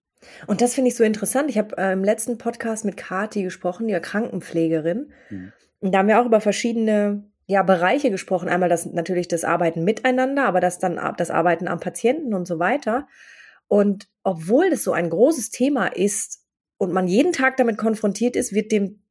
Und 0.47 0.61
das 0.61 0.73
finde 0.73 0.89
ich 0.89 0.95
so 0.95 1.03
interessant. 1.03 1.49
Ich 1.49 1.57
habe 1.57 1.77
äh, 1.77 1.93
im 1.93 2.03
letzten 2.03 2.37
Podcast 2.37 2.85
mit 2.85 2.97
Kati 2.97 3.43
gesprochen, 3.43 3.87
die 3.87 3.93
Krankenpflegerin. 3.93 5.11
Mhm. 5.29 5.53
Und 5.79 5.91
da 5.91 5.99
haben 5.99 6.07
wir 6.07 6.19
auch 6.19 6.25
über 6.25 6.41
verschiedene 6.41 7.23
ja, 7.47 7.61
Bereiche 7.63 8.09
gesprochen. 8.09 8.49
Einmal 8.49 8.69
das 8.69 8.85
natürlich 8.85 9.27
das 9.27 9.43
Arbeiten 9.43 9.83
miteinander, 9.83 10.45
aber 10.45 10.59
das 10.59 10.79
dann 10.79 10.99
das 11.17 11.29
Arbeiten 11.29 11.67
am 11.67 11.79
Patienten 11.79 12.33
und 12.33 12.47
so 12.47 12.59
weiter. 12.59 13.07
Und 13.67 14.07
obwohl 14.23 14.69
das 14.69 14.83
so 14.83 14.93
ein 14.93 15.09
großes 15.09 15.51
Thema 15.51 15.87
ist 15.87 16.43
und 16.77 16.91
man 16.91 17.07
jeden 17.07 17.33
Tag 17.33 17.57
damit 17.57 17.77
konfrontiert 17.77 18.35
ist, 18.35 18.53
wird 18.53 18.71
dem 18.71 19.01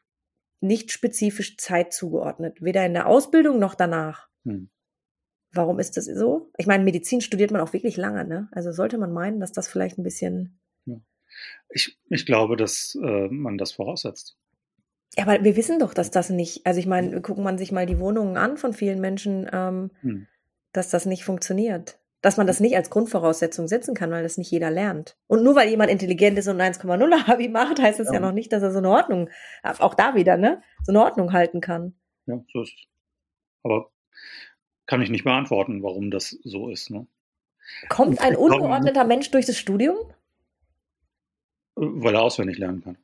nicht 0.61 0.91
spezifisch 0.93 1.57
Zeit 1.59 1.93
zugeordnet, 1.93 2.63
weder 2.63 2.85
in 2.87 2.95
der 2.95 3.07
Ausbildung 3.07 3.59
noch 3.59 3.75
danach. 3.75 4.29
Hm. 4.45 4.69
Warum 5.53 5.79
ist 5.79 5.97
das 5.97 6.07
so? 6.07 6.51
Ich 6.59 6.67
meine, 6.67 6.83
Medizin 6.83 7.21
studiert 7.21 7.53
man 7.53 7.61
auch 7.61 7.73
wirklich 7.73 7.97
lange, 7.97 8.25
ne? 8.25 8.49
Also 8.53 8.73
sollte 8.73 8.99
man 8.99 9.13
meinen, 9.13 9.41
dass 9.41 9.53
das 9.53 9.69
vielleicht 9.69 9.99
ein 9.99 10.03
bisschen. 10.03 10.59
Ja. 10.85 10.97
Ich, 11.69 11.99
ich 12.09 12.27
glaube, 12.27 12.57
dass 12.57 12.99
äh, 13.01 13.29
man 13.29 13.57
das 13.57 13.73
voraussetzt. 13.73 14.37
Ja, 15.17 15.27
aber 15.27 15.45
wir 15.45 15.57
wissen 15.57 15.79
doch, 15.79 15.95
dass 15.95 16.11
das 16.11 16.31
nicht, 16.31 16.67
also 16.67 16.81
ich 16.81 16.87
meine, 16.87 17.21
gucken 17.21 17.45
man 17.45 17.57
sich 17.57 17.71
mal 17.71 17.87
die 17.87 18.01
Wohnungen 18.01 18.37
an 18.37 18.57
von 18.57 18.73
vielen 18.73 19.01
Menschen, 19.01 19.49
ähm, 19.53 19.91
hm. 20.01 20.27
dass 20.73 20.91
das 20.91 21.07
nicht 21.07 21.25
funktioniert. 21.25 22.01
Dass 22.21 22.37
man 22.37 22.47
das 22.47 22.59
nicht 22.59 22.75
als 22.75 22.89
Grundvoraussetzung 22.91 23.69
setzen 23.69 23.95
kann, 23.95 24.11
weil 24.11 24.23
das 24.23 24.39
nicht 24.39 24.51
jeder 24.51 24.71
lernt. 24.71 25.17
Und 25.27 25.45
nur 25.45 25.55
weil 25.55 25.69
jemand 25.69 25.91
intelligent 25.91 26.39
ist 26.39 26.49
und 26.49 26.61
1,0 26.61 27.31
Abi 27.31 27.49
macht, 27.49 27.81
heißt 27.81 28.01
das 28.01 28.09
ja. 28.09 28.15
ja 28.15 28.21
noch 28.21 28.33
nicht, 28.33 28.53
dass 28.53 28.63
er 28.63 28.73
so 28.73 28.79
eine 28.79 28.89
Ordnung, 28.89 29.29
auch 29.63 29.95
da 29.95 30.15
wieder, 30.15 30.37
ne, 30.37 30.63
so 30.83 30.91
eine 30.91 31.03
Ordnung 31.03 31.33
halten 31.33 31.61
kann. 31.61 31.95
Ja, 32.27 32.43
so 32.53 32.63
ist 32.63 32.73
es. 32.73 32.89
Aber 33.63 33.91
kann 34.87 35.03
ich 35.03 35.11
nicht 35.11 35.25
beantworten, 35.25 35.83
warum 35.83 36.11
das 36.11 36.31
so 36.45 36.69
ist. 36.69 36.91
Ne? 36.91 37.07
Kommt 37.89 38.21
ein 38.21 38.37
ungeordneter 38.37 39.05
Mensch 39.05 39.31
durch 39.31 39.47
das 39.47 39.59
Studium? 39.59 39.97
Weil 41.75 42.15
er 42.15 42.23
auswendig 42.23 42.59
lernen 42.59 42.83
kann. 42.83 42.99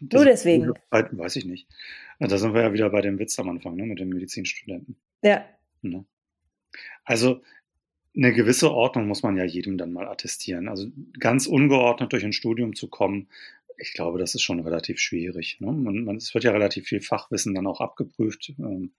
Das 0.00 0.18
Nur 0.18 0.24
deswegen. 0.24 0.72
Weiß 0.90 1.36
ich 1.36 1.44
nicht. 1.44 1.68
Da 2.18 2.36
sind 2.36 2.52
wir 2.52 2.62
ja 2.62 2.72
wieder 2.72 2.90
bei 2.90 3.00
dem 3.00 3.18
Witz 3.18 3.38
am 3.38 3.48
Anfang, 3.48 3.76
ne, 3.76 3.84
mit 3.84 4.00
den 4.00 4.08
Medizinstudenten. 4.08 4.96
Ja. 5.22 5.44
Ne? 5.82 6.04
Also 7.04 7.42
eine 8.16 8.32
gewisse 8.32 8.72
Ordnung 8.72 9.06
muss 9.06 9.22
man 9.22 9.36
ja 9.36 9.44
jedem 9.44 9.78
dann 9.78 9.92
mal 9.92 10.08
attestieren. 10.08 10.68
Also 10.68 10.88
ganz 11.18 11.46
ungeordnet 11.46 12.12
durch 12.12 12.24
ein 12.24 12.32
Studium 12.32 12.74
zu 12.74 12.88
kommen, 12.88 13.28
ich 13.78 13.92
glaube, 13.94 14.18
das 14.18 14.34
ist 14.34 14.42
schon 14.42 14.60
relativ 14.60 14.98
schwierig. 14.98 15.58
Ne? 15.60 15.70
Man, 15.70 16.04
man, 16.04 16.16
es 16.16 16.34
wird 16.34 16.44
ja 16.44 16.50
relativ 16.50 16.88
viel 16.88 17.00
Fachwissen 17.00 17.54
dann 17.54 17.66
auch 17.66 17.80
abgeprüft. 17.80 18.52
Ähm, 18.58 18.92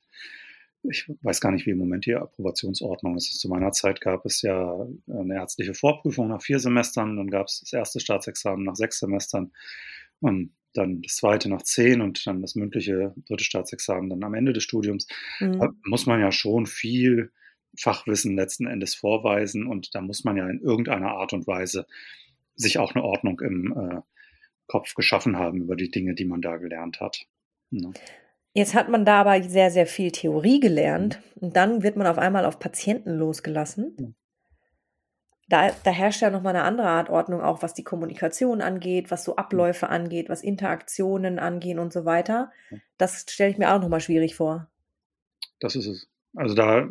ich 0.84 1.12
weiß 1.22 1.42
gar 1.42 1.52
nicht, 1.52 1.66
wie 1.66 1.72
im 1.72 1.78
Moment 1.78 2.06
die 2.06 2.16
Approbationsordnung 2.16 3.18
ist. 3.18 3.38
Zu 3.40 3.50
meiner 3.50 3.72
Zeit 3.72 4.02
gab 4.02 4.26
es 4.26 4.42
ja 4.42 4.88
eine 5.08 5.36
ärztliche 5.36 5.74
Vorprüfung 5.74 6.30
nach 6.30 6.42
vier 6.42 6.60
Semestern, 6.60 7.18
dann 7.18 7.30
gab 7.30 7.48
es 7.48 7.60
das 7.62 7.74
erste 7.74 8.00
Staatsexamen 8.00 8.66
nach 8.66 8.76
sechs 8.76 9.00
Semestern 9.00 9.52
und 10.20 10.54
dann 10.74 11.02
das 11.02 11.16
zweite 11.16 11.50
nach 11.50 11.64
zehn 11.64 12.02
und 12.02 12.26
dann 12.28 12.42
das 12.42 12.56
mündliche 12.56 13.14
dritte 13.28 13.44
Staatsexamen 13.44 14.10
dann 14.10 14.24
am 14.24 14.34
Ende 14.34 14.54
des 14.54 14.64
Studiums. 14.64 15.08
Mhm. 15.40 15.60
Da 15.60 15.70
muss 15.84 16.06
man 16.06 16.20
ja 16.20 16.32
schon 16.32 16.66
viel 16.66 17.32
Fachwissen 17.78 18.36
letzten 18.36 18.68
Endes 18.68 18.96
vorweisen 18.96 19.68
und 19.68 19.94
da 19.96 20.02
muss 20.02 20.24
man 20.24 20.38
ja 20.38 20.48
in 20.48 20.62
irgendeiner 20.62 21.12
Art 21.12 21.34
und 21.34 21.48
Weise 21.48 21.88
sich 22.56 22.78
auch 22.78 22.94
eine 22.94 23.04
Ordnung 23.04 23.40
im 23.42 23.74
äh, 23.78 24.02
Kopf 24.68 24.94
geschaffen 24.94 25.38
haben 25.38 25.62
über 25.62 25.76
die 25.76 25.90
Dinge, 25.90 26.14
die 26.14 26.26
man 26.26 26.42
da 26.42 26.58
gelernt 26.58 27.00
hat. 27.00 27.26
Ja. 27.72 27.92
Jetzt 28.54 28.74
hat 28.74 28.90
man 28.90 29.06
da 29.06 29.22
aber 29.22 29.42
sehr, 29.44 29.72
sehr 29.72 29.86
viel 29.86 30.12
Theorie 30.12 30.60
gelernt 30.60 31.20
mhm. 31.36 31.48
und 31.48 31.56
dann 31.56 31.84
wird 31.84 31.96
man 31.96 32.08
auf 32.08 32.18
einmal 32.18 32.46
auf 32.46 32.60
Patienten 32.60 33.18
losgelassen. 33.18 34.16
Da, 35.48 35.72
da 35.84 35.92
herrscht 35.92 36.22
ja 36.22 36.30
nochmal 36.30 36.56
eine 36.56 36.64
andere 36.64 36.88
Art 36.88 37.10
Ordnung, 37.10 37.42
auch 37.42 37.64
was 37.64 37.74
die 37.74 37.84
Kommunikation 37.84 38.62
angeht, 38.62 39.10
was 39.10 39.24
so 39.24 39.36
Abläufe 39.36 39.90
angeht, 39.90 40.30
was 40.30 40.44
Interaktionen 40.44 41.40
angehen 41.40 41.80
und 41.80 41.92
so 41.92 42.06
weiter. 42.06 42.52
Das 42.98 43.26
stelle 43.28 43.50
ich 43.50 43.58
mir 43.58 43.74
auch 43.74 43.82
nochmal 43.82 44.02
schwierig 44.02 44.36
vor. 44.36 44.70
Das 45.60 45.76
ist 45.76 45.88
es. 45.88 46.08
Also 46.36 46.54
da 46.54 46.88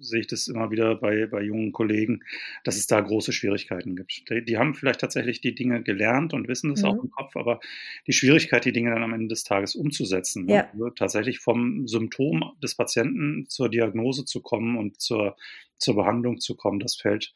sehe 0.00 0.20
ich 0.20 0.26
das 0.26 0.48
immer 0.48 0.70
wieder 0.70 0.96
bei, 0.96 1.26
bei 1.26 1.42
jungen 1.42 1.72
Kollegen, 1.72 2.20
dass 2.64 2.76
es 2.76 2.86
da 2.86 3.00
große 3.00 3.32
Schwierigkeiten 3.32 3.96
gibt. 3.96 4.28
Die, 4.30 4.44
die 4.44 4.58
haben 4.58 4.74
vielleicht 4.74 5.00
tatsächlich 5.00 5.40
die 5.40 5.54
Dinge 5.54 5.82
gelernt 5.82 6.32
und 6.32 6.48
wissen 6.48 6.70
das 6.70 6.82
mhm. 6.82 6.88
auch 6.88 7.02
im 7.02 7.10
Kopf, 7.10 7.36
aber 7.36 7.60
die 8.06 8.12
Schwierigkeit, 8.12 8.64
die 8.64 8.72
Dinge 8.72 8.90
dann 8.90 9.02
am 9.02 9.12
Ende 9.12 9.28
des 9.28 9.44
Tages 9.44 9.74
umzusetzen, 9.74 10.46
ne? 10.46 10.54
ja. 10.54 10.68
also 10.72 10.90
tatsächlich 10.90 11.38
vom 11.38 11.86
Symptom 11.86 12.52
des 12.62 12.74
Patienten 12.74 13.46
zur 13.48 13.68
Diagnose 13.68 14.24
zu 14.24 14.40
kommen 14.40 14.76
und 14.76 15.00
zur, 15.00 15.36
zur 15.78 15.96
Behandlung 15.96 16.40
zu 16.40 16.56
kommen, 16.56 16.80
das 16.80 16.96
fällt, 16.96 17.32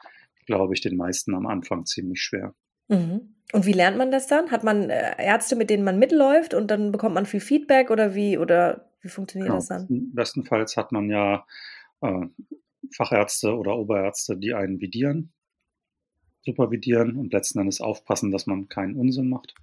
glaube 0.47 0.75
ich, 0.75 0.81
den 0.81 0.97
meisten 0.97 1.35
am 1.35 1.47
Anfang 1.47 1.87
ziemlich 1.87 2.21
schwer. 2.21 2.55
Mhm. 2.89 3.35
Und 3.53 3.67
wie 3.67 3.73
lernt 3.73 3.97
man 3.97 4.11
das 4.11 4.27
dann? 4.27 4.51
Hat 4.51 4.65
man 4.65 4.91
äh, 4.91 5.15
Ärzte, 5.19 5.57
mit 5.57 5.71
denen 5.71 5.85
man 5.85 5.99
mitläuft 5.99 6.55
und 6.55 6.71
dann 6.71 6.93
bekommt 6.93 7.15
man 7.15 7.27
viel 7.27 7.41
Feedback 7.41 7.91
oder 7.91 8.15
wie 8.15 8.39
oder 8.39 8.91
wie 9.01 9.09
funktioniert 9.09 9.51
ja, 9.51 9.55
das 9.55 9.69
dann? 9.69 9.87
Bestenfalls 9.89 10.77
hat 10.77 10.91
man 10.91 11.11
ja 11.11 11.47
äh, 12.05 12.27
Fachärzte 12.95 13.57
oder 13.57 13.77
Oberärzte, 13.77 14.37
die 14.37 14.55
einen 14.55 14.81
vidieren, 14.81 15.33
supervidieren 16.45 17.17
und 17.17 17.33
letzten 17.33 17.59
Endes 17.59 17.81
aufpassen, 17.81 18.31
dass 18.31 18.47
man 18.47 18.69
keinen 18.69 18.97
Unsinn 18.97 19.29
macht. 19.29 19.55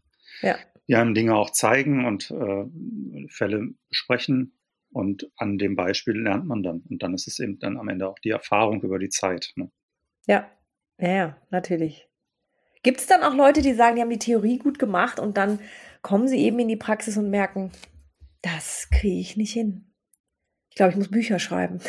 Ja. 0.41 0.57
Die 0.87 0.95
einem 0.95 1.13
Dinge 1.13 1.35
auch 1.35 1.51
zeigen 1.51 2.05
und 2.05 2.31
äh, 2.31 3.27
Fälle 3.29 3.69
besprechen 3.89 4.57
und 4.91 5.31
an 5.37 5.57
dem 5.57 5.75
Beispiel 5.75 6.19
lernt 6.19 6.45
man 6.45 6.63
dann. 6.63 6.81
Und 6.89 7.03
dann 7.03 7.13
ist 7.13 7.27
es 7.27 7.39
eben 7.39 7.59
dann 7.59 7.77
am 7.77 7.87
Ende 7.87 8.07
auch 8.09 8.19
die 8.19 8.31
Erfahrung 8.31 8.81
über 8.81 8.99
die 8.99 9.09
Zeit. 9.09 9.51
Ne? 9.55 9.71
Ja, 10.27 10.49
ja, 10.97 11.09
ja, 11.09 11.37
natürlich. 11.49 12.07
Gibt 12.83 12.99
es 12.99 13.07
dann 13.07 13.23
auch 13.23 13.35
Leute, 13.35 13.61
die 13.61 13.73
sagen, 13.73 13.95
die 13.95 14.01
haben 14.01 14.09
die 14.09 14.19
Theorie 14.19 14.57
gut 14.57 14.79
gemacht 14.79 15.19
und 15.19 15.37
dann 15.37 15.59
kommen 16.01 16.27
sie 16.27 16.39
eben 16.39 16.59
in 16.59 16.67
die 16.67 16.75
Praxis 16.75 17.15
und 17.15 17.29
merken, 17.29 17.71
das 18.41 18.89
kriege 18.89 19.19
ich 19.19 19.37
nicht 19.37 19.53
hin. 19.53 19.93
Ich 20.69 20.75
glaube, 20.75 20.91
ich 20.91 20.97
muss 20.97 21.11
Bücher 21.11 21.37
schreiben. 21.37 21.79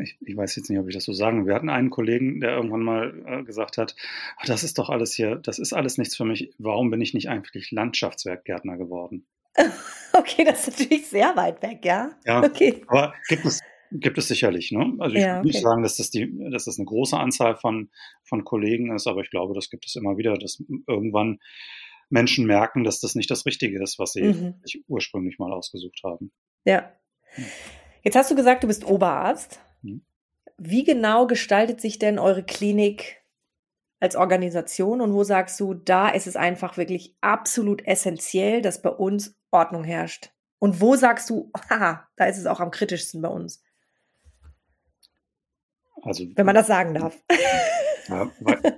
Ich, 0.00 0.16
ich, 0.20 0.36
weiß 0.36 0.56
jetzt 0.56 0.68
nicht, 0.70 0.78
ob 0.78 0.88
ich 0.88 0.94
das 0.94 1.04
so 1.04 1.12
sagen. 1.12 1.40
will. 1.40 1.48
Wir 1.48 1.54
hatten 1.54 1.70
einen 1.70 1.90
Kollegen, 1.90 2.40
der 2.40 2.56
irgendwann 2.56 2.82
mal 2.82 3.22
äh, 3.26 3.42
gesagt 3.44 3.78
hat, 3.78 3.94
ach, 4.36 4.46
das 4.46 4.64
ist 4.64 4.78
doch 4.78 4.90
alles 4.90 5.14
hier, 5.14 5.36
das 5.36 5.58
ist 5.58 5.72
alles 5.72 5.98
nichts 5.98 6.16
für 6.16 6.24
mich. 6.24 6.52
Warum 6.58 6.90
bin 6.90 7.00
ich 7.00 7.14
nicht 7.14 7.28
eigentlich 7.28 7.70
Landschaftswerkgärtner 7.70 8.76
geworden? 8.76 9.26
okay, 10.12 10.44
das 10.44 10.68
ist 10.68 10.80
natürlich 10.80 11.06
sehr 11.08 11.36
weit 11.36 11.62
weg, 11.62 11.84
ja. 11.84 12.10
Ja, 12.24 12.42
okay. 12.42 12.82
aber 12.86 13.14
gibt 13.28 13.44
es, 13.44 13.60
gibt 13.90 14.18
es 14.18 14.28
sicherlich. 14.28 14.72
Ne? 14.72 14.94
Also 14.98 15.16
ich 15.16 15.22
ja, 15.22 15.36
würde 15.36 15.48
nicht 15.48 15.60
sagen, 15.60 15.82
dass 15.82 15.96
das, 15.96 16.10
die, 16.10 16.32
dass 16.50 16.64
das 16.64 16.78
eine 16.78 16.86
große 16.86 17.16
Anzahl 17.16 17.56
von, 17.56 17.90
von 18.24 18.44
Kollegen 18.44 18.94
ist, 18.94 19.06
aber 19.06 19.20
ich 19.20 19.30
glaube, 19.30 19.54
das 19.54 19.68
gibt 19.68 19.86
es 19.86 19.96
immer 19.96 20.16
wieder, 20.16 20.36
dass 20.38 20.62
irgendwann 20.86 21.38
Menschen 22.08 22.46
merken, 22.46 22.84
dass 22.84 23.00
das 23.00 23.14
nicht 23.14 23.30
das 23.30 23.46
Richtige 23.46 23.82
ist, 23.82 23.98
was 23.98 24.12
sie 24.12 24.22
mhm. 24.22 24.54
sich 24.62 24.84
ursprünglich 24.86 25.38
mal 25.38 25.52
ausgesucht 25.52 26.00
haben. 26.04 26.30
Ja. 26.64 26.92
Jetzt 28.02 28.16
hast 28.16 28.30
du 28.30 28.36
gesagt, 28.36 28.62
du 28.62 28.66
bist 28.66 28.84
Oberarzt. 28.84 29.60
Wie 30.58 30.84
genau 30.84 31.26
gestaltet 31.26 31.80
sich 31.80 31.98
denn 31.98 32.18
eure 32.18 32.42
Klinik 32.42 33.22
als 34.00 34.16
Organisation 34.16 35.00
und 35.00 35.12
wo 35.12 35.22
sagst 35.24 35.58
du, 35.60 35.74
da 35.74 36.08
ist 36.08 36.26
es 36.26 36.36
einfach 36.36 36.76
wirklich 36.76 37.16
absolut 37.20 37.86
essentiell, 37.86 38.60
dass 38.60 38.82
bei 38.82 38.90
uns 38.90 39.36
Ordnung 39.50 39.84
herrscht? 39.84 40.32
Und 40.58 40.80
wo 40.80 40.96
sagst 40.96 41.30
du, 41.30 41.50
haha, 41.70 42.08
da 42.16 42.24
ist 42.26 42.38
es 42.38 42.46
auch 42.46 42.60
am 42.60 42.70
kritischsten 42.70 43.22
bei 43.22 43.28
uns? 43.28 43.62
Also, 46.02 46.24
Wenn 46.34 46.46
man 46.46 46.54
das 46.54 46.66
sagen 46.66 46.94
darf. 46.94 47.16
Ja, 48.08 48.28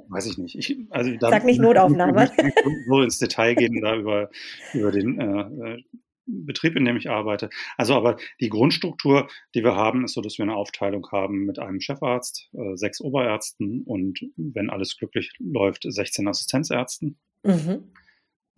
weiß 0.08 0.26
ich 0.26 0.36
nicht. 0.36 0.54
Ich, 0.54 0.76
also 0.90 1.10
Sag 1.18 1.44
nicht 1.44 1.58
Notaufnahme. 1.58 2.30
So 2.86 3.00
ins 3.00 3.18
Detail 3.18 3.54
gehen 3.54 3.80
da 3.80 3.96
über, 3.96 4.28
über 4.74 4.92
den 4.92 5.18
äh, 5.18 5.76
äh 5.76 5.82
Betrieb, 6.26 6.76
in 6.76 6.84
dem 6.84 6.96
ich 6.96 7.10
arbeite. 7.10 7.50
Also 7.76 7.94
aber 7.94 8.16
die 8.40 8.48
Grundstruktur, 8.48 9.28
die 9.54 9.62
wir 9.62 9.76
haben, 9.76 10.04
ist 10.04 10.14
so, 10.14 10.20
dass 10.20 10.38
wir 10.38 10.44
eine 10.44 10.56
Aufteilung 10.56 11.06
haben 11.12 11.44
mit 11.44 11.58
einem 11.58 11.80
Chefarzt, 11.80 12.50
äh, 12.52 12.76
sechs 12.76 13.00
Oberärzten 13.00 13.82
und 13.82 14.20
wenn 14.36 14.70
alles 14.70 14.96
glücklich 14.96 15.32
läuft, 15.38 15.84
16 15.86 16.26
Assistenzärzten. 16.28 17.18
Mhm. 17.42 17.92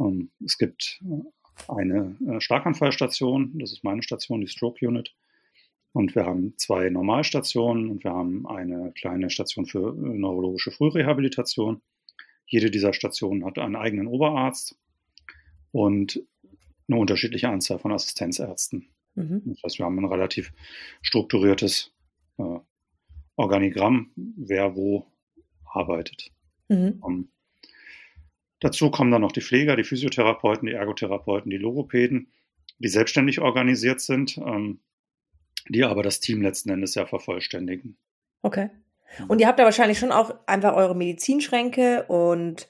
Ähm, 0.00 0.30
es 0.44 0.58
gibt 0.58 1.00
eine 1.68 2.16
äh, 2.28 2.40
Starkanfallstation, 2.40 3.58
das 3.58 3.72
ist 3.72 3.84
meine 3.84 4.02
Station, 4.02 4.40
die 4.40 4.48
Stroke 4.48 4.86
Unit. 4.86 5.14
Und 5.92 6.14
wir 6.14 6.26
haben 6.26 6.52
zwei 6.58 6.90
Normalstationen 6.90 7.88
und 7.88 8.04
wir 8.04 8.12
haben 8.12 8.46
eine 8.46 8.92
kleine 8.92 9.30
Station 9.30 9.64
für 9.64 9.96
äh, 9.96 10.18
neurologische 10.18 10.70
Frührehabilitation. 10.70 11.80
Jede 12.46 12.70
dieser 12.70 12.92
Stationen 12.92 13.44
hat 13.44 13.58
einen 13.58 13.76
eigenen 13.76 14.06
Oberarzt 14.06 14.78
und 15.72 16.22
eine 16.88 16.98
unterschiedliche 16.98 17.48
Anzahl 17.48 17.78
von 17.78 17.92
Assistenzärzten. 17.92 18.88
Mhm. 19.14 19.42
Das 19.44 19.62
heißt, 19.62 19.78
wir 19.78 19.86
haben 19.86 19.98
ein 19.98 20.04
relativ 20.04 20.52
strukturiertes 21.02 21.92
äh, 22.38 22.58
Organigramm, 23.36 24.10
wer 24.36 24.76
wo 24.76 25.06
arbeitet. 25.64 26.30
Mhm. 26.68 26.98
Um, 27.00 27.12
ähm, 27.12 27.28
dazu 28.60 28.90
kommen 28.90 29.10
dann 29.10 29.22
noch 29.22 29.32
die 29.32 29.42
Pfleger, 29.42 29.76
die 29.76 29.84
Physiotherapeuten, 29.84 30.66
die 30.66 30.74
Ergotherapeuten, 30.74 31.50
die 31.50 31.58
Logopäden, 31.58 32.28
die 32.78 32.88
selbstständig 32.88 33.40
organisiert 33.40 34.00
sind, 34.00 34.38
ähm, 34.38 34.80
die 35.68 35.84
aber 35.84 36.02
das 36.02 36.20
Team 36.20 36.42
letzten 36.42 36.70
Endes 36.70 36.94
ja 36.94 37.06
vervollständigen. 37.06 37.96
Okay. 38.42 38.70
Und 39.28 39.40
ihr 39.40 39.46
habt 39.46 39.58
da 39.58 39.64
wahrscheinlich 39.64 39.98
schon 39.98 40.12
auch 40.12 40.34
einfach 40.46 40.74
eure 40.74 40.94
Medizinschränke 40.94 42.04
und 42.04 42.68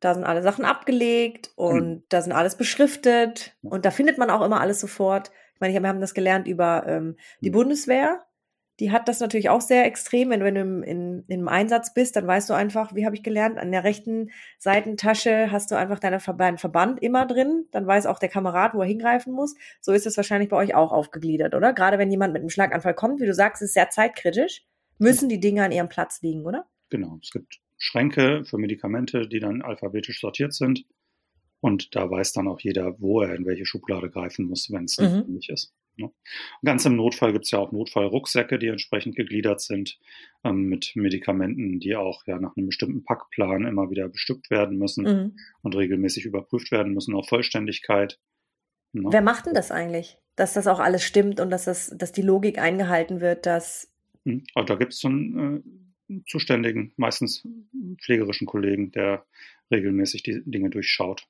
da 0.00 0.14
sind 0.14 0.24
alle 0.24 0.42
Sachen 0.42 0.64
abgelegt 0.64 1.52
und 1.56 1.88
mhm. 1.88 2.02
da 2.08 2.22
sind 2.22 2.32
alles 2.32 2.56
beschriftet 2.56 3.56
und 3.62 3.84
da 3.84 3.90
findet 3.90 4.18
man 4.18 4.30
auch 4.30 4.44
immer 4.44 4.60
alles 4.60 4.80
sofort. 4.80 5.30
Ich 5.54 5.60
meine, 5.60 5.78
wir 5.80 5.88
haben 5.88 6.00
das 6.00 6.14
gelernt 6.14 6.48
über 6.48 6.84
ähm, 6.86 7.16
die 7.40 7.50
mhm. 7.50 7.54
Bundeswehr. 7.54 8.24
Die 8.80 8.90
hat 8.90 9.08
das 9.08 9.20
natürlich 9.20 9.50
auch 9.50 9.60
sehr 9.60 9.84
extrem. 9.84 10.30
Wenn 10.30 10.40
du 10.40 10.48
in, 10.48 10.82
in, 10.82 11.24
einem 11.28 11.48
Einsatz 11.48 11.92
bist, 11.92 12.16
dann 12.16 12.26
weißt 12.26 12.48
du 12.48 12.54
einfach, 12.54 12.94
wie 12.94 13.04
habe 13.04 13.14
ich 13.14 13.22
gelernt, 13.22 13.58
an 13.58 13.70
der 13.70 13.84
rechten 13.84 14.30
Seitentasche 14.58 15.52
hast 15.52 15.70
du 15.70 15.74
einfach 15.74 15.98
deine, 15.98 16.16
deinen 16.16 16.56
Verband 16.56 17.02
immer 17.02 17.26
drin. 17.26 17.66
Dann 17.72 17.86
weiß 17.86 18.06
auch 18.06 18.18
der 18.18 18.30
Kamerad, 18.30 18.72
wo 18.72 18.80
er 18.80 18.86
hingreifen 18.86 19.34
muss. 19.34 19.54
So 19.82 19.92
ist 19.92 20.06
es 20.06 20.16
wahrscheinlich 20.16 20.48
bei 20.48 20.56
euch 20.56 20.74
auch 20.74 20.92
aufgegliedert, 20.92 21.54
oder? 21.54 21.74
Gerade 21.74 21.98
wenn 21.98 22.10
jemand 22.10 22.32
mit 22.32 22.40
einem 22.40 22.48
Schlaganfall 22.48 22.94
kommt, 22.94 23.20
wie 23.20 23.26
du 23.26 23.34
sagst, 23.34 23.60
ist 23.60 23.74
sehr 23.74 23.90
zeitkritisch, 23.90 24.64
müssen 24.98 25.28
die 25.28 25.40
Dinge 25.40 25.62
an 25.62 25.72
ihrem 25.72 25.90
Platz 25.90 26.22
liegen, 26.22 26.46
oder? 26.46 26.64
Genau. 26.88 27.18
Es 27.22 27.32
gibt 27.32 27.60
Schränke 27.80 28.44
für 28.44 28.58
Medikamente, 28.58 29.26
die 29.26 29.40
dann 29.40 29.62
alphabetisch 29.62 30.20
sortiert 30.20 30.54
sind. 30.54 30.84
Und 31.60 31.94
da 31.96 32.10
weiß 32.10 32.32
dann 32.32 32.46
auch 32.46 32.60
jeder, 32.60 33.00
wo 33.00 33.22
er 33.22 33.34
in 33.34 33.44
welche 33.46 33.66
Schublade 33.66 34.10
greifen 34.10 34.46
muss, 34.46 34.70
wenn 34.70 34.84
es 34.84 34.98
mhm. 34.98 35.06
notwendig 35.06 35.48
ist. 35.48 35.74
Ne? 35.96 36.10
Ganz 36.64 36.84
im 36.84 36.96
Notfall 36.96 37.32
gibt 37.32 37.46
es 37.46 37.50
ja 37.50 37.58
auch 37.58 37.72
Notfallrucksäcke, 37.72 38.58
die 38.58 38.68
entsprechend 38.68 39.16
gegliedert 39.16 39.60
sind 39.60 39.98
ähm, 40.44 40.68
mit 40.68 40.92
Medikamenten, 40.94 41.80
die 41.80 41.96
auch 41.96 42.26
ja 42.26 42.38
nach 42.38 42.56
einem 42.56 42.66
bestimmten 42.66 43.02
Packplan 43.02 43.64
immer 43.64 43.90
wieder 43.90 44.08
bestückt 44.08 44.50
werden 44.50 44.78
müssen 44.78 45.04
mhm. 45.04 45.36
und 45.62 45.74
regelmäßig 45.74 46.26
überprüft 46.26 46.70
werden 46.70 46.92
müssen 46.92 47.14
auf 47.14 47.28
Vollständigkeit. 47.28 48.18
Ne? 48.92 49.08
Wer 49.10 49.22
macht 49.22 49.46
denn 49.46 49.54
das 49.54 49.70
eigentlich? 49.70 50.18
Dass 50.36 50.54
das 50.54 50.66
auch 50.66 50.80
alles 50.80 51.02
stimmt 51.02 51.40
und 51.40 51.50
dass, 51.50 51.64
das, 51.64 51.94
dass 51.96 52.12
die 52.12 52.22
Logik 52.22 52.58
eingehalten 52.58 53.20
wird, 53.20 53.46
dass. 53.46 53.92
Mhm. 54.24 54.44
Also 54.54 54.66
da 54.66 54.74
gibt 54.76 54.92
es 54.92 55.00
so 55.00 55.08
einen 55.08 55.56
äh, 55.56 55.89
zuständigen, 56.26 56.92
meistens 56.96 57.46
pflegerischen 58.02 58.46
Kollegen, 58.46 58.90
der 58.92 59.24
regelmäßig 59.70 60.22
die 60.22 60.42
Dinge 60.44 60.70
durchschaut. 60.70 61.26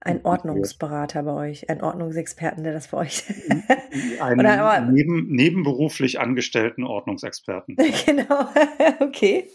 Ein 0.00 0.22
Ordnungsberater 0.24 1.22
bei 1.22 1.50
euch, 1.50 1.70
ein 1.70 1.80
Ordnungsexperten, 1.80 2.62
der 2.62 2.74
das 2.74 2.88
für 2.88 2.98
euch. 2.98 3.24
Einen 4.20 4.92
neben, 4.92 5.28
nebenberuflich 5.28 6.20
angestellten 6.20 6.84
Ordnungsexperten. 6.84 7.76
genau, 8.06 8.48
okay. 9.00 9.48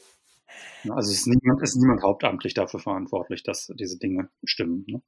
Also 0.90 1.12
ist 1.12 1.28
niemand, 1.28 1.62
ist 1.62 1.76
niemand 1.76 2.02
hauptamtlich 2.02 2.56
dafür 2.56 2.80
verantwortlich, 2.80 3.44
dass 3.44 3.72
diese 3.78 4.00
Dinge 4.00 4.30
stimmen. 4.44 4.86
Ne? 4.88 5.02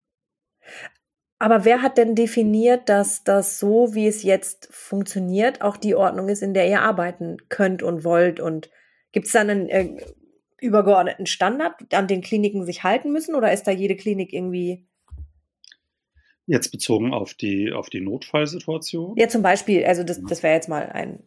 Aber 1.39 1.65
wer 1.65 1.81
hat 1.81 1.97
denn 1.97 2.13
definiert, 2.13 2.87
dass 2.87 3.23
das 3.23 3.57
so, 3.57 3.95
wie 3.95 4.05
es 4.05 4.21
jetzt 4.21 4.67
funktioniert, 4.71 5.63
auch 5.63 5.75
die 5.75 5.95
Ordnung 5.95 6.29
ist, 6.29 6.43
in 6.43 6.53
der 6.53 6.69
ihr 6.69 6.83
arbeiten 6.83 7.37
könnt 7.49 7.81
und 7.81 8.03
wollt 8.03 8.39
und 8.39 8.69
Gibt 9.11 9.27
es 9.27 9.33
da 9.33 9.41
einen 9.41 9.69
äh, 9.69 9.97
übergeordneten 10.59 11.25
Standard, 11.25 11.93
an 11.93 12.07
den 12.07 12.21
Kliniken 12.21 12.65
sich 12.65 12.83
halten 12.83 13.11
müssen 13.11 13.35
oder 13.35 13.51
ist 13.51 13.63
da 13.63 13.71
jede 13.71 13.95
Klinik 13.95 14.33
irgendwie 14.33 14.85
Jetzt 16.47 16.71
bezogen 16.71 17.13
auf 17.13 17.33
die, 17.33 17.71
auf 17.71 17.89
die 17.89 18.01
Notfallsituation? 18.01 19.15
Ja, 19.15 19.29
zum 19.29 19.41
Beispiel, 19.41 19.85
also 19.85 20.03
das, 20.03 20.21
das 20.21 20.43
wäre 20.43 20.55
jetzt 20.55 20.67
mal 20.67 20.89
ein, 20.89 21.23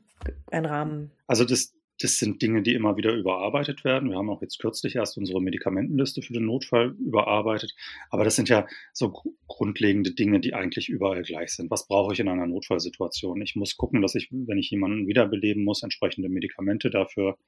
ein 0.50 0.66
Rahmen. 0.66 1.12
Also 1.26 1.44
das, 1.44 1.74
das 2.00 2.18
sind 2.18 2.42
Dinge, 2.42 2.62
die 2.62 2.74
immer 2.74 2.96
wieder 2.96 3.14
überarbeitet 3.14 3.84
werden. 3.84 4.10
Wir 4.10 4.18
haben 4.18 4.28
auch 4.28 4.42
jetzt 4.42 4.58
kürzlich 4.58 4.96
erst 4.96 5.16
unsere 5.16 5.40
Medikamentenliste 5.40 6.20
für 6.20 6.32
den 6.32 6.44
Notfall 6.44 6.96
überarbeitet. 6.98 7.72
Aber 8.10 8.24
das 8.24 8.36
sind 8.36 8.48
ja 8.48 8.66
so 8.92 9.14
grundlegende 9.46 10.12
Dinge, 10.12 10.40
die 10.40 10.52
eigentlich 10.52 10.88
überall 10.88 11.22
gleich 11.22 11.54
sind. 11.54 11.70
Was 11.70 11.86
brauche 11.86 12.12
ich 12.12 12.20
in 12.20 12.28
einer 12.28 12.46
Notfallsituation? 12.46 13.40
Ich 13.40 13.54
muss 13.54 13.76
gucken, 13.76 14.02
dass 14.02 14.16
ich, 14.16 14.28
wenn 14.30 14.58
ich 14.58 14.70
jemanden 14.70 15.06
wiederbeleben 15.06 15.64
muss, 15.64 15.82
entsprechende 15.82 16.28
Medikamente 16.28 16.90
dafür 16.90 17.38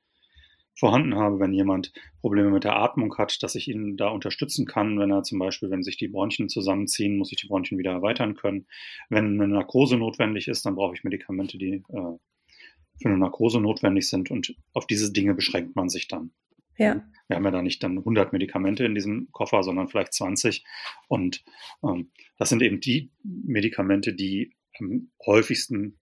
vorhanden 0.78 1.16
habe, 1.16 1.40
wenn 1.40 1.52
jemand 1.52 1.92
Probleme 2.20 2.50
mit 2.50 2.64
der 2.64 2.76
Atmung 2.76 3.16
hat, 3.16 3.42
dass 3.42 3.54
ich 3.54 3.68
ihn 3.68 3.96
da 3.96 4.08
unterstützen 4.08 4.66
kann, 4.66 4.98
wenn 4.98 5.10
er 5.10 5.22
zum 5.22 5.38
Beispiel, 5.38 5.70
wenn 5.70 5.82
sich 5.82 5.96
die 5.96 6.08
Bronchien 6.08 6.48
zusammenziehen, 6.48 7.16
muss 7.16 7.32
ich 7.32 7.38
die 7.38 7.46
Bronchien 7.46 7.78
wieder 7.78 7.92
erweitern 7.92 8.36
können. 8.36 8.66
Wenn 9.08 9.40
eine 9.40 9.48
Narkose 9.48 9.96
notwendig 9.96 10.48
ist, 10.48 10.66
dann 10.66 10.74
brauche 10.74 10.94
ich 10.94 11.04
Medikamente, 11.04 11.56
die 11.58 11.82
äh, 11.88 12.18
für 13.02 13.08
eine 13.08 13.18
Narkose 13.18 13.60
notwendig 13.60 14.08
sind 14.08 14.30
und 14.30 14.54
auf 14.72 14.86
diese 14.86 15.12
Dinge 15.12 15.34
beschränkt 15.34 15.76
man 15.76 15.88
sich 15.88 16.08
dann. 16.08 16.32
Ja. 16.78 17.02
Wir 17.28 17.36
haben 17.36 17.44
ja 17.44 17.50
da 17.50 17.62
nicht 17.62 17.82
dann 17.82 17.98
100 17.98 18.32
Medikamente 18.32 18.84
in 18.84 18.94
diesem 18.94 19.28
Koffer, 19.32 19.62
sondern 19.62 19.88
vielleicht 19.88 20.12
20 20.12 20.64
und 21.08 21.42
ähm, 21.82 22.10
das 22.38 22.50
sind 22.50 22.62
eben 22.62 22.80
die 22.80 23.10
Medikamente, 23.22 24.14
die 24.14 24.54
am 24.78 25.10
häufigsten 25.24 25.98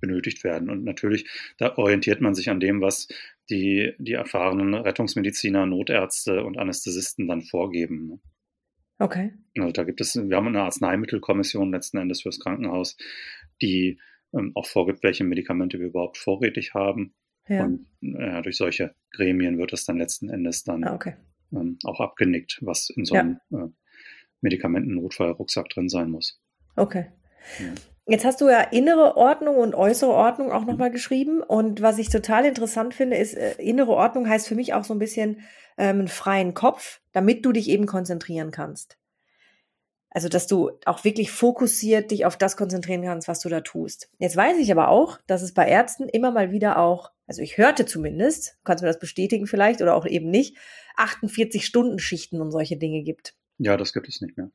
benötigt 0.00 0.44
werden. 0.44 0.70
Und 0.70 0.84
natürlich, 0.84 1.28
da 1.58 1.76
orientiert 1.76 2.20
man 2.20 2.34
sich 2.34 2.50
an 2.50 2.60
dem, 2.60 2.80
was 2.80 3.08
die, 3.50 3.94
die 3.98 4.12
erfahrenen 4.12 4.74
Rettungsmediziner, 4.74 5.66
Notärzte 5.66 6.44
und 6.44 6.58
Anästhesisten 6.58 7.26
dann 7.28 7.42
vorgeben. 7.42 8.08
Ne? 8.08 8.20
Okay. 8.98 9.32
Also 9.58 9.72
da 9.72 9.84
gibt 9.84 10.00
es, 10.00 10.16
wir 10.16 10.36
haben 10.36 10.48
eine 10.48 10.62
Arzneimittelkommission 10.62 11.70
letzten 11.72 11.98
Endes 11.98 12.22
fürs 12.22 12.40
Krankenhaus, 12.40 12.96
die 13.62 14.00
ähm, 14.34 14.52
auch 14.54 14.66
vorgibt, 14.66 15.02
welche 15.02 15.24
Medikamente 15.24 15.78
wir 15.78 15.86
überhaupt 15.86 16.18
vorrätig 16.18 16.74
haben. 16.74 17.14
Ja. 17.48 17.64
Und 17.64 17.86
äh, 18.02 18.42
durch 18.42 18.56
solche 18.56 18.94
Gremien 19.12 19.58
wird 19.58 19.72
es 19.72 19.84
dann 19.84 19.98
letzten 19.98 20.28
Endes 20.28 20.64
dann 20.64 20.84
ah, 20.84 20.94
okay. 20.94 21.14
ähm, 21.52 21.78
auch 21.84 22.00
abgenickt, 22.00 22.58
was 22.60 22.90
in 22.90 23.04
so 23.04 23.14
einem 23.14 23.40
ja. 23.50 23.64
äh, 23.64 23.68
Medikamentennotfallrucksack 24.42 25.68
drin 25.70 25.88
sein 25.88 26.10
muss. 26.10 26.40
Okay. 26.76 27.06
Ja. 27.58 27.74
Jetzt 28.10 28.24
hast 28.24 28.40
du 28.40 28.48
ja 28.48 28.62
innere 28.62 29.18
Ordnung 29.18 29.56
und 29.56 29.74
äußere 29.74 30.10
Ordnung 30.10 30.50
auch 30.50 30.64
nochmal 30.64 30.90
geschrieben. 30.90 31.42
Und 31.42 31.82
was 31.82 31.98
ich 31.98 32.08
total 32.08 32.46
interessant 32.46 32.94
finde, 32.94 33.18
ist, 33.18 33.34
äh, 33.34 33.52
innere 33.58 33.92
Ordnung 33.92 34.26
heißt 34.26 34.48
für 34.48 34.54
mich 34.54 34.72
auch 34.72 34.84
so 34.84 34.94
ein 34.94 34.98
bisschen 34.98 35.42
ähm, 35.76 35.98
einen 35.98 36.08
freien 36.08 36.54
Kopf, 36.54 37.02
damit 37.12 37.44
du 37.44 37.52
dich 37.52 37.68
eben 37.68 37.84
konzentrieren 37.84 38.50
kannst. 38.50 38.96
Also, 40.08 40.30
dass 40.30 40.46
du 40.46 40.70
auch 40.86 41.04
wirklich 41.04 41.30
fokussiert 41.30 42.10
dich 42.10 42.24
auf 42.24 42.38
das 42.38 42.56
konzentrieren 42.56 43.02
kannst, 43.02 43.28
was 43.28 43.40
du 43.40 43.50
da 43.50 43.60
tust. 43.60 44.10
Jetzt 44.18 44.36
weiß 44.36 44.56
ich 44.56 44.72
aber 44.72 44.88
auch, 44.88 45.18
dass 45.26 45.42
es 45.42 45.52
bei 45.52 45.68
Ärzten 45.68 46.08
immer 46.08 46.30
mal 46.30 46.50
wieder 46.50 46.78
auch, 46.78 47.12
also 47.26 47.42
ich 47.42 47.58
hörte 47.58 47.84
zumindest, 47.84 48.56
kannst 48.64 48.80
du 48.80 48.86
mir 48.86 48.92
das 48.92 49.00
bestätigen 49.00 49.46
vielleicht 49.46 49.82
oder 49.82 49.94
auch 49.94 50.06
eben 50.06 50.30
nicht, 50.30 50.56
48 50.96 51.66
Stunden 51.66 51.98
Schichten 51.98 52.40
und 52.40 52.52
solche 52.52 52.78
Dinge 52.78 53.02
gibt. 53.02 53.34
Ja, 53.58 53.76
das 53.76 53.92
gibt 53.92 54.08
es 54.08 54.22
nicht 54.22 54.38
mehr. 54.38 54.50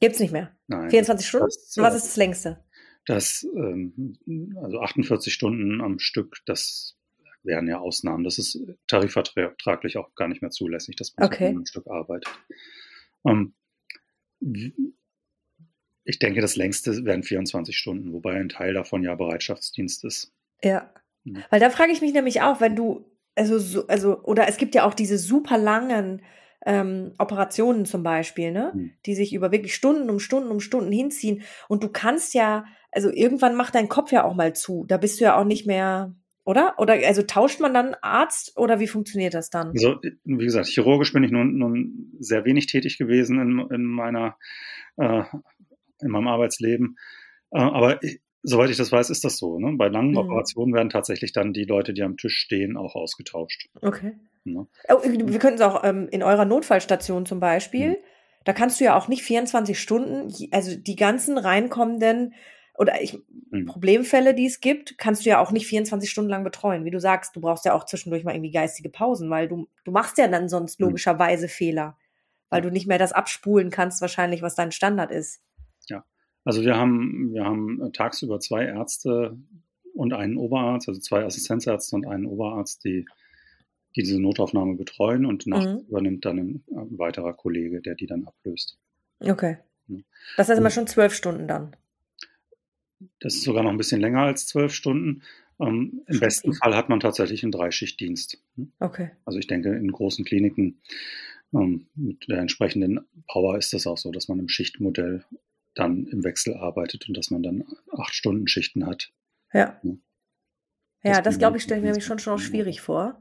Gibt's 0.00 0.20
nicht 0.20 0.32
mehr? 0.32 0.56
Nein. 0.66 0.90
24 0.90 1.26
Stunden? 1.26 1.48
Was 1.76 1.94
ist 1.94 2.06
das 2.06 2.16
längste? 2.16 2.64
Dass 3.08 3.46
ähm, 3.56 4.18
also 4.62 4.80
48 4.80 5.32
Stunden 5.32 5.80
am 5.80 5.98
Stück, 5.98 6.42
das 6.44 6.98
wären 7.42 7.66
ja 7.66 7.78
Ausnahmen. 7.78 8.22
Das 8.22 8.38
ist 8.38 8.60
tarifvertraglich 8.86 9.96
auch 9.96 10.14
gar 10.14 10.28
nicht 10.28 10.42
mehr 10.42 10.50
zulässig, 10.50 10.96
dass 10.96 11.16
man 11.16 11.26
okay. 11.26 11.46
ein 11.46 11.64
Stück 11.64 11.86
arbeitet. 11.86 12.30
Ähm, 13.26 13.54
ich 16.04 16.18
denke, 16.18 16.42
das 16.42 16.56
längste 16.56 17.04
wären 17.06 17.22
24 17.22 17.76
Stunden, 17.76 18.12
wobei 18.12 18.34
ein 18.34 18.50
Teil 18.50 18.74
davon 18.74 19.02
ja 19.02 19.14
Bereitschaftsdienst 19.14 20.04
ist. 20.04 20.34
Ja. 20.62 20.92
Mhm. 21.24 21.42
Weil 21.48 21.60
da 21.60 21.70
frage 21.70 21.92
ich 21.92 22.02
mich 22.02 22.12
nämlich 22.12 22.42
auch, 22.42 22.60
wenn 22.60 22.76
du, 22.76 23.10
also, 23.34 23.58
so, 23.58 23.86
also, 23.86 24.22
oder 24.24 24.48
es 24.48 24.58
gibt 24.58 24.74
ja 24.74 24.84
auch 24.84 24.94
diese 24.94 25.16
super 25.16 25.56
langen 25.56 26.20
ähm, 26.68 27.14
Operationen 27.18 27.86
zum 27.86 28.04
Beispiel, 28.04 28.52
ne? 28.52 28.72
Mhm. 28.74 28.90
Die 29.06 29.14
sich 29.14 29.34
über 29.34 29.50
wirklich 29.50 29.74
Stunden 29.74 30.08
um 30.10 30.20
Stunden 30.20 30.50
um 30.50 30.60
Stunden 30.60 30.92
hinziehen. 30.92 31.42
Und 31.68 31.82
du 31.82 31.88
kannst 31.88 32.34
ja 32.34 32.64
also 32.90 33.10
irgendwann 33.12 33.54
macht 33.54 33.74
dein 33.74 33.88
Kopf 33.88 34.12
ja 34.12 34.24
auch 34.24 34.34
mal 34.34 34.54
zu. 34.54 34.84
Da 34.88 34.96
bist 34.96 35.20
du 35.20 35.24
ja 35.24 35.36
auch 35.36 35.44
nicht 35.44 35.66
mehr, 35.66 36.14
oder? 36.44 36.74
Oder 36.78 36.94
also 37.06 37.22
tauscht 37.22 37.60
man 37.60 37.74
dann 37.74 37.94
Arzt 38.00 38.56
oder 38.56 38.80
wie 38.80 38.86
funktioniert 38.86 39.34
das 39.34 39.50
dann? 39.50 39.68
Also, 39.68 40.00
wie 40.24 40.44
gesagt, 40.44 40.68
chirurgisch 40.68 41.12
bin 41.12 41.24
ich 41.24 41.30
nun, 41.30 41.58
nun 41.58 42.12
sehr 42.18 42.44
wenig 42.44 42.66
tätig 42.66 42.98
gewesen 42.98 43.40
in, 43.40 43.74
in 43.74 43.84
meiner 43.84 44.36
äh, 44.96 45.22
in 46.00 46.10
meinem 46.10 46.28
Arbeitsleben. 46.28 46.96
Äh, 47.50 47.60
aber 47.60 48.02
ich, 48.02 48.20
soweit 48.42 48.70
ich 48.70 48.76
das 48.76 48.92
weiß, 48.92 49.10
ist 49.10 49.24
das 49.24 49.38
so. 49.38 49.58
Ne? 49.58 49.76
Bei 49.76 49.88
langen 49.88 50.12
mhm. 50.12 50.18
Operationen 50.18 50.74
werden 50.74 50.90
tatsächlich 50.90 51.32
dann 51.32 51.52
die 51.52 51.64
Leute, 51.64 51.92
die 51.92 52.02
am 52.02 52.16
Tisch 52.16 52.36
stehen, 52.38 52.76
auch 52.76 52.94
ausgetauscht. 52.94 53.68
Okay. 53.82 54.16
Ne? 54.44 54.66
Oh, 54.88 55.02
wir 55.02 55.38
könnten 55.38 55.56
es 55.56 55.62
auch 55.62 55.84
ähm, 55.84 56.08
in 56.10 56.22
eurer 56.22 56.44
Notfallstation 56.44 57.26
zum 57.26 57.40
Beispiel. 57.40 57.90
Mhm 57.90 57.96
Da 58.48 58.54
kannst 58.54 58.80
du 58.80 58.84
ja 58.84 58.96
auch 58.96 59.08
nicht 59.08 59.22
24 59.22 59.78
Stunden, 59.78 60.32
also 60.52 60.74
die 60.74 60.96
ganzen 60.96 61.36
reinkommenden 61.36 62.32
oder 62.78 63.02
ich, 63.02 63.18
mhm. 63.50 63.66
Problemfälle, 63.66 64.32
die 64.32 64.46
es 64.46 64.60
gibt, 64.60 64.96
kannst 64.96 65.26
du 65.26 65.28
ja 65.28 65.38
auch 65.38 65.50
nicht 65.50 65.66
24 65.66 66.08
Stunden 66.08 66.30
lang 66.30 66.44
betreuen. 66.44 66.86
Wie 66.86 66.90
du 66.90 66.98
sagst, 66.98 67.36
du 67.36 67.42
brauchst 67.42 67.66
ja 67.66 67.74
auch 67.74 67.84
zwischendurch 67.84 68.24
mal 68.24 68.34
irgendwie 68.34 68.52
geistige 68.52 68.88
Pausen, 68.88 69.28
weil 69.28 69.48
du, 69.48 69.68
du 69.84 69.90
machst 69.90 70.16
ja 70.16 70.28
dann 70.28 70.48
sonst 70.48 70.80
mhm. 70.80 70.86
logischerweise. 70.86 71.46
Fehler, 71.48 71.98
weil 72.48 72.62
du 72.62 72.70
nicht 72.70 72.86
mehr 72.86 72.98
das 72.98 73.12
abspulen 73.12 73.70
kannst, 73.70 74.00
wahrscheinlich, 74.00 74.40
was 74.40 74.54
dein 74.54 74.72
Standard 74.72 75.10
ist. 75.10 75.42
Also 76.44 76.62
wir 76.62 76.76
haben, 76.76 77.32
wir 77.32 77.44
haben 77.44 77.92
tagsüber 77.92 78.40
zwei 78.40 78.64
Ärzte 78.64 79.36
und 79.94 80.12
einen 80.12 80.36
Oberarzt, 80.36 80.88
also 80.88 81.00
zwei 81.00 81.24
Assistenzärzte 81.24 81.96
und 81.96 82.06
einen 82.06 82.26
Oberarzt, 82.26 82.84
die, 82.84 83.04
die 83.96 84.02
diese 84.02 84.20
Notaufnahme 84.20 84.76
betreuen 84.76 85.26
und 85.26 85.46
nachts 85.46 85.82
mhm. 85.82 85.88
übernimmt 85.88 86.24
dann 86.24 86.38
ein, 86.38 86.64
ein, 86.74 86.98
weiterer 86.98 87.34
Kollege, 87.34 87.80
der 87.80 87.94
die 87.94 88.06
dann 88.06 88.26
ablöst. 88.26 88.78
Okay. 89.20 89.58
Das 90.36 90.48
heißt 90.48 90.58
immer 90.58 90.70
schon 90.70 90.86
zwölf 90.86 91.14
Stunden 91.14 91.48
dann. 91.48 91.74
Das 93.20 93.34
ist 93.34 93.42
sogar 93.42 93.62
noch 93.62 93.70
ein 93.70 93.78
bisschen 93.78 94.00
länger 94.00 94.22
als 94.22 94.46
zwölf 94.46 94.72
Stunden. 94.72 95.22
Ähm, 95.60 96.02
Im 96.06 96.20
besten 96.20 96.52
Fall 96.52 96.76
hat 96.76 96.88
man 96.88 97.00
tatsächlich 97.00 97.42
einen 97.42 97.52
Dreischichtdienst. 97.52 98.42
Hm? 98.56 98.72
Okay. 98.78 99.10
Also 99.24 99.38
ich 99.38 99.46
denke, 99.46 99.74
in 99.74 99.90
großen 99.90 100.24
Kliniken 100.24 100.80
ähm, 101.52 101.86
mit 101.94 102.28
der 102.28 102.38
entsprechenden 102.38 103.00
Power 103.26 103.56
ist 103.58 103.72
das 103.72 103.86
auch 103.86 103.98
so, 103.98 104.10
dass 104.12 104.28
man 104.28 104.38
im 104.38 104.48
Schichtmodell 104.48 105.24
dann 105.78 106.06
im 106.06 106.24
Wechsel 106.24 106.54
arbeitet 106.54 107.08
und 107.08 107.16
dass 107.16 107.30
man 107.30 107.42
dann 107.42 107.64
acht 107.92 108.14
Stunden 108.14 108.48
Schichten 108.48 108.86
hat. 108.86 109.12
Ja. 109.52 109.80
Ja, 111.04 111.14
das, 111.14 111.22
das 111.22 111.38
glaube 111.38 111.56
ich, 111.56 111.62
stelle 111.62 111.78
ich 111.78 111.82
mir 111.82 111.90
nämlich 111.90 112.04
schon 112.04 112.18
schon 112.18 112.38
schwierig 112.38 112.80
vor. 112.80 113.20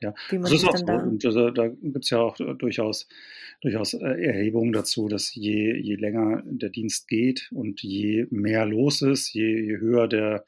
Ja, 0.00 0.12
das 0.30 0.52
ist 0.52 0.64
auch 0.64 0.76
so. 0.76 0.84
Da 0.84 0.96
und 0.96 1.24
also, 1.24 1.50
da 1.50 1.68
gibt 1.68 2.04
es 2.04 2.10
ja 2.10 2.18
auch 2.18 2.36
durchaus, 2.36 3.08
durchaus 3.62 3.94
äh, 3.94 4.24
Erhebungen 4.24 4.72
dazu, 4.72 5.08
dass 5.08 5.34
je, 5.34 5.74
je 5.76 5.94
länger 5.94 6.42
der 6.44 6.68
Dienst 6.68 7.08
geht 7.08 7.50
und 7.52 7.82
je 7.82 8.26
mehr 8.30 8.66
los 8.66 9.02
ist, 9.02 9.32
je, 9.32 9.60
je 9.60 9.78
höher 9.78 10.08
der, 10.08 10.44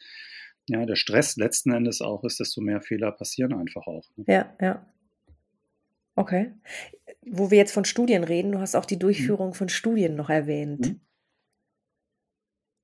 ja, 0.68 0.84
der 0.84 0.96
Stress 0.96 1.36
letzten 1.36 1.72
Endes 1.72 2.02
auch 2.02 2.24
ist, 2.24 2.40
desto 2.40 2.60
mehr 2.60 2.82
Fehler 2.82 3.12
passieren 3.12 3.54
einfach 3.54 3.86
auch. 3.86 4.04
Ne? 4.16 4.24
Ja, 4.26 4.56
ja. 4.60 4.86
Okay. 6.16 6.52
Wo 7.24 7.50
wir 7.50 7.58
jetzt 7.58 7.72
von 7.72 7.84
Studien 7.84 8.24
reden, 8.24 8.52
du 8.52 8.58
hast 8.58 8.74
auch 8.74 8.86
die 8.86 8.96
mhm. 8.96 9.00
Durchführung 9.00 9.48
mhm. 9.48 9.54
von 9.54 9.68
Studien 9.68 10.16
noch 10.16 10.28
erwähnt. 10.28 10.88
Mhm. 10.88 11.00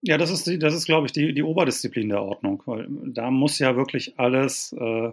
Ja, 0.03 0.19
das 0.19 0.31
ist, 0.31 0.62
das 0.62 0.75
ist 0.75 0.87
glaube 0.87 1.07
ich, 1.07 1.12
die, 1.12 1.33
die 1.33 1.43
Oberdisziplin 1.43 2.09
der 2.09 2.23
Ordnung, 2.23 2.62
weil 2.67 2.87
da 2.88 3.31
muss 3.31 3.59
ja 3.59 3.77
wirklich 3.77 4.19
alles 4.19 4.75
äh, 4.79 5.12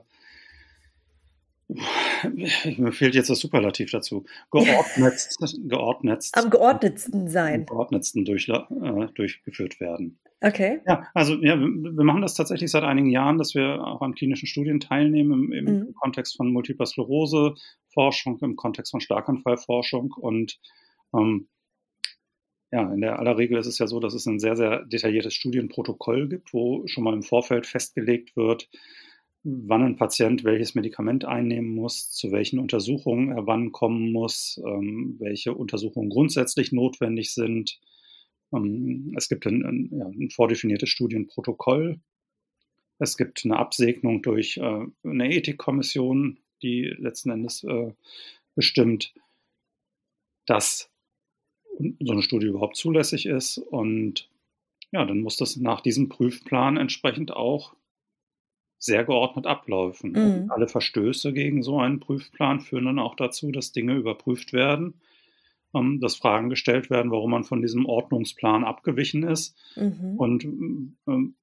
mir 2.78 2.92
fehlt 2.92 3.14
jetzt 3.14 3.30
das 3.30 3.40
Superlativ 3.40 3.92
dazu. 3.92 4.26
Geordnet, 4.52 5.30
geordnet. 5.70 6.30
Am 6.34 6.50
geordnetsten 6.50 7.30
sein. 7.30 7.62
Am 7.62 7.66
geordnetsten 7.68 8.26
durch, 8.26 8.50
äh, 8.50 9.08
durchgeführt 9.14 9.80
werden. 9.80 10.20
Okay. 10.42 10.80
Ja, 10.88 11.08
also 11.14 11.36
ja, 11.36 11.60
wir 11.60 12.04
machen 12.04 12.22
das 12.22 12.34
tatsächlich 12.34 12.72
seit 12.72 12.84
einigen 12.84 13.10
Jahren, 13.10 13.38
dass 13.38 13.56
wir 13.56 13.86
auch 13.86 14.02
an 14.02 14.16
klinischen 14.16 14.48
Studien 14.48 14.80
teilnehmen 14.80 15.52
im, 15.52 15.52
im 15.52 15.66
mhm. 15.66 15.94
Kontext 15.96 16.38
von 16.38 16.52
Multipler 16.52 16.86
Sklerose 16.86 17.56
Forschung, 17.94 18.40
im 18.42 18.56
Kontext 18.56 18.92
von 18.92 19.02
Starkanfallforschung 19.02 20.14
und 20.14 20.60
ähm, 21.14 21.50
ja, 22.72 22.94
in 22.94 23.02
der 23.02 23.20
aller 23.20 23.38
Regel 23.38 23.58
ist 23.58 23.68
es 23.68 23.80
ja 23.80 23.88
so, 23.88 24.00
dass 24.00 24.14
es 24.14 24.26
ein 24.28 24.40
sehr, 24.40 24.56
sehr 24.56 24.86
detailliertes 24.86 25.34
Studienprotokoll 25.34 26.30
gibt, 26.30 26.54
wo 26.54 26.86
schon 26.88 27.04
mal 27.04 27.14
im 27.14 27.24
Vorfeld 27.24 27.66
festgelegt 27.66 28.36
wird, 28.36 28.70
wann 29.44 29.84
ein 29.84 29.96
Patient 29.96 30.44
welches 30.44 30.76
Medikament 30.76 31.26
einnehmen 31.26 31.74
muss, 31.74 32.12
zu 32.12 32.32
welchen 32.32 32.60
Untersuchungen 32.60 33.32
er 33.32 33.48
wann 33.48 33.72
kommen 33.72 34.12
muss, 34.12 34.62
ähm, 34.66 35.16
welche 35.20 35.54
Untersuchungen 35.54 36.10
grundsätzlich 36.10 36.72
notwendig 36.72 37.34
sind. 37.34 37.80
Ähm, 38.54 39.14
es 39.18 39.30
gibt 39.30 39.48
ein, 39.48 39.66
ein, 39.66 39.90
ja, 39.92 40.06
ein, 40.06 40.30
vordefiniertes 40.30 40.90
Studienprotokoll. 40.90 42.00
Es 43.00 43.18
gibt 43.18 43.46
eine 43.46 43.58
Absegnung 43.58 44.22
durch 44.22 44.58
äh, 44.58 44.86
eine 45.04 45.34
Ethikkommission, 45.34 46.38
die 46.62 46.94
letzten 46.98 47.32
Endes 47.32 47.64
äh, 47.64 47.94
bestimmt, 48.56 49.14
dass 50.46 50.89
so 52.00 52.12
eine 52.12 52.22
Studie 52.22 52.48
überhaupt 52.48 52.76
zulässig 52.76 53.26
ist. 53.26 53.58
Und 53.58 54.30
ja, 54.92 55.06
dann 55.06 55.22
muss 55.22 55.38
das 55.38 55.56
nach 55.58 55.82
diesem 55.82 56.10
Prüfplan 56.10 56.78
entsprechend 56.78 57.32
auch 57.32 57.76
sehr 58.78 59.04
geordnet 59.04 59.46
ablaufen. 59.46 60.12
Mhm. 60.12 60.52
alle 60.52 60.68
Verstöße 60.68 61.34
gegen 61.34 61.64
so 61.64 61.80
einen 61.80 62.00
Prüfplan 62.00 62.62
führen 62.62 62.86
dann 62.86 63.00
auch 63.00 63.16
dazu, 63.16 63.52
dass 63.52 63.74
Dinge 63.74 63.96
überprüft 63.96 64.54
werden, 64.54 64.94
ähm, 65.74 66.00
dass 66.00 66.16
Fragen 66.16 66.50
gestellt 66.50 66.90
werden, 66.90 67.12
warum 67.12 67.32
man 67.32 67.44
von 67.44 67.62
diesem 67.62 67.86
Ordnungsplan 67.86 68.64
abgewichen 68.64 69.24
ist 69.24 69.56
mhm. 69.76 70.16
und 70.18 70.44
ähm, 70.46 71.36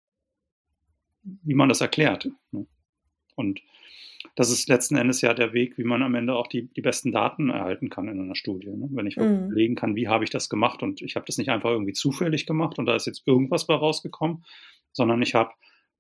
wie 1.23 1.55
man 1.55 1.69
das 1.69 1.81
erklärt. 1.81 2.31
Ne? 2.53 2.67
Und 3.35 3.61
das 4.37 4.51
ist 4.51 4.69
letzten 4.69 4.97
Endes 4.97 5.23
ja 5.23 5.33
der 5.33 5.55
Weg, 5.55 5.79
wie 5.79 5.85
man 5.85 6.03
am 6.03 6.15
Ende 6.15 6.37
auch 6.37 6.47
die, 6.47 6.69
die 6.75 6.83
besten 6.83 7.11
Daten 7.11 7.49
erhalten 7.49 7.89
kann 7.89 8.07
in 8.07 8.21
einer 8.21 8.35
Studie. 8.37 8.69
Ne? 8.69 8.89
Wenn 8.93 9.07
ich 9.07 9.17
mhm. 9.17 9.47
überlegen 9.47 9.75
kann, 9.77 9.97
wie 9.97 10.09
habe 10.09 10.25
ich 10.25 10.31
das 10.31 10.51
gemacht 10.51 10.83
und 10.83 11.01
ich 11.01 11.17
habe 11.17 11.25
das 11.27 11.39
nicht 11.39 11.49
einfach 11.49 11.71
irgendwie 11.71 11.95
zufällig 11.95 12.45
gemacht 12.45 12.79
und 12.79 12.85
da 12.85 12.95
ist 12.95 13.07
jetzt 13.07 13.27
irgendwas 13.27 13.67
bei 13.67 13.75
rausgekommen, 13.75 14.45
sondern 14.93 15.23
ich 15.23 15.35
habe 15.35 15.53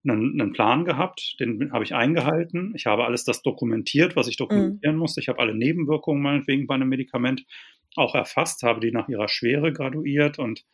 einen, 0.05 0.38
einen 0.38 0.53
Plan 0.53 0.85
gehabt, 0.85 1.37
den 1.40 1.72
habe 1.72 1.83
ich 1.83 1.94
eingehalten. 1.94 2.75
Ich 2.77 2.85
habe 2.85 3.07
alles 3.07 3.25
das 3.25 3.42
dokumentiert, 3.42 4.16
was 4.16 4.29
ich 4.29 4.37
dokumentieren 4.37 4.96
mhm. 4.96 5.01
musste. 5.01 5.20
Ich 5.20 5.29
habe 5.29 5.38
alle 5.38 5.55
Nebenwirkungen 5.55 6.22
meinetwegen 6.22 6.66
bei 6.66 6.75
einem 6.75 6.90
Medikament 6.90 7.44
auch 7.96 8.14
erfasst, 8.14 8.62
habe 8.62 8.81
die 8.81 8.92
nach 8.92 9.09
ihrer 9.09 9.29
Schwere 9.29 9.72
graduiert 9.72 10.38
und 10.38 10.66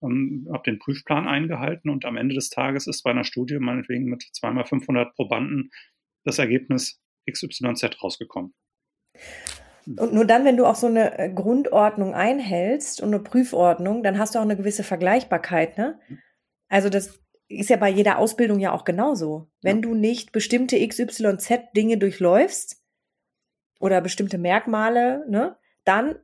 ähm, 0.00 0.48
habe 0.52 0.62
den 0.64 0.78
Prüfplan 0.78 1.26
eingehalten. 1.26 1.90
Und 1.90 2.04
am 2.04 2.16
Ende 2.16 2.36
des 2.36 2.50
Tages 2.50 2.86
ist 2.86 3.02
bei 3.02 3.10
einer 3.10 3.24
Studie 3.24 3.58
meinetwegen 3.58 4.04
mit 4.04 4.22
zweimal 4.32 4.64
500 4.64 5.12
Probanden 5.14 5.70
das 6.24 6.38
Ergebnis 6.38 7.00
XYZ 7.30 8.02
rausgekommen. 8.02 8.54
Und 9.86 10.12
nur 10.12 10.24
dann, 10.24 10.44
wenn 10.44 10.56
du 10.56 10.66
auch 10.66 10.74
so 10.74 10.86
eine 10.86 11.18
äh, 11.18 11.32
Grundordnung 11.32 12.14
einhältst 12.14 13.00
und 13.00 13.08
eine 13.08 13.22
Prüfordnung, 13.22 14.02
dann 14.02 14.18
hast 14.18 14.34
du 14.34 14.38
auch 14.38 14.44
eine 14.44 14.56
gewisse 14.56 14.84
Vergleichbarkeit, 14.84 15.78
ne? 15.78 15.98
Mhm. 16.08 16.18
Also 16.68 16.88
das 16.88 17.18
ist 17.48 17.68
ja 17.68 17.76
bei 17.76 17.88
jeder 17.88 18.18
Ausbildung 18.18 18.60
ja 18.60 18.72
auch 18.72 18.84
genauso. 18.84 19.50
Wenn 19.60 19.78
ja. 19.78 19.82
du 19.82 19.94
nicht 19.94 20.30
bestimmte 20.30 20.86
XYZ 20.86 21.72
Dinge 21.76 21.98
durchläufst 21.98 22.80
oder 23.80 24.00
bestimmte 24.00 24.38
Merkmale, 24.38 25.24
ne, 25.28 25.56
dann 25.84 26.16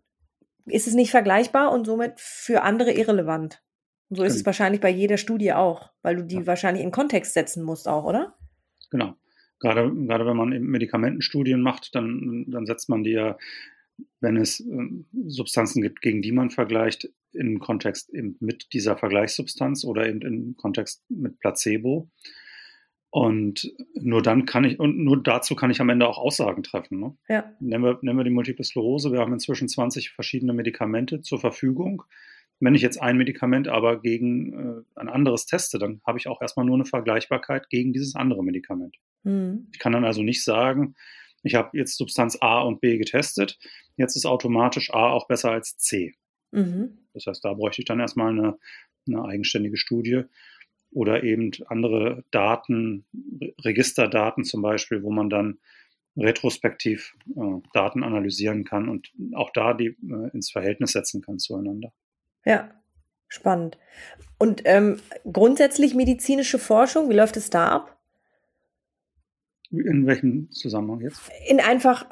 ist 0.67 0.87
es 0.87 0.95
nicht 0.95 1.11
vergleichbar 1.11 1.73
und 1.73 1.85
somit 1.85 2.21
für 2.21 2.63
andere 2.63 2.93
irrelevant. 2.93 3.63
Und 4.09 4.17
so 4.17 4.23
ist 4.23 4.37
es 4.37 4.47
wahrscheinlich 4.47 4.81
bei 4.81 4.89
jeder 4.89 5.17
Studie 5.17 5.53
auch, 5.53 5.91
weil 6.03 6.15
du 6.15 6.23
die 6.23 6.37
ja. 6.37 6.47
wahrscheinlich 6.47 6.85
in 6.85 6.93
Kontext 6.93 7.35
setzen 7.35 7.65
musst 7.65 7.89
auch, 7.89 8.05
oder? 8.05 8.37
Genau. 8.91 9.15
Gerade, 9.59 9.91
gerade 9.95 10.27
wenn 10.27 10.37
man 10.37 10.51
Medikamentenstudien 10.51 11.61
macht, 11.61 11.95
dann, 11.95 12.45
dann 12.49 12.67
setzt 12.67 12.89
man 12.89 13.03
die 13.03 13.13
ja, 13.13 13.39
wenn 14.21 14.37
es 14.37 14.61
äh, 14.61 14.89
Substanzen 15.27 15.83
gibt, 15.83 16.03
gegen 16.03 16.23
die 16.23 16.33
man 16.33 16.51
vergleicht, 16.51 17.09
im 17.33 17.59
Kontext 17.59 18.13
eben 18.15 18.37
mit 18.41 18.73
dieser 18.73 18.97
Vergleichssubstanz 18.97 19.85
oder 19.85 20.09
eben 20.09 20.23
im 20.23 20.57
Kontext 20.57 21.05
mit 21.09 21.39
Placebo. 21.39 22.11
Und 23.11 23.73
nur 23.95 24.21
dann 24.21 24.45
kann 24.47 24.65
ich, 24.65 24.79
und 24.79 24.99
nur 24.99 25.23
dazu 25.23 25.55
kann 25.55 25.71
ich 25.71 25.81
am 25.81 25.89
Ende 25.89 26.07
auch 26.07 26.19
Aussagen 26.19 26.63
treffen. 26.63 27.01
Ne? 27.01 27.17
Ja. 27.29 27.51
Nehmen, 27.61 27.85
wir, 27.85 27.99
nehmen 28.03 28.19
wir 28.19 28.25
die 28.25 28.31
Multiple 28.31 28.65
Sklerose. 28.65 29.13
Wir 29.13 29.21
haben 29.21 29.33
inzwischen 29.33 29.69
20 29.69 30.11
verschiedene 30.11 30.53
Medikamente 30.53 31.23
zur 31.23 31.41
Verfügung. 31.41 32.03
Wenn 32.59 32.75
ich 32.75 32.83
jetzt 32.83 33.01
ein 33.01 33.17
Medikament 33.17 33.69
aber 33.69 34.01
gegen 34.01 34.53
äh, 34.53 35.01
ein 35.01 35.09
anderes 35.09 35.47
teste, 35.47 35.79
dann 35.79 36.01
habe 36.07 36.19
ich 36.19 36.27
auch 36.27 36.41
erstmal 36.41 36.67
nur 36.67 36.75
eine 36.75 36.85
Vergleichbarkeit 36.85 37.69
gegen 37.71 37.93
dieses 37.93 38.17
andere 38.17 38.43
Medikament. 38.43 38.97
Mhm. 39.27 39.69
Ich 39.73 39.79
kann 39.79 39.93
dann 39.93 40.05
also 40.05 40.23
nicht 40.23 40.45
sagen, 40.45 40.95
ich 41.43 41.55
habe 41.55 41.77
jetzt 41.77 41.97
Substanz 41.97 42.39
A 42.41 42.61
und 42.61 42.81
B 42.81 42.97
getestet, 42.97 43.59
jetzt 43.97 44.17
ist 44.17 44.27
automatisch 44.27 44.93
A 44.93 45.11
auch 45.11 45.27
besser 45.27 45.51
als 45.51 45.77
C. 45.77 46.15
Mhm. 46.53 46.99
Das 47.13 47.27
heißt, 47.27 47.45
da 47.45 47.55
bräuchte 47.55 47.83
ich 47.83 47.87
dann 47.87 48.01
erstmal 48.01 48.31
eine, 48.31 48.59
eine 49.07 49.25
eigenständige 49.25 49.77
Studie 49.77 50.23
oder 50.93 51.25
eben 51.25 51.51
andere 51.67 52.25
Daten, 52.31 53.05
Registerdaten 53.65 54.45
zum 54.45 54.63
Beispiel, 54.63 55.03
wo 55.03 55.11
man 55.11 55.29
dann 55.29 55.59
retrospektiv 56.17 57.15
äh, 57.37 57.61
Daten 57.75 58.03
analysieren 58.03 58.65
kann 58.65 58.89
und 58.89 59.11
auch 59.35 59.51
da 59.53 59.75
die 59.75 59.89
äh, 59.89 60.31
ins 60.33 60.51
Verhältnis 60.51 60.93
setzen 60.93 61.21
kann 61.21 61.39
zueinander. 61.39 61.93
Ja, 62.45 62.71
spannend. 63.29 63.77
Und 64.39 64.63
ähm, 64.65 65.01
grundsätzlich 65.31 65.95
medizinische 65.95 66.59
Forschung, 66.59 67.11
wie 67.11 67.15
läuft 67.15 67.37
es 67.37 67.51
da 67.51 67.69
ab? 67.69 67.96
In 69.71 70.07
welchem 70.07 70.51
Zusammenhang 70.51 71.01
jetzt? 71.01 71.21
In 71.49 71.61
einfach, 71.61 72.07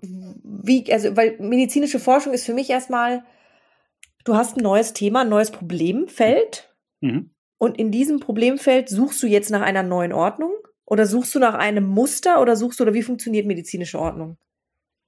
wie, 0.00 0.92
also, 0.92 1.16
weil 1.16 1.38
medizinische 1.38 1.98
Forschung 1.98 2.32
ist 2.32 2.44
für 2.44 2.54
mich 2.54 2.70
erstmal, 2.70 3.24
du 4.24 4.34
hast 4.34 4.56
ein 4.56 4.62
neues 4.62 4.92
Thema, 4.92 5.22
ein 5.22 5.28
neues 5.28 5.50
Problemfeld. 5.50 6.74
Mhm. 7.00 7.30
Und 7.58 7.78
in 7.78 7.90
diesem 7.90 8.20
Problemfeld 8.20 8.88
suchst 8.88 9.22
du 9.22 9.26
jetzt 9.26 9.50
nach 9.50 9.60
einer 9.60 9.82
neuen 9.82 10.12
Ordnung? 10.12 10.52
Oder 10.86 11.06
suchst 11.06 11.34
du 11.34 11.38
nach 11.38 11.54
einem 11.54 11.84
Muster 11.84 12.40
oder 12.40 12.56
suchst 12.56 12.80
du, 12.80 12.84
oder 12.84 12.94
wie 12.94 13.02
funktioniert 13.02 13.46
medizinische 13.46 13.98
Ordnung? 13.98 14.38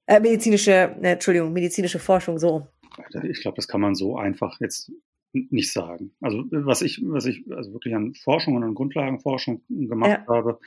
Äh, 0.05 0.19
medizinische, 0.19 0.71
äh, 0.71 1.13
Entschuldigung, 1.13 1.51
medizinische 1.51 1.99
Forschung 1.99 2.39
so. 2.39 2.67
Ich 3.23 3.41
glaube, 3.41 3.55
das 3.55 3.67
kann 3.67 3.81
man 3.81 3.95
so 3.95 4.15
einfach 4.15 4.59
jetzt 4.61 4.91
nicht 5.33 5.73
sagen. 5.73 6.11
Also 6.21 6.45
was 6.51 6.81
ich, 6.81 7.01
was 7.03 7.25
ich 7.25 7.43
also 7.51 7.73
wirklich 7.73 7.95
an 7.95 8.13
Forschung 8.13 8.55
und 8.55 8.63
an 8.63 8.75
Grundlagenforschung 8.75 9.61
gemacht 9.67 10.21
ja. 10.27 10.27
habe 10.27 10.59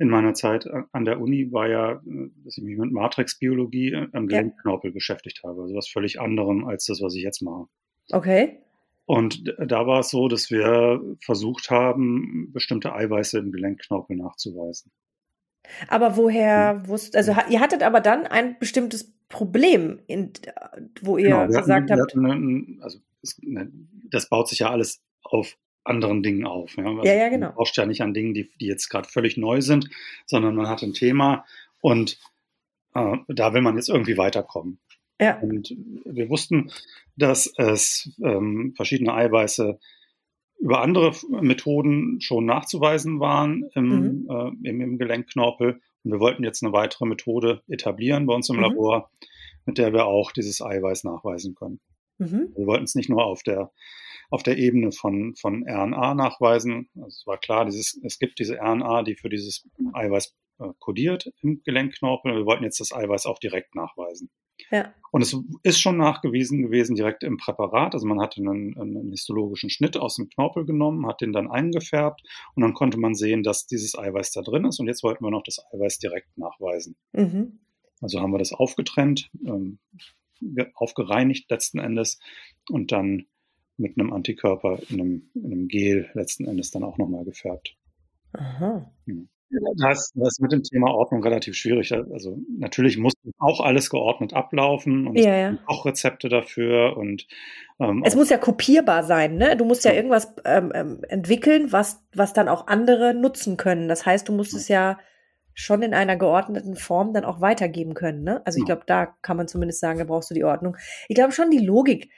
in 0.00 0.08
meiner 0.08 0.32
Zeit 0.32 0.66
an 0.92 1.04
der 1.04 1.20
Uni, 1.20 1.52
war 1.52 1.68
ja, 1.68 2.00
dass 2.44 2.56
ich 2.56 2.64
mich 2.64 2.78
mit 2.78 2.90
Matrixbiologie 2.90 3.94
am 4.12 4.26
Gelenkknorpel 4.26 4.90
ja. 4.90 4.94
beschäftigt 4.94 5.42
habe. 5.44 5.62
Also 5.62 5.74
was 5.74 5.88
völlig 5.88 6.18
anderem 6.18 6.64
als 6.64 6.86
das, 6.86 7.02
was 7.02 7.14
ich 7.14 7.22
jetzt 7.22 7.42
mache. 7.42 7.66
Okay. 8.10 8.60
Und 9.04 9.54
da 9.58 9.86
war 9.86 10.00
es 10.00 10.08
so, 10.08 10.28
dass 10.28 10.50
wir 10.50 11.02
versucht 11.22 11.70
haben, 11.70 12.50
bestimmte 12.52 12.94
Eiweiße 12.94 13.38
im 13.38 13.52
Gelenkknorpel 13.52 14.16
nachzuweisen. 14.16 14.90
Aber 15.88 16.16
woher 16.16 16.80
hm. 16.80 16.88
wusst, 16.88 17.14
also 17.14 17.34
ihr 17.50 17.60
hattet 17.60 17.82
aber 17.82 18.00
dann 18.00 18.26
ein 18.26 18.58
bestimmtes 18.58 19.12
Problem, 19.28 20.00
in, 20.06 20.32
wo 21.02 21.18
ihr 21.18 21.28
genau, 21.28 21.46
gesagt 21.46 21.90
hatten, 21.90 22.00
habt. 22.00 22.14
Hatten, 22.14 22.78
also 22.80 22.98
ne, 23.42 23.70
das, 24.10 24.30
baut 24.30 24.48
sich 24.48 24.60
ja 24.60 24.70
alles 24.70 25.02
auf 25.22 25.58
anderen 25.90 26.22
Dingen 26.22 26.46
auf. 26.46 26.76
Ja, 26.76 26.84
also 26.84 27.02
ja, 27.02 27.14
ja, 27.14 27.28
genau. 27.28 27.48
Man 27.48 27.54
forscht 27.56 27.76
ja 27.76 27.84
nicht 27.84 28.00
an 28.00 28.14
Dingen, 28.14 28.32
die, 28.32 28.50
die 28.60 28.66
jetzt 28.66 28.88
gerade 28.88 29.08
völlig 29.08 29.36
neu 29.36 29.60
sind, 29.60 29.90
sondern 30.26 30.54
man 30.54 30.68
hat 30.68 30.82
ein 30.82 30.94
Thema 30.94 31.44
und 31.80 32.18
äh, 32.94 33.16
da 33.28 33.52
will 33.52 33.60
man 33.60 33.76
jetzt 33.76 33.90
irgendwie 33.90 34.16
weiterkommen. 34.16 34.78
Ja. 35.20 35.38
Und 35.40 35.76
wir 36.04 36.30
wussten, 36.30 36.70
dass 37.16 37.52
es 37.58 38.10
ähm, 38.24 38.72
verschiedene 38.74 39.12
Eiweiße 39.12 39.78
über 40.60 40.82
andere 40.82 41.12
Methoden 41.28 42.20
schon 42.20 42.44
nachzuweisen 42.44 43.20
waren 43.20 43.68
im, 43.74 43.88
mhm. 43.88 44.28
äh, 44.30 44.68
im, 44.68 44.80
im, 44.80 44.98
Gelenkknorpel. 44.98 45.80
Und 46.04 46.12
wir 46.12 46.20
wollten 46.20 46.44
jetzt 46.44 46.62
eine 46.62 46.72
weitere 46.72 47.06
Methode 47.06 47.62
etablieren 47.68 48.26
bei 48.26 48.34
uns 48.34 48.48
im 48.48 48.56
mhm. 48.56 48.62
Labor, 48.62 49.10
mit 49.66 49.78
der 49.78 49.92
wir 49.92 50.06
auch 50.06 50.32
dieses 50.32 50.62
Eiweiß 50.62 51.04
nachweisen 51.04 51.54
können. 51.54 51.80
Mhm. 52.18 52.52
Wir 52.54 52.66
wollten 52.66 52.84
es 52.84 52.94
nicht 52.94 53.08
nur 53.08 53.24
auf 53.24 53.42
der, 53.42 53.70
auf 54.30 54.42
der 54.42 54.58
Ebene 54.58 54.92
von, 54.92 55.34
von 55.36 55.64
RNA 55.68 56.14
nachweisen. 56.14 56.88
Also 56.94 57.08
es 57.08 57.26
war 57.26 57.38
klar, 57.38 57.64
dieses, 57.64 58.00
es 58.02 58.18
gibt 58.18 58.38
diese 58.38 58.58
RNA, 58.58 59.02
die 59.02 59.16
für 59.16 59.28
dieses 59.28 59.68
Eiweiß 59.92 60.34
äh, 60.60 60.68
kodiert 60.78 61.30
im 61.42 61.62
Gelenkknorpel. 61.64 62.34
Wir 62.34 62.46
wollten 62.46 62.64
jetzt 62.64 62.80
das 62.80 62.92
Eiweiß 62.92 63.26
auch 63.26 63.38
direkt 63.38 63.74
nachweisen. 63.74 64.30
Ja. 64.70 64.94
Und 65.10 65.22
es 65.22 65.36
ist 65.62 65.80
schon 65.80 65.96
nachgewiesen 65.96 66.62
gewesen 66.62 66.94
direkt 66.94 67.24
im 67.24 67.38
Präparat. 67.38 67.94
Also 67.94 68.06
man 68.06 68.20
hat 68.20 68.36
einen, 68.38 68.78
einen, 68.78 69.10
histologischen 69.10 69.70
Schnitt 69.70 69.96
aus 69.96 70.16
dem 70.16 70.28
Knorpel 70.28 70.66
genommen, 70.66 71.06
hat 71.06 71.20
den 71.20 71.32
dann 71.32 71.50
eingefärbt 71.50 72.22
und 72.54 72.62
dann 72.62 72.74
konnte 72.74 72.98
man 72.98 73.14
sehen, 73.14 73.42
dass 73.42 73.66
dieses 73.66 73.98
Eiweiß 73.98 74.32
da 74.32 74.42
drin 74.42 74.66
ist. 74.66 74.78
Und 74.78 74.86
jetzt 74.86 75.02
wollten 75.02 75.24
wir 75.24 75.30
noch 75.30 75.42
das 75.42 75.60
Eiweiß 75.72 75.98
direkt 75.98 76.36
nachweisen. 76.36 76.96
Mhm. 77.12 77.60
Also 78.00 78.20
haben 78.20 78.32
wir 78.32 78.38
das 78.38 78.52
aufgetrennt, 78.52 79.30
ähm, 79.44 79.78
aufgereinigt 80.74 81.50
letzten 81.50 81.78
Endes 81.78 82.18
und 82.68 82.92
dann 82.92 83.26
mit 83.80 83.98
einem 83.98 84.12
Antikörper 84.12 84.78
in 84.88 85.00
einem, 85.00 85.30
in 85.34 85.52
einem 85.52 85.68
Gel 85.68 86.10
letzten 86.14 86.46
Endes 86.46 86.70
dann 86.70 86.84
auch 86.84 86.98
nochmal 86.98 87.24
gefärbt. 87.24 87.76
Aha. 88.32 88.90
Mhm. 89.06 89.28
Das, 89.78 90.12
das 90.14 90.28
ist 90.28 90.40
mit 90.40 90.52
dem 90.52 90.62
Thema 90.62 90.92
Ordnung 90.92 91.24
relativ 91.24 91.56
schwierig. 91.56 91.92
Also 91.92 92.38
natürlich 92.56 92.98
muss 92.98 93.14
auch 93.38 93.60
alles 93.60 93.90
geordnet 93.90 94.32
ablaufen 94.32 95.08
und 95.08 95.16
ja, 95.18 95.36
ja. 95.36 95.58
auch 95.66 95.86
Rezepte 95.86 96.28
dafür 96.28 96.96
und 96.96 97.26
ähm, 97.80 98.02
es 98.04 98.14
muss 98.14 98.30
ja 98.30 98.38
kopierbar 98.38 99.02
sein, 99.02 99.34
ne? 99.34 99.56
Du 99.56 99.64
musst 99.64 99.84
ja, 99.84 99.90
ja 99.90 99.96
irgendwas 99.96 100.32
ähm, 100.44 100.70
ähm, 100.72 101.00
entwickeln, 101.08 101.72
was 101.72 102.04
was 102.14 102.32
dann 102.32 102.48
auch 102.48 102.68
andere 102.68 103.12
nutzen 103.12 103.56
können. 103.56 103.88
Das 103.88 104.06
heißt, 104.06 104.28
du 104.28 104.32
musst 104.32 104.54
es 104.54 104.68
ja 104.68 104.98
schon 105.52 105.82
in 105.82 105.94
einer 105.94 106.16
geordneten 106.16 106.76
Form 106.76 107.12
dann 107.12 107.24
auch 107.24 107.40
weitergeben 107.40 107.94
können, 107.94 108.22
ne? 108.22 108.42
Also 108.46 108.60
ich 108.60 108.66
glaube, 108.66 108.82
da 108.86 109.06
kann 109.20 109.36
man 109.36 109.48
zumindest 109.48 109.80
sagen, 109.80 109.98
da 109.98 110.04
brauchst 110.04 110.30
du 110.30 110.34
die 110.34 110.44
Ordnung. 110.44 110.76
Ich 111.08 111.16
glaube 111.16 111.32
schon 111.32 111.50
die 111.50 111.64
Logik, 111.64 112.08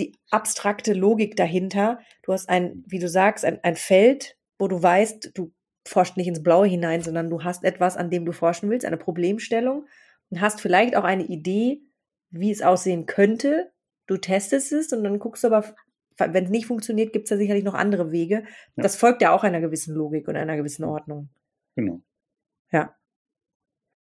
die 0.00 0.18
abstrakte 0.30 0.92
Logik 0.92 1.36
dahinter. 1.36 2.00
Du 2.22 2.32
hast 2.32 2.48
ein, 2.48 2.82
wie 2.86 2.98
du 2.98 3.08
sagst, 3.08 3.44
ein, 3.44 3.62
ein 3.62 3.76
Feld, 3.76 4.36
wo 4.58 4.66
du 4.66 4.82
weißt, 4.82 5.30
du 5.34 5.52
forscht 5.86 6.16
nicht 6.16 6.26
ins 6.26 6.42
Blaue 6.42 6.66
hinein, 6.66 7.02
sondern 7.02 7.30
du 7.30 7.44
hast 7.44 7.64
etwas, 7.64 7.96
an 7.96 8.10
dem 8.10 8.24
du 8.24 8.32
forschen 8.32 8.70
willst, 8.70 8.86
eine 8.86 8.96
Problemstellung 8.96 9.86
und 10.30 10.40
hast 10.40 10.60
vielleicht 10.60 10.96
auch 10.96 11.04
eine 11.04 11.24
Idee, 11.24 11.82
wie 12.30 12.50
es 12.50 12.62
aussehen 12.62 13.06
könnte. 13.06 13.70
Du 14.06 14.16
testest 14.16 14.72
es 14.72 14.92
und 14.92 15.04
dann 15.04 15.18
guckst 15.18 15.44
du 15.44 15.48
aber, 15.48 15.74
wenn 16.18 16.44
es 16.44 16.50
nicht 16.50 16.66
funktioniert, 16.66 17.12
gibt 17.12 17.24
es 17.24 17.30
da 17.30 17.36
sicherlich 17.36 17.64
noch 17.64 17.74
andere 17.74 18.12
Wege. 18.12 18.44
Ja. 18.76 18.82
Das 18.82 18.96
folgt 18.96 19.22
ja 19.22 19.32
auch 19.32 19.44
einer 19.44 19.60
gewissen 19.60 19.94
Logik 19.94 20.28
und 20.28 20.36
einer 20.36 20.56
gewissen 20.56 20.84
Ordnung. 20.84 21.30
Genau. 21.76 22.02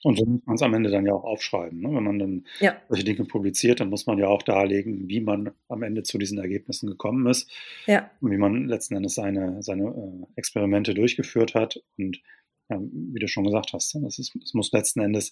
Und 0.03 0.17
so 0.17 0.25
muss 0.25 0.41
man 0.45 0.55
es 0.55 0.61
am 0.61 0.73
Ende 0.73 0.89
dann 0.89 1.05
ja 1.05 1.13
auch 1.13 1.25
aufschreiben. 1.25 1.81
Ne? 1.81 1.93
Wenn 1.93 2.03
man 2.03 2.19
dann 2.19 2.45
ja. 2.59 2.77
solche 2.87 3.03
Dinge 3.03 3.25
publiziert, 3.25 3.79
dann 3.81 3.89
muss 3.89 4.05
man 4.05 4.17
ja 4.17 4.27
auch 4.27 4.43
darlegen, 4.43 5.09
wie 5.09 5.19
man 5.19 5.51
am 5.67 5.83
Ende 5.83 6.03
zu 6.03 6.17
diesen 6.17 6.37
Ergebnissen 6.37 6.87
gekommen 6.87 7.27
ist. 7.27 7.51
Ja. 7.85 8.09
Und 8.21 8.31
wie 8.31 8.37
man 8.37 8.67
letzten 8.67 8.95
Endes 8.95 9.15
seine, 9.15 9.61
seine 9.61 9.87
äh, 9.87 10.25
Experimente 10.35 10.93
durchgeführt 10.93 11.53
hat. 11.53 11.83
Und 11.97 12.21
ja, 12.69 12.79
wie 12.79 13.19
du 13.19 13.27
schon 13.27 13.43
gesagt 13.43 13.73
hast, 13.73 13.95
es, 13.95 14.01
ne, 14.01 14.07
ist, 14.07 14.35
es 14.41 14.53
muss 14.53 14.71
letzten 14.71 15.01
Endes 15.01 15.31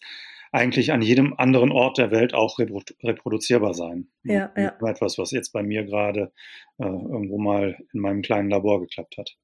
eigentlich 0.51 0.91
an 0.91 1.01
jedem 1.01 1.34
anderen 1.38 1.72
Ort 1.72 1.97
der 1.97 2.11
Welt 2.11 2.34
auch 2.34 2.57
reproduzierbar 2.59 3.74
sein. 3.74 4.07
Ja, 4.24 4.51
ja. 4.57 4.76
Etwas, 4.86 5.18
was 5.18 5.32
jetzt 5.32 5.53
bei 5.53 5.63
mir 5.63 5.86
gerade 5.86 6.34
äh, 6.78 6.86
irgendwo 6.86 7.38
mal 7.38 7.78
in 7.93 7.99
meinem 7.99 8.22
kleinen 8.22 8.49
Labor 8.49 8.82
geklappt 8.82 9.18
hat. 9.18 9.38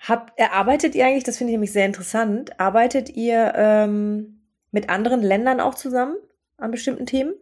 Habt, 0.00 0.40
arbeitet 0.40 0.94
ihr 0.94 1.06
eigentlich, 1.06 1.24
das 1.24 1.38
finde 1.38 1.52
ich 1.52 1.54
nämlich 1.54 1.72
sehr 1.72 1.86
interessant, 1.86 2.58
arbeitet 2.60 3.10
ihr 3.10 3.52
ähm, 3.56 4.40
mit 4.70 4.88
anderen 4.90 5.22
Ländern 5.22 5.60
auch 5.60 5.74
zusammen 5.74 6.16
an 6.56 6.70
bestimmten 6.70 7.06
Themen? 7.06 7.34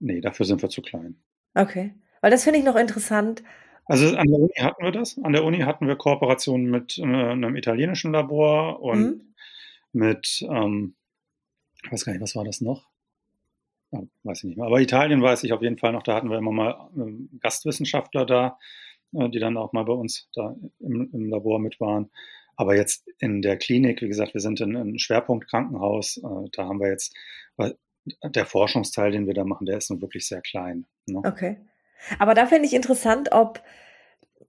Nee, 0.00 0.20
dafür 0.20 0.46
sind 0.46 0.62
wir 0.62 0.68
zu 0.68 0.82
klein. 0.82 1.16
Okay, 1.54 1.94
weil 2.20 2.30
das 2.30 2.44
finde 2.44 2.58
ich 2.58 2.64
noch 2.64 2.76
interessant. 2.76 3.42
Also 3.86 4.16
an 4.16 4.26
der 4.26 4.40
Uni 4.40 4.54
hatten 4.58 4.82
wir 4.82 4.92
das. 4.92 5.18
An 5.22 5.32
der 5.32 5.44
Uni 5.44 5.58
hatten 5.60 5.86
wir 5.86 5.96
Kooperationen 5.96 6.70
mit 6.70 6.98
äh, 6.98 7.02
einem 7.02 7.54
italienischen 7.56 8.12
Labor 8.12 8.80
und 8.80 9.00
mhm. 9.00 9.34
mit, 9.92 10.44
ähm, 10.50 10.94
ich 11.82 11.92
weiß 11.92 12.04
gar 12.04 12.12
nicht, 12.12 12.22
was 12.22 12.34
war 12.34 12.44
das 12.44 12.60
noch? 12.60 12.88
Ja, 13.92 14.02
weiß 14.22 14.38
ich 14.38 14.44
nicht 14.44 14.56
mehr. 14.56 14.66
Aber 14.66 14.80
Italien 14.80 15.22
weiß 15.22 15.44
ich 15.44 15.52
auf 15.52 15.62
jeden 15.62 15.78
Fall 15.78 15.92
noch, 15.92 16.02
da 16.02 16.14
hatten 16.14 16.30
wir 16.30 16.38
immer 16.38 16.52
mal 16.52 16.88
ähm, 16.96 17.28
Gastwissenschaftler 17.40 18.24
da, 18.24 18.46
äh, 18.46 18.50
die 19.14 19.38
dann 19.38 19.56
auch 19.56 19.72
mal 19.72 19.84
bei 19.84 19.92
uns 19.92 20.28
da 20.34 20.56
im, 20.80 21.10
im, 21.12 21.28
Labor 21.28 21.58
mit 21.58 21.80
waren. 21.80 22.10
Aber 22.56 22.76
jetzt 22.76 23.06
in 23.18 23.42
der 23.42 23.56
Klinik, 23.56 24.02
wie 24.02 24.08
gesagt, 24.08 24.34
wir 24.34 24.40
sind 24.40 24.60
in 24.60 24.76
einem 24.76 24.98
Schwerpunktkrankenhaus, 24.98 26.18
äh, 26.18 26.48
da 26.52 26.64
haben 26.66 26.80
wir 26.80 26.88
jetzt, 26.88 27.14
der 28.22 28.44
Forschungsteil, 28.44 29.12
den 29.12 29.26
wir 29.26 29.34
da 29.34 29.44
machen, 29.44 29.66
der 29.66 29.78
ist 29.78 29.90
nun 29.90 30.02
wirklich 30.02 30.26
sehr 30.26 30.42
klein. 30.42 30.86
Ne? 31.06 31.18
Okay. 31.24 31.56
Aber 32.18 32.34
da 32.34 32.46
fände 32.46 32.66
ich 32.66 32.74
interessant, 32.74 33.32
ob 33.32 33.62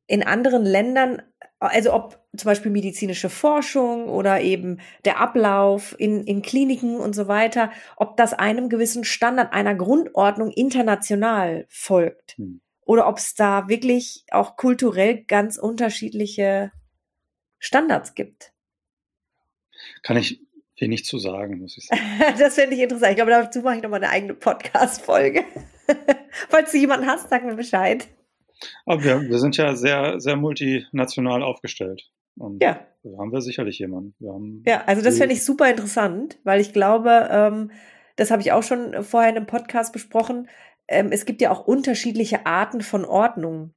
in 0.08 0.24
anderen 0.24 0.66
Ländern, 0.66 1.22
also 1.60 1.94
ob 1.94 2.20
zum 2.36 2.50
Beispiel 2.50 2.72
medizinische 2.72 3.30
Forschung 3.30 4.10
oder 4.10 4.42
eben 4.42 4.80
der 5.06 5.20
Ablauf 5.20 5.96
in, 5.98 6.24
in 6.26 6.42
Kliniken 6.42 7.00
und 7.00 7.14
so 7.16 7.28
weiter, 7.28 7.72
ob 7.96 8.18
das 8.18 8.34
einem 8.34 8.70
gewissen 8.70 9.04
Standard, 9.04 9.54
einer 9.54 9.74
Grundordnung 9.74 10.52
international 10.52 11.66
folgt. 11.70 12.34
Hm 12.38 12.62
oder 12.86 13.08
ob 13.08 13.18
es 13.18 13.34
da 13.36 13.68
wirklich 13.68 14.24
auch 14.32 14.56
kulturell 14.56 15.24
ganz 15.26 15.58
unterschiedliche 15.58 16.72
Standards 17.60 18.14
gibt. 18.14 18.54
Kann 20.04 20.18
ich 20.18 20.42
wenig 20.80 21.06
zu 21.06 21.18
sagen, 21.18 21.60
muss 21.60 21.78
ich 21.78 21.88
sagen. 21.88 22.02
das 22.40 22.56
finde 22.56 22.76
ich 22.76 22.82
interessant. 22.82 23.12
Ich 23.12 23.16
glaube, 23.18 23.32
dazu 23.32 23.62
mache 23.62 23.78
ich 23.78 23.84
nochmal 23.84 24.04
eine 24.04 24.12
eigene 24.12 24.34
Podcast-Folge. 24.34 25.44
Falls 26.50 26.72
du 26.72 26.78
jemanden 26.78 27.08
hast, 27.08 27.30
sag 27.30 27.44
mir 27.44 27.56
Bescheid. 27.56 28.08
Aber 28.86 29.04
wir, 29.04 29.22
wir 29.22 29.40
sind 29.40 29.58
ja 29.58 29.76
sehr, 29.76 30.20
sehr 30.20 30.36
multinational 30.36 31.44
aufgestellt. 31.44 32.10
Und 32.38 32.62
ja. 32.62 32.86
Da 33.04 33.18
haben 33.20 33.32
wir 33.32 33.42
sicherlich 33.42 33.80
jemanden. 33.80 34.64
ja, 34.66 34.84
also 34.86 35.02
das 35.04 35.18
finde 35.18 35.36
ich 35.36 35.46
super 35.46 35.70
interessant, 35.70 36.40
weil 36.44 36.60
ich 36.60 36.74
glaube, 36.74 37.30
ähm, 37.32 37.72
das 38.16 38.32
habe 38.32 38.42
ich 38.42 38.52
auch 38.52 38.64
schon 38.64 39.04
vorher 39.04 39.30
in 39.30 39.38
einem 39.38 39.46
Podcast 39.46 39.94
besprochen, 39.94 40.50
ähm, 40.88 41.10
es 41.12 41.26
gibt 41.26 41.42
ja 41.42 41.52
auch 41.52 41.66
unterschiedliche 41.66 42.46
Arten 42.46 42.82
von 42.82 43.06
Ordnung. 43.06 43.74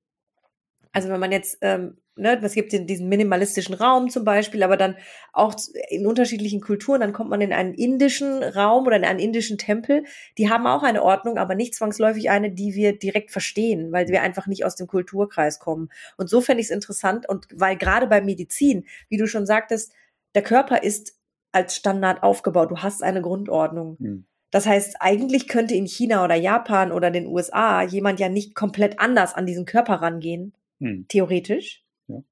Also 0.92 1.08
wenn 1.08 1.20
man 1.20 1.32
jetzt, 1.32 1.58
ähm, 1.60 1.98
ne, 2.16 2.40
es 2.42 2.54
gibt 2.54 2.72
diesen 2.72 3.08
minimalistischen 3.08 3.74
Raum 3.74 4.10
zum 4.10 4.24
Beispiel, 4.24 4.62
aber 4.62 4.76
dann 4.76 4.96
auch 5.32 5.54
in 5.90 6.06
unterschiedlichen 6.06 6.60
Kulturen, 6.60 7.00
dann 7.00 7.12
kommt 7.12 7.30
man 7.30 7.40
in 7.40 7.52
einen 7.52 7.74
indischen 7.74 8.42
Raum 8.42 8.86
oder 8.86 8.96
in 8.96 9.04
einen 9.04 9.18
indischen 9.18 9.58
Tempel. 9.58 10.04
Die 10.38 10.50
haben 10.50 10.66
auch 10.66 10.82
eine 10.82 11.02
Ordnung, 11.02 11.38
aber 11.38 11.54
nicht 11.54 11.74
zwangsläufig 11.74 12.30
eine, 12.30 12.50
die 12.50 12.74
wir 12.74 12.98
direkt 12.98 13.30
verstehen, 13.30 13.92
weil 13.92 14.08
wir 14.08 14.22
einfach 14.22 14.46
nicht 14.46 14.64
aus 14.64 14.76
dem 14.76 14.86
Kulturkreis 14.86 15.58
kommen. 15.58 15.90
Und 16.16 16.28
so 16.28 16.40
fände 16.40 16.60
ich 16.60 16.68
es 16.68 16.72
interessant 16.72 17.28
und 17.28 17.46
weil 17.54 17.76
gerade 17.76 18.06
bei 18.06 18.20
Medizin, 18.20 18.86
wie 19.08 19.18
du 19.18 19.26
schon 19.26 19.46
sagtest, 19.46 19.92
der 20.34 20.42
Körper 20.42 20.82
ist 20.82 21.16
als 21.52 21.76
Standard 21.76 22.22
aufgebaut. 22.22 22.70
Du 22.70 22.78
hast 22.78 23.02
eine 23.02 23.22
Grundordnung. 23.22 23.96
Mhm. 23.98 24.24
Das 24.50 24.66
heißt, 24.66 24.96
eigentlich 25.00 25.46
könnte 25.48 25.74
in 25.74 25.86
China 25.86 26.24
oder 26.24 26.34
Japan 26.34 26.92
oder 26.92 27.10
den 27.10 27.26
USA 27.26 27.82
jemand 27.82 28.18
ja 28.18 28.28
nicht 28.28 28.54
komplett 28.54 28.98
anders 28.98 29.34
an 29.34 29.46
diesen 29.46 29.66
Körper 29.66 29.96
rangehen. 29.96 30.54
Hm. 30.80 31.06
Theoretisch. 31.08 31.84
Ja. 32.06 32.22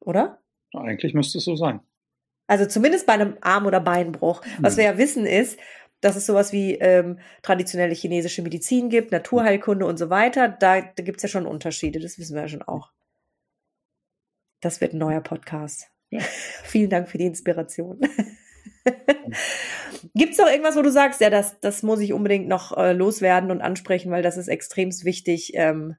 Oder? 0.00 0.38
Eigentlich 0.72 1.14
müsste 1.14 1.38
es 1.38 1.44
so 1.44 1.56
sein. 1.56 1.80
Also 2.46 2.66
zumindest 2.66 3.06
bei 3.06 3.14
einem 3.14 3.36
Arm- 3.40 3.66
oder 3.66 3.80
Beinbruch. 3.80 4.44
Hm. 4.44 4.52
Was 4.60 4.76
wir 4.76 4.84
ja 4.84 4.98
wissen 4.98 5.26
ist, 5.26 5.58
dass 6.00 6.16
es 6.16 6.26
sowas 6.26 6.52
wie 6.52 6.74
ähm, 6.74 7.18
traditionelle 7.42 7.94
chinesische 7.94 8.42
Medizin 8.42 8.88
gibt, 8.88 9.12
Naturheilkunde 9.12 9.86
und 9.86 9.98
so 9.98 10.10
weiter. 10.10 10.48
Da, 10.48 10.80
da 10.82 11.02
gibt 11.02 11.18
es 11.18 11.22
ja 11.22 11.28
schon 11.28 11.46
Unterschiede, 11.46 12.00
das 12.00 12.18
wissen 12.18 12.34
wir 12.34 12.42
ja 12.42 12.48
schon 12.48 12.62
auch. 12.62 12.92
Das 14.60 14.80
wird 14.80 14.94
ein 14.94 14.98
neuer 14.98 15.20
Podcast. 15.20 15.90
Ja. 16.10 16.20
Vielen 16.64 16.90
Dank 16.90 17.08
für 17.08 17.18
die 17.18 17.26
Inspiration. 17.26 18.00
Gibt 20.14 20.32
es 20.32 20.38
noch 20.38 20.48
irgendwas, 20.48 20.76
wo 20.76 20.82
du 20.82 20.90
sagst, 20.90 21.20
ja, 21.20 21.30
das, 21.30 21.60
das 21.60 21.82
muss 21.82 22.00
ich 22.00 22.12
unbedingt 22.12 22.48
noch 22.48 22.76
äh, 22.76 22.92
loswerden 22.92 23.50
und 23.50 23.60
ansprechen, 23.60 24.10
weil 24.10 24.22
das 24.22 24.36
ist 24.36 24.48
extrem 24.48 24.90
wichtig, 25.04 25.52
ähm, 25.54 25.96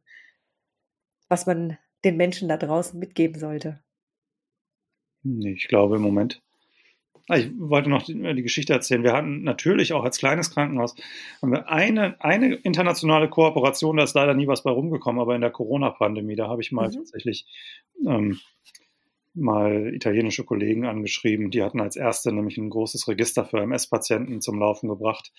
was 1.29 1.45
man 1.45 1.77
den 2.03 2.17
Menschen 2.17 2.49
da 2.49 2.57
draußen 2.57 2.99
mitgeben 2.99 3.39
sollte? 3.39 3.81
Nee, 5.23 5.53
ich 5.53 5.67
glaube 5.67 5.95
im 5.95 6.01
Moment. 6.01 6.41
Ah, 7.29 7.37
ich 7.37 7.51
wollte 7.57 7.89
noch 7.89 8.03
die, 8.03 8.15
die, 8.15 8.43
Geschichte 8.43 8.73
erzählen. 8.73 9.03
Wir 9.03 9.13
hatten 9.13 9.43
natürlich 9.43 9.93
auch 9.93 10.03
als 10.03 10.17
kleines 10.17 10.51
Krankenhaus 10.51 10.93
eine, 11.41 12.21
eine 12.21 12.55
internationale 12.55 13.29
Kooperation, 13.29 13.95
da 13.95 14.03
ist 14.03 14.13
leider 14.13 14.33
nie 14.33 14.47
was 14.47 14.63
bei 14.63 14.71
rumgekommen, 14.71 15.21
aber 15.21 15.33
in 15.33 15.41
der 15.41 15.49
Corona-Pandemie, 15.49 16.35
da 16.35 16.49
habe 16.49 16.61
ich 16.61 16.73
mal 16.73 16.89
mhm. 16.89 16.93
tatsächlich 16.93 17.45
ähm, 18.05 18.39
mal 19.33 19.93
italienische 19.93 20.43
Kollegen 20.43 20.85
angeschrieben. 20.85 21.49
Die 21.51 21.63
hatten 21.63 21.81
als 21.81 21.95
erste 21.95 22.31
nämlich 22.31 22.57
ein 22.57 22.69
großes 22.69 23.07
Register 23.07 23.45
für 23.45 23.61
MS-Patienten 23.61 24.41
zum 24.41 24.59
Laufen 24.59 24.89
gebracht. 24.89 25.31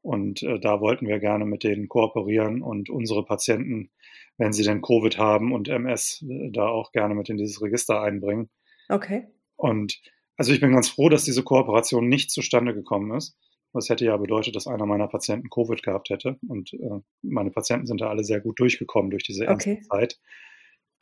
Und 0.00 0.42
äh, 0.42 0.58
da 0.58 0.80
wollten 0.80 1.06
wir 1.06 1.20
gerne 1.20 1.44
mit 1.44 1.62
denen 1.62 1.88
kooperieren 1.88 2.62
und 2.62 2.90
unsere 2.90 3.24
Patienten, 3.24 3.90
wenn 4.36 4.52
sie 4.52 4.64
denn 4.64 4.82
Covid 4.82 5.16
haben 5.16 5.52
und 5.52 5.68
MS, 5.68 6.24
äh, 6.28 6.50
da 6.50 6.66
auch 6.66 6.92
gerne 6.92 7.14
mit 7.14 7.28
in 7.28 7.36
dieses 7.36 7.62
Register 7.62 8.02
einbringen. 8.02 8.50
Okay. 8.88 9.28
Und 9.56 10.02
also 10.36 10.52
ich 10.52 10.60
bin 10.60 10.72
ganz 10.72 10.88
froh, 10.88 11.08
dass 11.08 11.24
diese 11.24 11.44
Kooperation 11.44 12.08
nicht 12.08 12.32
zustande 12.32 12.74
gekommen 12.74 13.16
ist. 13.16 13.36
Das 13.72 13.88
hätte 13.88 14.04
ja 14.04 14.16
bedeutet, 14.16 14.56
dass 14.56 14.66
einer 14.66 14.86
meiner 14.86 15.08
Patienten 15.08 15.48
Covid 15.48 15.82
gehabt 15.82 16.10
hätte. 16.10 16.36
Und 16.48 16.72
äh, 16.74 17.00
meine 17.22 17.50
Patienten 17.50 17.86
sind 17.86 18.00
da 18.00 18.08
alle 18.08 18.24
sehr 18.24 18.40
gut 18.40 18.58
durchgekommen 18.58 19.10
durch 19.10 19.22
diese 19.22 19.44
erste 19.44 19.70
okay. 19.70 19.82
Zeit. 19.82 20.18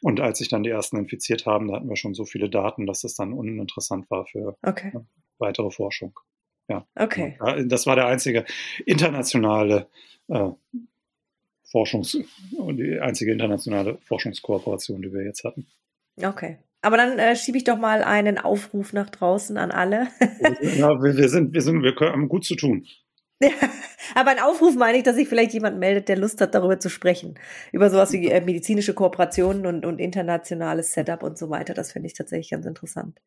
Und 0.02 0.20
als 0.20 0.38
sich 0.38 0.48
dann 0.48 0.62
die 0.62 0.70
ersten 0.70 0.96
infiziert 0.96 1.46
haben, 1.46 1.68
da 1.68 1.76
hatten 1.76 1.88
wir 1.88 1.96
schon 1.96 2.14
so 2.14 2.24
viele 2.24 2.48
Daten, 2.48 2.86
dass 2.86 3.02
das 3.02 3.14
dann 3.14 3.32
uninteressant 3.32 4.10
war 4.10 4.26
für 4.26 4.56
okay. 4.62 4.92
äh, 4.94 5.00
weitere 5.38 5.70
Forschung. 5.70 6.18
Ja. 6.68 6.86
Okay. 6.94 7.36
Das 7.66 7.86
war 7.86 7.96
der 7.96 8.06
einzige 8.06 8.44
internationale 8.86 9.88
äh, 10.28 10.50
Forschungs- 11.70 12.24
die 12.52 13.00
einzige 13.00 13.32
internationale 13.32 13.98
Forschungskooperation, 14.02 15.02
die 15.02 15.12
wir 15.12 15.24
jetzt 15.24 15.44
hatten. 15.44 15.66
Okay. 16.22 16.58
Aber 16.82 16.96
dann 16.96 17.18
äh, 17.18 17.36
schiebe 17.36 17.58
ich 17.58 17.64
doch 17.64 17.78
mal 17.78 18.02
einen 18.02 18.38
Aufruf 18.38 18.92
nach 18.92 19.10
draußen 19.10 19.56
an 19.58 19.70
alle. 19.70 20.08
ja, 20.76 21.02
wir, 21.02 21.16
wir, 21.16 21.28
sind, 21.28 21.52
wir 21.52 21.60
sind, 21.60 21.82
wir 21.82 21.94
haben 22.00 22.28
gut 22.28 22.44
zu 22.44 22.56
tun. 22.56 22.86
Aber 24.14 24.30
ein 24.30 24.38
Aufruf 24.38 24.76
meine 24.76 24.98
ich, 24.98 25.04
dass 25.04 25.16
sich 25.16 25.28
vielleicht 25.28 25.52
jemand 25.52 25.78
meldet, 25.78 26.08
der 26.08 26.18
Lust 26.18 26.40
hat, 26.40 26.54
darüber 26.54 26.78
zu 26.78 26.90
sprechen. 26.90 27.38
Über 27.72 27.90
sowas 27.90 28.12
wie 28.12 28.28
äh, 28.28 28.40
medizinische 28.40 28.94
Kooperationen 28.94 29.66
und, 29.66 29.86
und 29.86 29.98
internationales 29.98 30.92
Setup 30.92 31.22
und 31.22 31.38
so 31.38 31.50
weiter. 31.50 31.74
Das 31.74 31.92
finde 31.92 32.06
ich 32.06 32.14
tatsächlich 32.14 32.50
ganz 32.50 32.66
interessant. 32.66 33.20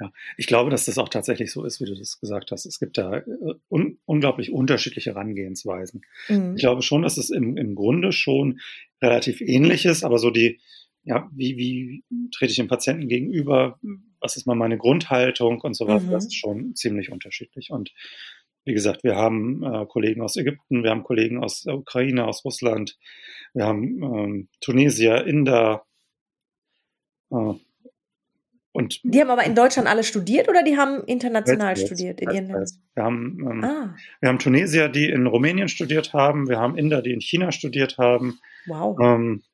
Ja, 0.00 0.12
ich 0.36 0.48
glaube, 0.48 0.70
dass 0.70 0.86
das 0.86 0.98
auch 0.98 1.08
tatsächlich 1.08 1.52
so 1.52 1.64
ist, 1.64 1.80
wie 1.80 1.84
du 1.84 1.94
das 1.94 2.18
gesagt 2.18 2.50
hast. 2.50 2.66
Es 2.66 2.80
gibt 2.80 2.98
da 2.98 3.18
äh, 3.18 3.22
un 3.68 3.98
unglaublich 4.06 4.50
unterschiedliche 4.52 5.10
Herangehensweisen. 5.10 6.02
Mhm. 6.28 6.54
Ich 6.56 6.62
glaube 6.62 6.82
schon, 6.82 7.02
dass 7.02 7.16
es 7.16 7.30
im, 7.30 7.56
im 7.56 7.76
Grunde 7.76 8.10
schon 8.10 8.60
relativ 9.00 9.40
ähnlich 9.40 9.84
ist, 9.84 10.02
aber 10.02 10.18
so 10.18 10.30
die, 10.30 10.60
ja, 11.04 11.30
wie, 11.32 11.56
wie 11.56 12.04
trete 12.32 12.50
ich 12.50 12.56
dem 12.56 12.66
Patienten 12.66 13.08
gegenüber? 13.08 13.78
Was 14.20 14.36
ist 14.36 14.46
mal 14.46 14.56
meine 14.56 14.78
Grundhaltung 14.78 15.60
und 15.60 15.74
so 15.74 15.86
weiter? 15.86 16.06
Mhm. 16.06 16.10
Das 16.10 16.24
ist 16.24 16.34
schon 16.34 16.74
ziemlich 16.74 17.12
unterschiedlich. 17.12 17.70
Und 17.70 17.92
wie 18.64 18.74
gesagt, 18.74 19.04
wir 19.04 19.16
haben 19.16 19.62
äh, 19.62 19.86
Kollegen 19.86 20.22
aus 20.22 20.36
Ägypten, 20.36 20.82
wir 20.82 20.90
haben 20.90 21.02
Kollegen 21.02 21.42
aus 21.42 21.62
der 21.62 21.76
Ukraine, 21.76 22.26
aus 22.26 22.44
Russland, 22.44 22.96
wir 23.52 23.66
haben 23.66 24.02
ähm, 24.02 24.48
Tunesier, 24.60 25.26
Inder. 25.26 25.84
Äh, 27.30 27.54
und 28.72 29.00
die 29.04 29.20
haben 29.20 29.30
aber 29.30 29.44
in 29.44 29.54
Deutschland 29.54 29.86
alle 29.86 30.02
studiert 30.02 30.48
oder 30.48 30.64
die 30.64 30.76
haben 30.76 31.04
international 31.04 31.76
jetzt, 31.76 31.86
studiert 31.86 32.20
in 32.20 32.30
ihren 32.30 32.46
Ländern? 32.46 32.66
Wir 32.94 33.04
haben, 33.04 33.38
ähm, 33.48 33.64
ah. 33.64 33.94
wir 34.20 34.28
haben 34.28 34.40
Tunesier, 34.40 34.88
die 34.88 35.08
in 35.08 35.26
Rumänien 35.26 35.68
studiert 35.68 36.12
haben, 36.12 36.48
wir 36.48 36.58
haben 36.58 36.76
Inder, 36.76 37.00
die 37.00 37.12
in 37.12 37.20
China 37.20 37.52
studiert 37.52 37.98
haben. 37.98 38.40
Wow. 38.66 38.98
Ähm, 39.00 39.44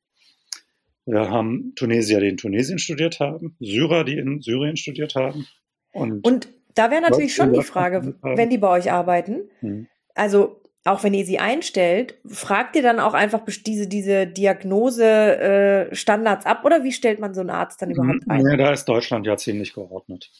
wir 1.04 1.28
haben 1.28 1.74
Tunesier, 1.74 2.20
die 2.20 2.28
in 2.28 2.36
Tunesien 2.38 2.78
studiert 2.78 3.20
haben, 3.20 3.56
Syrer, 3.60 4.04
die 4.04 4.16
in 4.16 4.40
Syrien 4.40 4.76
studiert 4.76 5.16
haben. 5.16 5.46
Und, 5.92 6.24
und 6.26 6.48
da 6.74 6.90
wäre 6.90 7.02
natürlich 7.02 7.34
schon 7.34 7.52
die 7.52 7.62
Frage, 7.62 8.14
wenn 8.22 8.50
die 8.50 8.58
bei 8.58 8.68
euch 8.68 8.92
arbeiten, 8.92 9.48
hm. 9.60 9.86
also 10.14 10.60
auch 10.84 11.02
wenn 11.04 11.12
ihr 11.12 11.26
sie 11.26 11.38
einstellt, 11.38 12.14
fragt 12.26 12.74
ihr 12.74 12.80
dann 12.82 13.00
auch 13.00 13.12
einfach 13.12 13.42
diese, 13.66 13.86
diese 13.86 14.26
Diagnose-Standards 14.26 16.46
äh, 16.46 16.48
ab 16.48 16.64
oder 16.64 16.82
wie 16.84 16.92
stellt 16.92 17.20
man 17.20 17.34
so 17.34 17.42
einen 17.42 17.50
Arzt 17.50 17.82
dann 17.82 17.90
überhaupt 17.90 18.22
ein? 18.28 18.46
Ja, 18.46 18.56
da 18.56 18.72
ist 18.72 18.86
Deutschland 18.86 19.26
ja 19.26 19.36
ziemlich 19.36 19.74
geordnet. 19.74 20.30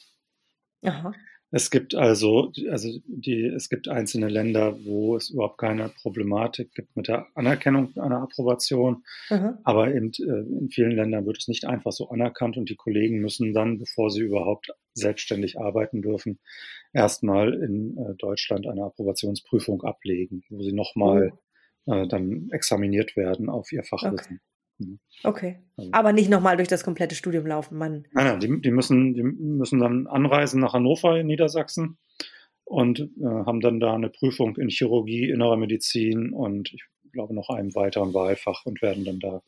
Aha. 0.82 1.12
Es 1.52 1.70
gibt 1.70 1.96
also, 1.96 2.52
also 2.70 2.88
die, 3.06 3.44
es 3.44 3.68
gibt 3.68 3.88
einzelne 3.88 4.28
Länder, 4.28 4.84
wo 4.84 5.16
es 5.16 5.30
überhaupt 5.30 5.58
keine 5.58 5.88
Problematik 5.88 6.72
gibt 6.74 6.96
mit 6.96 7.08
der 7.08 7.26
Anerkennung 7.34 7.96
einer 7.98 8.22
Approbation. 8.22 9.02
Mhm. 9.30 9.58
Aber 9.64 9.90
in, 9.92 10.12
äh, 10.18 10.60
in 10.60 10.70
vielen 10.70 10.92
Ländern 10.92 11.26
wird 11.26 11.38
es 11.38 11.48
nicht 11.48 11.64
einfach 11.64 11.90
so 11.90 12.08
anerkannt 12.08 12.56
und 12.56 12.70
die 12.70 12.76
Kollegen 12.76 13.20
müssen 13.20 13.52
dann, 13.52 13.78
bevor 13.78 14.10
sie 14.10 14.20
überhaupt 14.20 14.72
selbstständig 14.94 15.58
arbeiten 15.58 16.02
dürfen, 16.02 16.38
erstmal 16.92 17.54
in 17.54 17.96
äh, 17.98 18.14
Deutschland 18.14 18.68
eine 18.68 18.84
Approbationsprüfung 18.84 19.82
ablegen, 19.82 20.44
wo 20.50 20.62
sie 20.62 20.72
nochmal 20.72 21.32
mhm. 21.86 21.92
äh, 21.92 22.06
dann 22.06 22.48
examiniert 22.52 23.16
werden 23.16 23.48
auf 23.48 23.72
ihr 23.72 23.82
Fachwissen. 23.82 24.36
Okay. 24.36 24.49
Mhm. 24.80 24.98
Okay. 25.22 25.58
Also. 25.76 25.90
Aber 25.92 26.12
nicht 26.12 26.30
nochmal 26.30 26.56
durch 26.56 26.68
das 26.68 26.84
komplette 26.84 27.14
Studium 27.14 27.46
laufen, 27.46 27.78
Mann. 27.78 28.06
Nein, 28.12 28.26
nein, 28.26 28.40
die, 28.40 28.60
die, 28.60 28.70
müssen, 28.70 29.14
die 29.14 29.22
müssen 29.22 29.78
dann 29.78 30.06
anreisen 30.06 30.60
nach 30.60 30.72
Hannover 30.72 31.18
in 31.18 31.26
Niedersachsen 31.26 31.98
und 32.64 33.00
äh, 33.00 33.24
haben 33.24 33.60
dann 33.60 33.80
da 33.80 33.94
eine 33.94 34.08
Prüfung 34.08 34.56
in 34.56 34.68
Chirurgie, 34.68 35.30
innerer 35.30 35.56
Medizin 35.56 36.32
und 36.32 36.72
ich 36.72 36.84
glaube 37.12 37.34
noch 37.34 37.50
einem 37.50 37.74
weiteren 37.74 38.14
Wahlfach 38.14 38.64
und 38.64 38.82
werden 38.82 39.04
dann 39.04 39.20
da 39.20 39.42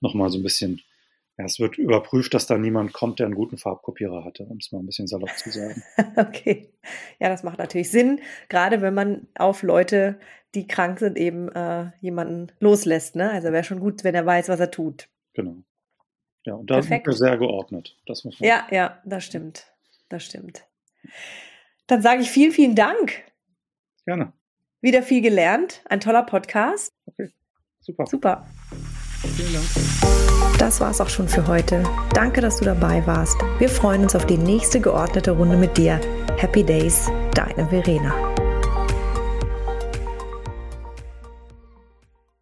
nochmal 0.00 0.30
so 0.30 0.38
ein 0.38 0.42
bisschen 0.42 0.82
ja, 1.36 1.46
es 1.46 1.58
wird 1.58 1.78
überprüft, 1.78 2.32
dass 2.32 2.46
da 2.46 2.56
niemand 2.58 2.92
kommt, 2.92 3.18
der 3.18 3.26
einen 3.26 3.34
guten 3.34 3.58
Farbkopierer 3.58 4.24
hatte, 4.24 4.44
um 4.44 4.58
es 4.58 4.70
mal 4.70 4.78
ein 4.78 4.86
bisschen 4.86 5.08
salopp 5.08 5.36
zu 5.36 5.50
sagen. 5.50 5.82
okay. 6.16 6.72
Ja, 7.18 7.28
das 7.28 7.42
macht 7.42 7.58
natürlich 7.58 7.90
Sinn, 7.90 8.20
gerade 8.48 8.82
wenn 8.82 8.94
man 8.94 9.26
auf 9.34 9.64
Leute, 9.64 10.20
die 10.54 10.66
krank 10.66 10.98
sind, 10.98 11.18
eben 11.18 11.48
äh, 11.52 11.90
jemanden 12.00 12.52
loslässt. 12.60 13.16
Ne? 13.16 13.30
Also 13.30 13.52
wäre 13.52 13.64
schon 13.64 13.80
gut, 13.80 14.04
wenn 14.04 14.14
er 14.14 14.26
weiß, 14.26 14.48
was 14.48 14.60
er 14.60 14.70
tut. 14.70 15.08
Genau. 15.34 15.56
Ja, 16.44 16.54
und 16.54 16.70
da 16.70 16.82
sind 16.82 17.06
wir 17.06 17.12
sehr 17.12 17.38
geordnet. 17.38 17.96
Das 18.06 18.24
muss 18.24 18.38
man 18.38 18.48
ja, 18.48 18.66
ja, 18.70 19.00
das 19.04 19.24
stimmt. 19.24 19.66
Das 20.08 20.24
stimmt. 20.24 20.64
Dann 21.86 22.02
sage 22.02 22.22
ich 22.22 22.30
vielen, 22.30 22.52
vielen 22.52 22.74
Dank. 22.74 23.24
Gerne. 24.04 24.32
Wieder 24.80 25.02
viel 25.02 25.22
gelernt. 25.22 25.82
Ein 25.88 26.00
toller 26.00 26.22
Podcast. 26.22 26.92
Okay, 27.06 27.30
super. 27.80 28.06
Super. 28.06 28.46
Vielen 29.36 29.54
Dank. 29.54 29.64
Das 30.58 30.80
war's 30.80 31.00
auch 31.00 31.08
schon 31.08 31.28
für 31.28 31.46
heute. 31.46 31.82
Danke, 32.12 32.40
dass 32.40 32.58
du 32.58 32.64
dabei 32.64 33.04
warst. 33.06 33.36
Wir 33.58 33.68
freuen 33.68 34.02
uns 34.02 34.14
auf 34.14 34.26
die 34.26 34.38
nächste 34.38 34.80
geordnete 34.80 35.32
Runde 35.32 35.56
mit 35.56 35.76
dir. 35.76 36.00
Happy 36.36 36.62
Days, 36.62 37.10
deine 37.34 37.66
Verena. 37.68 38.33